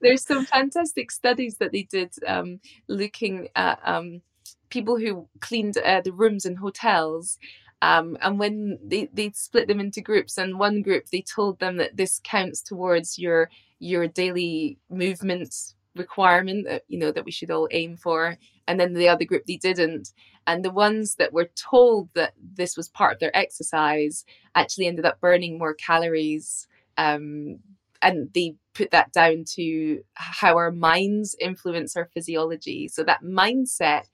there's 0.00 0.24
some 0.24 0.44
fantastic 0.44 1.10
studies 1.10 1.56
that 1.56 1.72
they 1.72 1.82
did 1.82 2.12
um, 2.26 2.60
looking 2.88 3.48
at 3.56 3.80
um, 3.84 4.22
people 4.70 4.98
who 4.98 5.28
cleaned 5.40 5.78
uh, 5.78 6.00
the 6.02 6.12
rooms 6.12 6.44
in 6.44 6.56
hotels 6.56 7.38
um, 7.80 8.16
and 8.22 8.38
when 8.38 8.78
they, 8.84 9.08
they 9.12 9.30
split 9.30 9.68
them 9.68 9.80
into 9.80 10.00
groups 10.00 10.36
and 10.38 10.58
one 10.58 10.82
group 10.82 11.06
they 11.10 11.22
told 11.22 11.58
them 11.58 11.76
that 11.76 11.96
this 11.96 12.20
counts 12.24 12.62
towards 12.62 13.18
your 13.18 13.50
your 13.78 14.08
daily 14.08 14.78
movement 14.90 15.54
requirement 15.94 16.66
that 16.66 16.82
you 16.88 16.98
know 16.98 17.12
that 17.12 17.24
we 17.24 17.30
should 17.30 17.50
all 17.50 17.68
aim 17.70 17.96
for 17.96 18.36
and 18.66 18.78
then 18.78 18.94
the 18.94 19.08
other 19.08 19.24
group 19.24 19.44
they 19.46 19.56
didn't 19.56 20.12
and 20.48 20.64
the 20.64 20.70
ones 20.70 21.16
that 21.16 21.34
were 21.34 21.50
told 21.54 22.08
that 22.14 22.32
this 22.54 22.74
was 22.74 22.88
part 22.88 23.12
of 23.12 23.20
their 23.20 23.36
exercise 23.36 24.24
actually 24.54 24.86
ended 24.86 25.04
up 25.04 25.20
burning 25.20 25.58
more 25.58 25.74
calories 25.74 26.66
um, 26.96 27.58
and 28.00 28.30
they 28.34 28.54
put 28.74 28.90
that 28.90 29.12
down 29.12 29.44
to 29.44 30.00
how 30.14 30.56
our 30.56 30.72
minds 30.72 31.36
influence 31.38 31.96
our 31.96 32.08
physiology. 32.14 32.88
So 32.88 33.04
that 33.04 33.22
mindset 33.22 34.04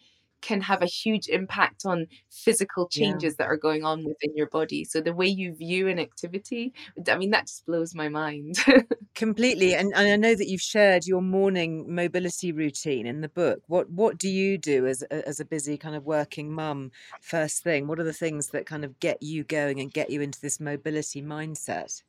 can 0.44 0.60
have 0.60 0.82
a 0.82 0.86
huge 0.86 1.28
impact 1.28 1.86
on 1.86 2.06
physical 2.30 2.86
changes 2.86 3.32
yeah. 3.32 3.44
that 3.46 3.50
are 3.50 3.56
going 3.56 3.82
on 3.82 4.04
within 4.04 4.36
your 4.36 4.48
body. 4.48 4.84
So 4.84 5.00
the 5.00 5.14
way 5.14 5.26
you 5.26 5.54
view 5.54 5.88
an 5.88 5.98
activity, 5.98 6.74
I 7.08 7.16
mean, 7.16 7.30
that 7.30 7.46
just 7.46 7.64
blows 7.64 7.94
my 7.94 8.10
mind. 8.10 8.56
Completely. 9.14 9.74
And, 9.74 9.90
and 9.96 10.12
I 10.12 10.16
know 10.16 10.34
that 10.34 10.48
you've 10.48 10.60
shared 10.60 11.06
your 11.06 11.22
morning 11.22 11.86
mobility 11.88 12.52
routine 12.52 13.06
in 13.06 13.22
the 13.22 13.28
book. 13.30 13.62
What 13.68 13.88
what 13.88 14.18
do 14.18 14.28
you 14.28 14.58
do 14.58 14.86
as 14.86 15.02
as 15.02 15.40
a 15.40 15.44
busy 15.46 15.78
kind 15.78 15.96
of 15.96 16.04
working 16.04 16.52
mum 16.52 16.90
first 17.22 17.62
thing? 17.62 17.86
What 17.86 17.98
are 17.98 18.04
the 18.04 18.12
things 18.12 18.48
that 18.48 18.66
kind 18.66 18.84
of 18.84 19.00
get 19.00 19.22
you 19.22 19.44
going 19.44 19.80
and 19.80 19.90
get 19.90 20.10
you 20.10 20.20
into 20.20 20.40
this 20.40 20.60
mobility 20.60 21.22
mindset? 21.22 22.02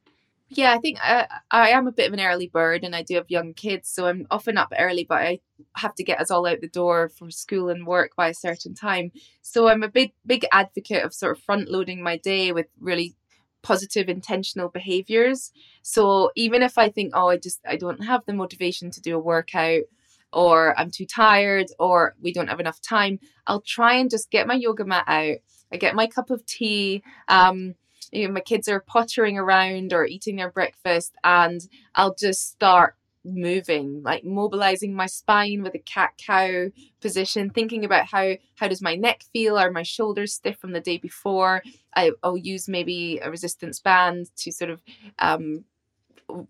Yeah, 0.49 0.73
I 0.73 0.77
think 0.77 0.99
I, 1.01 1.21
uh, 1.21 1.25
I 1.49 1.69
am 1.69 1.87
a 1.87 1.91
bit 1.91 2.07
of 2.07 2.13
an 2.13 2.19
early 2.23 2.47
bird 2.47 2.83
and 2.83 2.95
I 2.95 3.01
do 3.01 3.15
have 3.15 3.29
young 3.31 3.53
kids, 3.53 3.89
so 3.89 4.05
I'm 4.05 4.27
often 4.29 4.57
up 4.57 4.71
early, 4.77 5.03
but 5.03 5.17
I 5.21 5.39
have 5.77 5.95
to 5.95 6.03
get 6.03 6.21
us 6.21 6.29
all 6.29 6.45
out 6.45 6.61
the 6.61 6.67
door 6.67 7.09
for 7.09 7.31
school 7.31 7.69
and 7.69 7.87
work 7.87 8.15
by 8.15 8.29
a 8.29 8.33
certain 8.33 8.75
time. 8.75 9.11
So 9.41 9.67
I'm 9.67 9.81
a 9.81 9.89
big, 9.89 10.13
big 10.25 10.45
advocate 10.51 11.03
of 11.03 11.13
sort 11.15 11.35
of 11.35 11.43
front 11.43 11.69
loading 11.69 12.03
my 12.03 12.17
day 12.17 12.51
with 12.51 12.67
really 12.79 13.15
positive 13.63 14.07
intentional 14.07 14.69
behaviors. 14.69 15.51
So 15.81 16.31
even 16.35 16.61
if 16.61 16.77
I 16.77 16.89
think, 16.89 17.13
oh, 17.15 17.29
I 17.29 17.37
just, 17.37 17.59
I 17.67 17.75
don't 17.75 18.03
have 18.03 18.21
the 18.27 18.33
motivation 18.33 18.91
to 18.91 19.01
do 19.01 19.15
a 19.15 19.19
workout 19.19 19.83
or 20.31 20.77
I'm 20.79 20.91
too 20.91 21.07
tired 21.07 21.67
or 21.79 22.15
we 22.21 22.31
don't 22.31 22.49
have 22.49 22.59
enough 22.59 22.81
time, 22.81 23.19
I'll 23.47 23.61
try 23.61 23.95
and 23.95 24.11
just 24.11 24.29
get 24.29 24.47
my 24.47 24.53
yoga 24.53 24.85
mat 24.85 25.05
out. 25.07 25.37
I 25.73 25.77
get 25.77 25.95
my 25.95 26.05
cup 26.05 26.29
of 26.29 26.45
tea. 26.45 27.01
Um, 27.27 27.73
you 28.11 28.27
know, 28.27 28.33
my 28.33 28.41
kids 28.41 28.67
are 28.67 28.79
pottering 28.79 29.37
around 29.37 29.93
or 29.93 30.05
eating 30.05 30.35
their 30.35 30.51
breakfast, 30.51 31.15
and 31.23 31.61
I'll 31.95 32.15
just 32.15 32.49
start 32.49 32.95
moving 33.25 34.03
like 34.03 34.23
mobilizing 34.23 34.93
my 34.93 35.07
spine 35.07 35.63
with 35.63 35.73
a 35.73 35.79
cat 35.79 36.11
cow 36.17 36.67
position 37.01 37.49
thinking 37.49 37.83
about 37.83 38.05
how 38.05 38.35
how 38.55 38.67
does 38.67 38.81
my 38.81 38.95
neck 38.95 39.23
feel? 39.33 39.57
Are 39.57 39.71
my 39.71 39.83
shoulders 39.83 40.33
stiff 40.33 40.57
from 40.57 40.71
the 40.71 40.79
day 40.79 40.97
before? 40.97 41.63
I, 41.95 42.11
will 42.23 42.37
use 42.37 42.67
maybe 42.67 43.19
a 43.21 43.31
resistance 43.31 43.79
band 43.79 44.27
to 44.37 44.51
sort 44.51 44.69
of 44.69 44.81
um, 45.19 45.65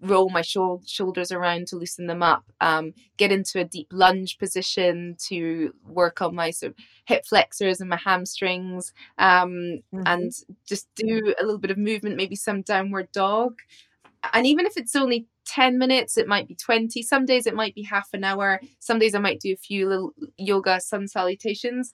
roll 0.01 0.30
my 0.30 0.41
shoulders 0.41 1.32
around 1.32 1.67
to 1.67 1.76
loosen 1.76 2.07
them 2.07 2.23
up, 2.23 2.43
um, 2.61 2.93
get 3.17 3.32
into 3.32 3.59
a 3.59 3.65
deep 3.65 3.88
lunge 3.91 4.38
position 4.38 5.15
to 5.28 5.73
work 5.86 6.21
on 6.21 6.36
my 6.36 6.51
sort 6.51 6.71
of 6.71 6.78
hip 7.05 7.26
flexors 7.26 7.82
and 7.82 7.89
my 7.89 7.97
hamstrings, 7.97 8.93
um, 9.17 9.82
mm-hmm. 9.93 10.03
and 10.05 10.32
just 10.65 10.88
do 10.95 11.34
a 11.39 11.43
little 11.43 11.59
bit 11.59 11.71
of 11.71 11.78
movement, 11.78 12.15
maybe 12.15 12.36
some 12.36 12.61
downward 12.61 13.11
dog. 13.11 13.59
And 14.34 14.47
even 14.47 14.65
if 14.65 14.78
it's 14.78 14.95
only 14.95 15.28
10 15.45 15.78
minutes, 15.78 16.17
it 16.17 16.28
might 16.28 16.47
be 16.47 16.55
20. 16.55 17.01
Some 17.03 17.26
days 17.26 17.45
it 17.45 17.53
might 17.53 17.76
be 17.76 17.84
half 17.84 18.09
an 18.13 18.23
hour. 18.23 18.59
Some 18.80 18.97
days 18.97 19.13
I 19.13 19.19
might 19.19 19.39
do 19.39 19.53
a 19.53 19.57
few 19.57 19.88
little 19.88 20.13
yoga 20.38 20.80
sun 20.82 21.07
salutations 21.07 21.91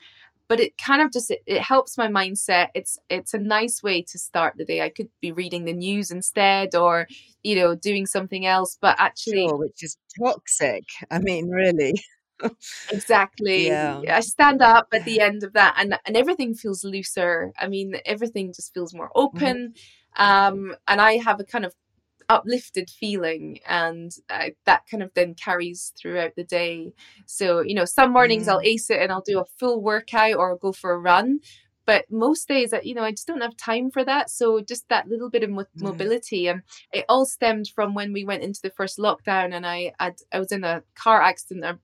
but 0.52 0.60
it 0.60 0.78
kind 0.78 1.02
of 1.02 1.14
just 1.14 1.32
it, 1.32 1.42
it, 1.46 1.62
helps 1.62 1.98
my 1.98 2.10
mindset 2.10 2.68
it's 2.76 3.00
it's 3.10 3.34
a 3.34 3.40
nice 3.40 3.82
way 3.82 4.02
to 4.02 4.20
start 4.20 4.54
the 4.58 4.66
day 4.66 4.82
i 4.82 4.90
could 4.90 5.08
be 5.22 5.32
reading 5.32 5.64
the 5.64 5.72
news 5.72 6.12
instead 6.12 6.76
or 6.76 7.08
you 7.42 7.56
know 7.56 7.74
doing 7.74 8.06
something 8.06 8.46
else 8.46 8.78
but 8.82 8.94
actually 9.00 9.48
sure, 9.48 9.56
which 9.56 9.82
is 9.82 9.98
toxic 10.20 10.84
i 11.10 11.20
mean 11.20 11.48
really 11.48 11.94
exactly 12.92 13.68
yeah. 13.68 14.02
i 14.10 14.20
stand 14.20 14.62
up 14.62 14.88
at 14.94 15.06
the 15.06 15.22
end 15.22 15.42
of 15.42 15.54
that 15.54 15.74
and 15.78 15.98
and 16.06 16.18
everything 16.18 16.54
feels 16.54 16.84
looser 16.84 17.54
i 17.58 17.66
mean 17.66 17.96
everything 18.06 18.52
just 18.52 18.74
feels 18.74 18.94
more 18.94 19.08
mm-hmm. 19.16 19.38
open 19.38 19.74
mm-hmm. 20.18 20.22
um 20.22 20.76
and 20.90 21.00
i 21.00 21.14
have 21.14 21.40
a 21.40 21.46
kind 21.46 21.64
of 21.64 21.74
uplifted 22.32 22.90
feeling 22.90 23.60
and 23.68 24.14
uh, 24.30 24.48
that 24.66 24.84
kind 24.90 25.04
of 25.04 25.12
then 25.16 25.34
carries 25.34 25.92
throughout 26.00 26.34
the 26.38 26.46
day 26.46 26.94
so 27.26 27.60
you 27.60 27.76
know 27.76 27.84
some 27.84 28.14
mornings 28.14 28.48
mm. 28.48 28.52
i'll 28.52 28.62
ace 28.64 28.90
it 28.90 29.02
and 29.02 29.12
i'll 29.12 29.22
do 29.22 29.38
a 29.38 29.46
full 29.60 29.82
workout 29.82 30.36
or 30.36 30.52
I'll 30.52 30.58
go 30.58 30.72
for 30.72 30.94
a 30.94 30.98
run 31.00 31.42
but 31.86 32.06
most 32.10 32.48
days 32.48 32.72
I 32.72 32.80
you 32.86 32.96
know 32.96 33.04
i 33.04 33.12
just 33.12 33.28
don't 33.28 33.42
have 33.42 33.58
time 33.58 33.92
for 33.92 34.06
that 34.06 34.30
so 34.30 34.62
just 34.62 34.88
that 34.88 35.10
little 35.10 35.30
bit 35.30 35.44
of 35.44 35.50
mo- 35.50 35.64
mm. 35.64 35.82
mobility 35.82 36.48
and 36.48 36.62
it 36.94 37.04
all 37.10 37.26
stemmed 37.26 37.68
from 37.76 37.94
when 37.94 38.14
we 38.14 38.24
went 38.24 38.44
into 38.44 38.62
the 38.64 38.70
first 38.70 38.98
lockdown 38.98 39.54
and 39.54 39.66
i 39.66 39.92
had, 40.00 40.16
i 40.32 40.40
was 40.40 40.54
in 40.54 40.64
a 40.64 40.84
car 40.96 41.22
accident 41.22 41.80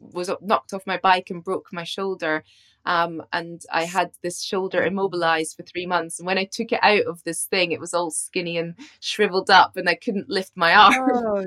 was 0.00 0.30
knocked 0.40 0.72
off 0.72 0.86
my 0.86 0.98
bike 0.98 1.30
and 1.30 1.44
broke 1.44 1.68
my 1.72 1.84
shoulder 1.84 2.42
um, 2.86 3.22
and 3.32 3.62
I 3.72 3.84
had 3.84 4.12
this 4.22 4.42
shoulder 4.42 4.82
immobilized 4.84 5.56
for 5.56 5.62
three 5.62 5.86
months. 5.86 6.18
And 6.18 6.26
when 6.26 6.38
I 6.38 6.44
took 6.44 6.72
it 6.72 6.80
out 6.82 7.02
of 7.02 7.22
this 7.24 7.44
thing, 7.44 7.72
it 7.72 7.80
was 7.80 7.92
all 7.92 8.10
skinny 8.10 8.56
and 8.56 8.74
shriveled 9.00 9.50
up, 9.50 9.76
and 9.76 9.88
I 9.88 9.94
couldn't 9.94 10.30
lift 10.30 10.52
my 10.56 10.74
arm. 10.74 11.10
Oh, 11.12 11.46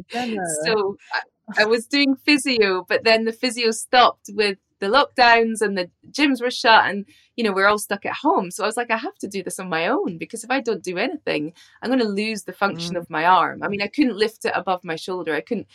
so 0.64 0.98
I, 1.12 1.64
I 1.64 1.66
was 1.66 1.88
doing 1.88 2.16
physio, 2.16 2.86
but 2.88 3.04
then 3.04 3.26
the 3.26 3.34
physio 3.34 3.72
stopped 3.72 4.30
with 4.34 4.58
the 4.84 4.90
lockdowns 4.90 5.62
and 5.62 5.78
the 5.78 5.90
gyms 6.12 6.42
were 6.42 6.52
shut 6.52 6.86
and 6.86 7.06
you 7.36 7.44
know 7.44 7.54
we're 7.54 7.68
all 7.68 7.78
stuck 7.78 8.06
at 8.06 8.14
home 8.14 8.52
so 8.52 8.64
i 8.64 8.68
was 8.68 8.78
like 8.78 8.92
i 8.92 8.98
have 8.98 9.16
to 9.16 9.28
do 9.28 9.42
this 9.42 9.60
on 9.60 9.70
my 9.70 9.88
own 9.88 10.18
because 10.18 10.44
if 10.44 10.52
i 10.52 10.60
don't 10.60 10.84
do 10.84 10.98
anything 10.98 11.54
i'm 11.82 11.90
going 11.90 12.00
to 12.00 12.06
lose 12.06 12.44
the 12.44 12.54
function 12.54 12.96
mm. 12.96 13.00
of 13.00 13.10
my 13.10 13.26
arm 13.26 13.64
i 13.64 13.68
mean 13.68 13.82
i 13.82 13.88
couldn't 13.88 14.18
lift 14.18 14.46
it 14.46 14.52
above 14.56 14.84
my 14.84 14.96
shoulder 14.96 15.34
i 15.34 15.42
couldn't 15.42 15.68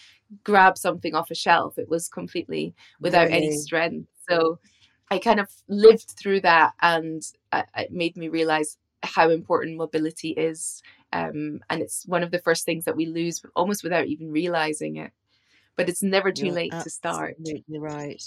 grab 0.44 0.76
something 0.76 1.14
off 1.14 1.30
a 1.30 1.34
shelf 1.34 1.78
it 1.78 1.88
was 1.88 2.08
completely 2.08 2.74
without 3.00 3.28
really? 3.28 3.48
any 3.48 3.56
strength 3.56 4.08
so 4.28 4.58
I 5.10 5.18
kind 5.18 5.40
of 5.40 5.48
lived 5.68 6.10
through 6.18 6.42
that 6.42 6.72
and 6.80 7.22
it 7.52 7.90
made 7.90 8.16
me 8.16 8.28
realize 8.28 8.76
how 9.02 9.30
important 9.30 9.76
mobility 9.76 10.30
is. 10.30 10.82
Um, 11.12 11.60
and 11.70 11.80
it's 11.80 12.04
one 12.06 12.22
of 12.22 12.30
the 12.30 12.40
first 12.40 12.64
things 12.64 12.84
that 12.84 12.96
we 12.96 13.06
lose 13.06 13.40
almost 13.56 13.82
without 13.82 14.06
even 14.06 14.30
realizing 14.30 14.96
it. 14.96 15.12
But 15.76 15.88
it's 15.88 16.02
never 16.02 16.32
too 16.32 16.46
You're 16.46 16.54
late 16.54 16.72
to 16.72 16.90
start. 16.90 17.36
Right. 17.68 18.22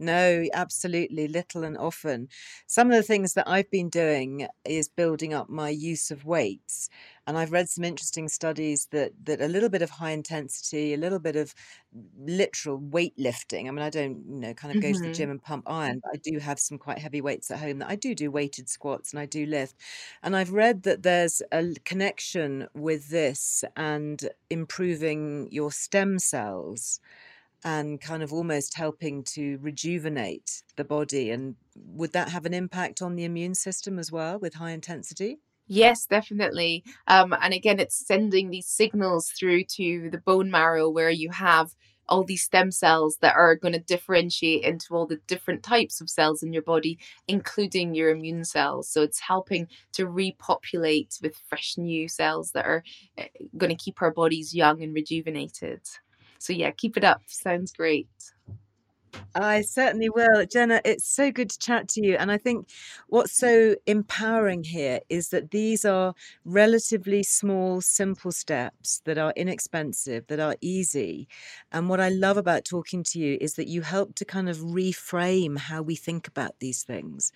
No, 0.00 0.44
absolutely, 0.54 1.26
little 1.26 1.64
and 1.64 1.76
often. 1.76 2.28
Some 2.66 2.88
of 2.88 2.96
the 2.96 3.02
things 3.02 3.34
that 3.34 3.48
I've 3.48 3.70
been 3.70 3.88
doing 3.88 4.46
is 4.64 4.88
building 4.88 5.34
up 5.34 5.48
my 5.48 5.70
use 5.70 6.12
of 6.12 6.24
weights. 6.24 6.88
And 7.26 7.36
I've 7.36 7.50
read 7.50 7.68
some 7.68 7.84
interesting 7.84 8.28
studies 8.28 8.86
that 8.92 9.12
that 9.24 9.40
a 9.40 9.48
little 9.48 9.68
bit 9.68 9.82
of 9.82 9.90
high 9.90 10.12
intensity, 10.12 10.94
a 10.94 10.96
little 10.96 11.18
bit 11.18 11.34
of 11.34 11.52
literal 12.16 12.78
weightlifting. 12.80 13.66
I 13.66 13.70
mean, 13.72 13.80
I 13.80 13.90
don't, 13.90 14.24
you 14.28 14.40
know, 14.40 14.54
kind 14.54 14.74
of 14.74 14.80
go 14.80 14.92
to 14.92 14.98
the 14.98 15.04
mm-hmm. 15.06 15.12
gym 15.12 15.30
and 15.30 15.42
pump 15.42 15.64
iron, 15.68 16.00
but 16.02 16.12
I 16.14 16.20
do 16.22 16.38
have 16.38 16.60
some 16.60 16.78
quite 16.78 16.98
heavy 16.98 17.20
weights 17.20 17.50
at 17.50 17.58
home 17.58 17.80
that 17.80 17.90
I 17.90 17.96
do 17.96 18.14
do 18.14 18.30
weighted 18.30 18.68
squats 18.68 19.12
and 19.12 19.18
I 19.20 19.26
do 19.26 19.46
lift. 19.46 19.74
And 20.22 20.36
I've 20.36 20.52
read 20.52 20.84
that 20.84 21.02
there's 21.02 21.42
a 21.52 21.74
connection 21.84 22.68
with 22.72 23.08
this 23.08 23.64
and 23.76 24.28
improving 24.48 25.48
your 25.50 25.72
stem 25.72 26.18
cells 26.20 27.00
and 27.64 28.00
kind 28.00 28.22
of 28.22 28.32
almost 28.32 28.76
helping 28.76 29.24
to 29.24 29.58
rejuvenate 29.60 30.62
the 30.76 30.84
body. 30.84 31.30
And 31.30 31.56
would 31.76 32.12
that 32.12 32.28
have 32.28 32.46
an 32.46 32.54
impact 32.54 33.02
on 33.02 33.16
the 33.16 33.24
immune 33.24 33.54
system 33.54 33.98
as 33.98 34.12
well 34.12 34.38
with 34.38 34.54
high 34.54 34.70
intensity? 34.70 35.38
Yes, 35.66 36.06
definitely. 36.06 36.82
Um, 37.06 37.34
and 37.40 37.52
again, 37.52 37.78
it's 37.78 38.06
sending 38.06 38.48
these 38.48 38.66
signals 38.66 39.30
through 39.30 39.64
to 39.76 40.08
the 40.10 40.18
bone 40.18 40.50
marrow 40.50 40.88
where 40.88 41.10
you 41.10 41.30
have 41.30 41.74
all 42.08 42.24
these 42.24 42.42
stem 42.42 42.70
cells 42.70 43.18
that 43.20 43.36
are 43.36 43.54
going 43.54 43.74
to 43.74 43.78
differentiate 43.78 44.64
into 44.64 44.94
all 44.94 45.06
the 45.06 45.20
different 45.26 45.62
types 45.62 46.00
of 46.00 46.08
cells 46.08 46.42
in 46.42 46.52
your 46.52 46.62
body, 46.62 46.98
including 47.26 47.94
your 47.94 48.10
immune 48.10 48.44
cells. 48.44 48.88
So 48.88 49.02
it's 49.02 49.20
helping 49.20 49.68
to 49.92 50.06
repopulate 50.06 51.18
with 51.22 51.36
fresh 51.48 51.74
new 51.76 52.08
cells 52.08 52.52
that 52.52 52.64
are 52.64 52.82
eh, 53.16 53.28
going 53.56 53.70
to 53.70 53.84
keep 53.84 54.00
our 54.00 54.10
bodies 54.10 54.54
young 54.54 54.82
and 54.82 54.94
rejuvenated. 54.94 55.82
So 56.38 56.52
yeah, 56.52 56.70
keep 56.70 56.96
it 56.96 57.04
up. 57.04 57.22
Sounds 57.26 57.72
great. 57.72 58.08
I 59.34 59.62
certainly 59.62 60.08
will. 60.08 60.46
Jenna, 60.46 60.80
it's 60.84 61.06
so 61.06 61.30
good 61.30 61.50
to 61.50 61.58
chat 61.58 61.88
to 61.90 62.04
you. 62.04 62.16
And 62.16 62.30
I 62.30 62.38
think 62.38 62.68
what's 63.08 63.32
so 63.32 63.76
empowering 63.86 64.64
here 64.64 65.00
is 65.08 65.28
that 65.30 65.50
these 65.50 65.84
are 65.84 66.14
relatively 66.44 67.22
small, 67.22 67.80
simple 67.80 68.32
steps 68.32 69.00
that 69.04 69.18
are 69.18 69.32
inexpensive, 69.36 70.26
that 70.28 70.40
are 70.40 70.56
easy. 70.60 71.28
And 71.72 71.88
what 71.88 72.00
I 72.00 72.08
love 72.08 72.36
about 72.36 72.64
talking 72.64 73.02
to 73.04 73.18
you 73.18 73.38
is 73.40 73.54
that 73.54 73.68
you 73.68 73.82
help 73.82 74.14
to 74.16 74.24
kind 74.24 74.48
of 74.48 74.58
reframe 74.58 75.58
how 75.58 75.82
we 75.82 75.94
think 75.94 76.26
about 76.26 76.58
these 76.60 76.82
things. 76.82 77.32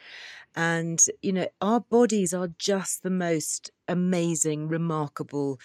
And, 0.55 1.03
you 1.23 1.33
know, 1.33 1.49
our 1.61 1.81
bodies 1.81 2.35
are 2.35 2.49
just 2.59 3.03
the 3.03 3.11
most 3.11 3.71
amazing, 3.89 4.69
remarkable 4.69 5.59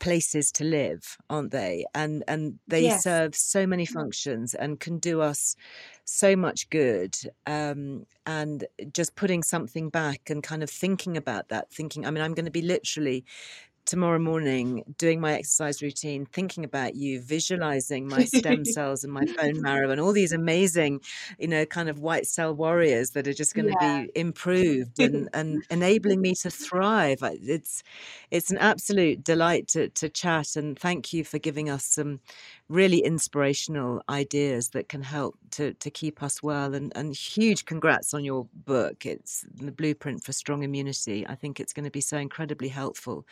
places 0.00 0.50
to 0.52 0.64
live, 0.64 1.16
aren't 1.30 1.52
they? 1.52 1.84
And 1.94 2.24
and 2.28 2.58
they 2.66 2.88
Yes. 2.88 3.04
serve 3.04 3.34
so 3.36 3.66
many 3.66 3.86
functions 3.86 4.54
and 4.54 4.80
can 4.80 4.98
do 4.98 5.20
us 5.20 5.56
so 6.04 6.36
much 6.36 6.68
good. 6.70 7.14
Um, 7.46 8.06
and 8.26 8.66
just 8.92 9.16
putting 9.16 9.42
something 9.42 9.90
back 9.90 10.30
and 10.30 10.42
kind 10.42 10.62
of 10.62 10.70
thinking 10.70 11.16
about 11.16 11.48
that, 11.48 11.72
thinking, 11.72 12.06
I 12.06 12.10
mean, 12.10 12.22
I'm 12.22 12.34
going 12.34 12.44
to 12.46 12.50
be 12.50 12.62
literally 12.62 13.24
tomorrow 13.90 14.18
morning 14.20 14.84
doing 14.98 15.20
my 15.20 15.34
exercise 15.34 15.82
routine, 15.82 16.24
thinking 16.26 16.64
about 16.64 16.94
you, 16.94 17.20
visualizing 17.20 18.08
my 18.08 18.24
stem 18.24 18.64
cells 18.64 19.02
and 19.04 19.12
my 19.12 19.26
bone 19.36 19.60
marrow 19.60 19.90
and 19.90 20.00
all 20.00 20.12
these 20.12 20.32
amazing, 20.32 21.00
you 21.38 21.48
know, 21.48 21.66
kind 21.66 21.88
of 21.88 21.98
white 21.98 22.26
cell 22.26 22.54
warriors 22.54 23.10
that 23.10 23.26
are 23.26 23.34
just 23.34 23.54
going 23.54 23.66
to 23.66 23.74
Yeah. 23.74 23.76
be 23.76 24.10
improved 24.14 25.00
and, 25.00 25.28
and 25.34 25.64
enabling 25.70 26.20
me 26.20 26.34
to 26.42 26.50
thrive. 26.50 27.18
It's 27.22 27.82
it's 28.30 28.50
an 28.50 28.58
absolute 28.58 29.24
delight 29.24 29.68
to 29.68 29.88
to 29.90 30.08
chat 30.08 30.56
and 30.56 30.78
thank 30.78 31.12
you 31.12 31.24
for 31.24 31.38
giving 31.38 31.68
us 31.68 31.84
some 31.84 32.20
really 32.70 33.00
inspirational 33.00 34.02
ideas 34.10 34.70
that 34.70 34.88
can 34.88 35.02
help 35.02 35.36
to 35.52 35.74
to 35.74 35.90
keep 35.90 36.22
us 36.22 36.42
well 36.42 36.74
and 36.74 36.92
and 36.96 37.14
huge 37.16 37.66
congrats 37.66 38.14
on 38.14 38.24
your 38.24 38.48
book. 38.54 39.06
It's 39.06 39.44
the 39.54 39.72
blueprint 39.72 40.24
for 40.24 40.32
strong 40.32 40.62
immunity. 40.64 41.26
I 41.28 41.36
think 41.36 41.60
it's 41.60 41.74
going 41.74 41.84
to 41.86 41.90
be 41.90 42.02
so 42.02 42.18
incredibly 42.18 42.68
helpful 42.68 43.26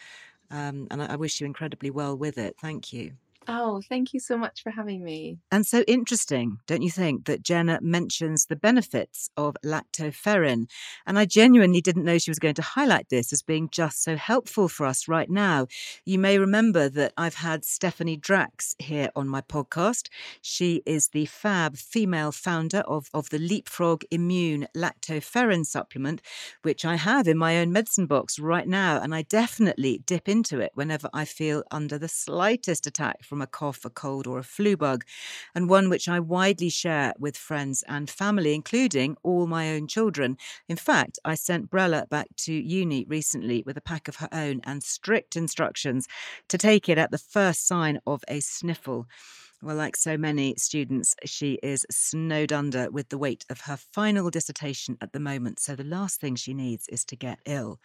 um, 0.51 0.89
and 0.91 1.03
I, 1.03 1.14
I 1.14 1.16
wish 1.16 1.41
you 1.41 1.47
incredibly 1.47 1.91
well 1.91 2.16
with 2.18 2.39
it. 2.39 2.57
Thank 2.61 2.93
you 2.93 3.12
Oh, 3.51 3.80
thank 3.88 4.12
you 4.12 4.20
so 4.20 4.36
much 4.36 4.62
for 4.62 4.70
having 4.70 5.03
me. 5.03 5.38
and 5.51 5.66
so 5.66 5.80
interesting, 5.88 6.59
don't 6.66 6.82
you 6.82 6.90
think, 6.90 7.24
that 7.24 7.42
Jenna 7.42 7.78
mentions 7.80 8.44
the 8.44 8.57
benefits 8.57 9.30
of 9.38 9.57
lactoferrin? 9.64 10.68
And 11.07 11.18
I 11.18 11.24
genuinely 11.24 11.80
didn't 11.80 12.05
know 12.05 12.18
she 12.18 12.30
was 12.30 12.38
going 12.38 12.57
to 12.57 12.62
highlight 12.62 13.09
this 13.09 13.32
as 13.32 13.40
being 13.40 13.70
just 13.70 14.03
so 14.03 14.16
helpful 14.16 14.68
for 14.68 14.84
us 14.84 15.09
right 15.09 15.30
now. 15.30 15.66
You 16.05 16.18
may 16.18 16.38
remember 16.38 16.90
that 16.90 17.14
I've 17.16 17.36
had 17.36 17.64
Stephanie 17.64 18.18
Drax 18.18 18.76
here 18.78 19.09
on 19.16 19.28
my 19.28 19.40
podcast. 19.40 20.09
She 20.42 20.82
is 20.84 21.09
the 21.09 21.24
fab 21.24 21.78
female 21.78 22.32
founder 22.32 22.80
of, 22.80 23.09
of 23.14 23.30
the 23.30 23.38
Leapfrog 23.38 24.03
Immune 24.11 24.68
Lactoferrin 24.76 25.64
supplement, 25.64 26.20
which 26.61 26.84
I 26.84 26.96
have 26.96 27.26
in 27.26 27.38
my 27.38 27.59
own 27.59 27.72
medicine 27.72 28.07
box 28.07 28.38
right 28.38 28.68
now. 28.68 29.01
And 29.01 29.14
I 29.14 29.22
definitely 29.22 30.03
dip 30.05 30.28
into 30.28 30.61
it 30.61 30.72
whenever 30.74 31.09
I 31.14 31.24
feel 31.24 31.62
under 31.70 31.96
the 31.99 32.09
slightest 32.09 32.86
attack 32.86 33.24
from 33.24 33.38
a 33.43 33.47
cough, 33.47 33.84
a 33.84 33.91
cold, 33.91 34.26
or 34.26 34.39
a 34.39 34.43
flu 34.45 34.76
bug, 34.76 35.05
and 35.55 35.68
one 35.68 35.89
which 35.89 36.09
I 36.09 36.20
widely 36.20 36.68
share 36.68 37.12
with 37.18 37.36
friends 37.36 37.82
and 37.89 38.09
family, 38.11 38.55
including 38.55 39.16
all 39.22 39.47
my 39.47 39.70
own 39.72 39.86
children. 39.86 40.36
In 40.68 40.76
fact, 40.76 41.18
I 41.24 41.34
sent 41.34 41.70
Brella 41.70 42.09
back 42.09 42.28
to 42.39 42.53
uni 42.53 43.05
recently 43.09 43.62
with 43.66 43.76
a 43.76 43.82
pack 43.82 44.09
of 44.09 44.16
her 44.16 44.28
own 44.32 44.61
and 44.64 44.82
strict 44.82 45.36
instructions 45.36 46.07
to 46.49 46.59
take 46.59 46.89
it 46.89 46.99
at 46.99 47.11
the 47.11 47.18
first 47.18 47.66
sign 47.66 48.01
of 48.07 48.24
a 48.28 48.41
sniffle. 48.41 49.07
Well, 49.61 49.75
like 49.75 49.97
so 49.97 50.17
many 50.17 50.55
students, 50.57 51.17
she 51.25 51.55
is 51.65 51.85
snowed 51.91 52.53
under 52.53 52.89
with 52.93 53.09
the 53.09 53.19
weight 53.19 53.45
of 53.51 53.63
her 53.63 53.77
final 53.77 54.31
dissertation 54.31 54.97
at 55.01 55.13
the 55.13 55.19
moment. 55.19 55.59
So 55.59 55.75
the 55.75 55.83
last 55.83 56.21
thing 56.21 56.37
she 56.37 56.55
needs 56.55 56.87
is 56.89 57.05
to 57.07 57.17
get 57.17 57.41
ill. 57.45 57.81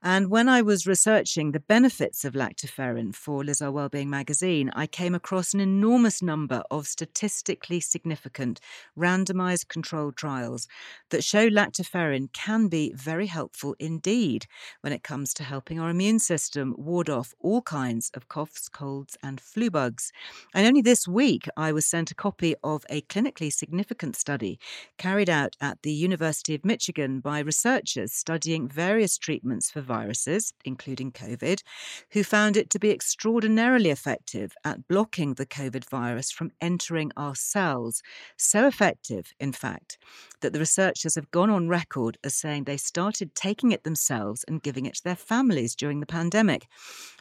And 0.00 0.30
when 0.30 0.48
I 0.48 0.62
was 0.62 0.86
researching 0.86 1.50
the 1.50 1.58
benefits 1.58 2.24
of 2.24 2.34
lactoferrin 2.34 3.16
for 3.16 3.42
Liz 3.42 3.60
Earle 3.60 3.72
Wellbeing 3.72 4.08
magazine, 4.08 4.70
I 4.76 4.86
came 4.86 5.12
across 5.12 5.54
an 5.54 5.58
enormous 5.58 6.22
number 6.22 6.62
of 6.70 6.86
statistically 6.86 7.80
significant 7.80 8.60
randomized 8.96 9.66
controlled 9.66 10.16
trials 10.16 10.68
that 11.10 11.24
show 11.24 11.48
lactoferrin 11.48 12.32
can 12.32 12.68
be 12.68 12.92
very 12.94 13.26
helpful 13.26 13.74
indeed 13.80 14.46
when 14.82 14.92
it 14.92 15.02
comes 15.02 15.34
to 15.34 15.42
helping 15.42 15.80
our 15.80 15.90
immune 15.90 16.20
system 16.20 16.76
ward 16.78 17.10
off 17.10 17.34
all 17.40 17.60
kinds 17.60 18.12
of 18.14 18.28
coughs, 18.28 18.68
colds, 18.68 19.16
and 19.20 19.40
flu 19.40 19.68
bugs. 19.68 20.12
And 20.54 20.64
only 20.64 20.80
this 20.80 21.07
week, 21.08 21.48
I 21.56 21.72
was 21.72 21.86
sent 21.86 22.10
a 22.10 22.14
copy 22.14 22.54
of 22.62 22.84
a 22.90 23.00
clinically 23.02 23.52
significant 23.52 24.16
study 24.16 24.58
carried 24.98 25.30
out 25.30 25.56
at 25.60 25.82
the 25.82 25.92
University 25.92 26.54
of 26.54 26.64
Michigan 26.64 27.20
by 27.20 27.40
researchers 27.40 28.12
studying 28.12 28.68
various 28.68 29.18
treatments 29.18 29.70
for 29.70 29.80
viruses, 29.80 30.52
including 30.64 31.10
COVID, 31.12 31.62
who 32.12 32.22
found 32.22 32.56
it 32.56 32.70
to 32.70 32.78
be 32.78 32.90
extraordinarily 32.90 33.90
effective 33.90 34.54
at 34.64 34.86
blocking 34.86 35.34
the 35.34 35.46
COVID 35.46 35.84
virus 35.88 36.30
from 36.30 36.52
entering 36.60 37.10
our 37.16 37.34
cells. 37.34 38.02
So 38.36 38.66
effective, 38.66 39.32
in 39.40 39.52
fact, 39.52 39.98
that 40.40 40.52
the 40.52 40.58
researchers 40.58 41.14
have 41.14 41.30
gone 41.30 41.50
on 41.50 41.68
record 41.68 42.18
as 42.22 42.34
saying 42.34 42.64
they 42.64 42.76
started 42.76 43.34
taking 43.34 43.72
it 43.72 43.84
themselves 43.84 44.44
and 44.46 44.62
giving 44.62 44.86
it 44.86 44.94
to 44.94 45.04
their 45.04 45.16
families 45.16 45.74
during 45.74 46.00
the 46.00 46.06
pandemic. 46.06 46.66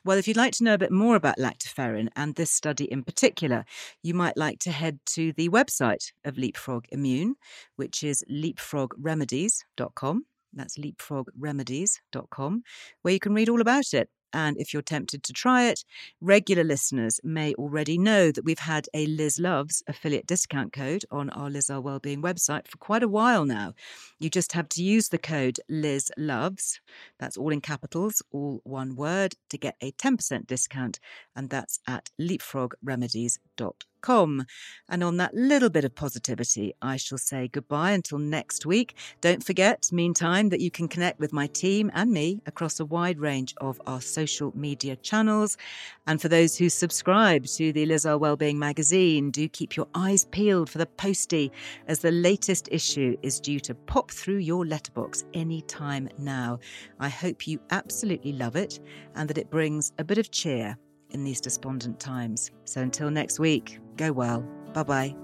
Well, 0.05 0.17
if 0.17 0.27
you'd 0.27 0.37
like 0.37 0.53
to 0.53 0.63
know 0.63 0.75
a 0.75 0.77
bit 0.77 0.91
more 0.91 1.15
about 1.15 1.37
lactoferrin 1.37 2.09
and 2.15 2.35
this 2.35 2.51
study 2.51 2.85
in 2.85 3.03
particular, 3.03 3.65
you 4.03 4.13
might 4.13 4.37
like 4.37 4.59
to 4.59 4.71
head 4.71 4.99
to 5.07 5.33
the 5.33 5.49
website 5.49 6.11
of 6.25 6.37
Leapfrog 6.37 6.85
Immune, 6.91 7.35
which 7.75 8.03
is 8.03 8.23
leapfrogremedies.com. 8.29 10.25
That's 10.53 10.77
leapfrogremedies.com, 10.77 12.63
where 13.01 13.13
you 13.13 13.19
can 13.19 13.33
read 13.33 13.49
all 13.49 13.61
about 13.61 13.93
it. 13.93 14.09
And 14.33 14.57
if 14.57 14.73
you're 14.73 14.81
tempted 14.81 15.23
to 15.23 15.33
try 15.33 15.63
it, 15.63 15.83
regular 16.21 16.63
listeners 16.63 17.19
may 17.23 17.53
already 17.55 17.97
know 17.97 18.31
that 18.31 18.45
we've 18.45 18.59
had 18.59 18.87
a 18.93 19.05
Liz 19.07 19.39
Loves 19.39 19.83
affiliate 19.87 20.27
discount 20.27 20.73
code 20.73 21.05
on 21.11 21.29
our 21.31 21.49
Liz 21.49 21.69
Earle 21.69 21.83
Wellbeing 21.83 22.21
website 22.21 22.67
for 22.67 22.77
quite 22.77 23.03
a 23.03 23.07
while 23.07 23.45
now. 23.45 23.73
You 24.19 24.29
just 24.29 24.53
have 24.53 24.69
to 24.69 24.83
use 24.83 25.09
the 25.09 25.17
code 25.17 25.59
Liz 25.69 26.11
Loves, 26.17 26.79
that's 27.19 27.37
all 27.37 27.51
in 27.51 27.61
capitals, 27.61 28.21
all 28.31 28.61
one 28.63 28.95
word, 28.95 29.35
to 29.49 29.57
get 29.57 29.75
a 29.81 29.91
10% 29.93 30.47
discount. 30.47 30.99
And 31.35 31.49
that's 31.49 31.79
at 31.87 32.09
leapfrogremedies.com. 32.19 33.73
And 34.07 35.03
on 35.03 35.17
that 35.17 35.33
little 35.33 35.69
bit 35.69 35.83
of 35.83 35.93
positivity, 35.95 36.73
I 36.81 36.97
shall 36.97 37.17
say 37.17 37.47
goodbye 37.47 37.91
until 37.91 38.19
next 38.19 38.65
week. 38.65 38.95
Don't 39.21 39.43
forget, 39.43 39.89
meantime, 39.91 40.49
that 40.49 40.61
you 40.61 40.71
can 40.71 40.87
connect 40.87 41.19
with 41.19 41.33
my 41.33 41.47
team 41.47 41.91
and 41.93 42.11
me 42.11 42.41
across 42.45 42.79
a 42.79 42.85
wide 42.85 43.19
range 43.19 43.53
of 43.57 43.81
our 43.85 43.99
social 43.99 44.51
media 44.55 44.95
channels. 44.95 45.57
And 46.05 46.21
for 46.21 46.29
those 46.29 46.57
who 46.57 46.69
subscribe 46.69 47.45
to 47.45 47.73
the 47.73 47.85
Liz 47.85 48.05
Earle 48.05 48.19
Wellbeing 48.19 48.57
magazine, 48.57 49.31
do 49.31 49.49
keep 49.49 49.75
your 49.75 49.87
eyes 49.93 50.25
peeled 50.25 50.69
for 50.69 50.77
the 50.77 50.85
postie, 50.85 51.51
as 51.87 51.99
the 51.99 52.11
latest 52.11 52.69
issue 52.71 53.17
is 53.21 53.39
due 53.39 53.59
to 53.61 53.75
pop 53.75 54.11
through 54.11 54.37
your 54.37 54.65
letterbox 54.65 55.25
any 55.33 55.61
time 55.63 56.07
now. 56.17 56.59
I 56.99 57.09
hope 57.09 57.47
you 57.47 57.59
absolutely 57.71 58.33
love 58.33 58.55
it 58.55 58.79
and 59.15 59.29
that 59.29 59.37
it 59.37 59.49
brings 59.49 59.91
a 59.97 60.03
bit 60.03 60.17
of 60.17 60.31
cheer 60.31 60.77
in 61.11 61.23
these 61.23 61.41
despondent 61.41 61.99
times. 61.99 62.51
So 62.65 62.81
until 62.81 63.09
next 63.09 63.39
week, 63.39 63.79
go 63.95 64.11
well. 64.11 64.41
Bye 64.73 64.83
bye. 64.83 65.15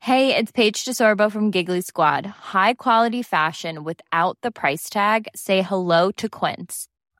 Hey, 0.00 0.36
it's 0.36 0.52
Paige 0.52 0.84
DeSorbo 0.84 1.32
from 1.32 1.50
Giggly 1.50 1.80
Squad. 1.80 2.26
High 2.26 2.74
quality 2.74 3.22
fashion 3.22 3.84
without 3.84 4.36
the 4.42 4.50
price 4.50 4.90
tag. 4.90 5.28
Say 5.34 5.62
hello 5.62 6.10
to 6.12 6.28
Quince. 6.28 6.88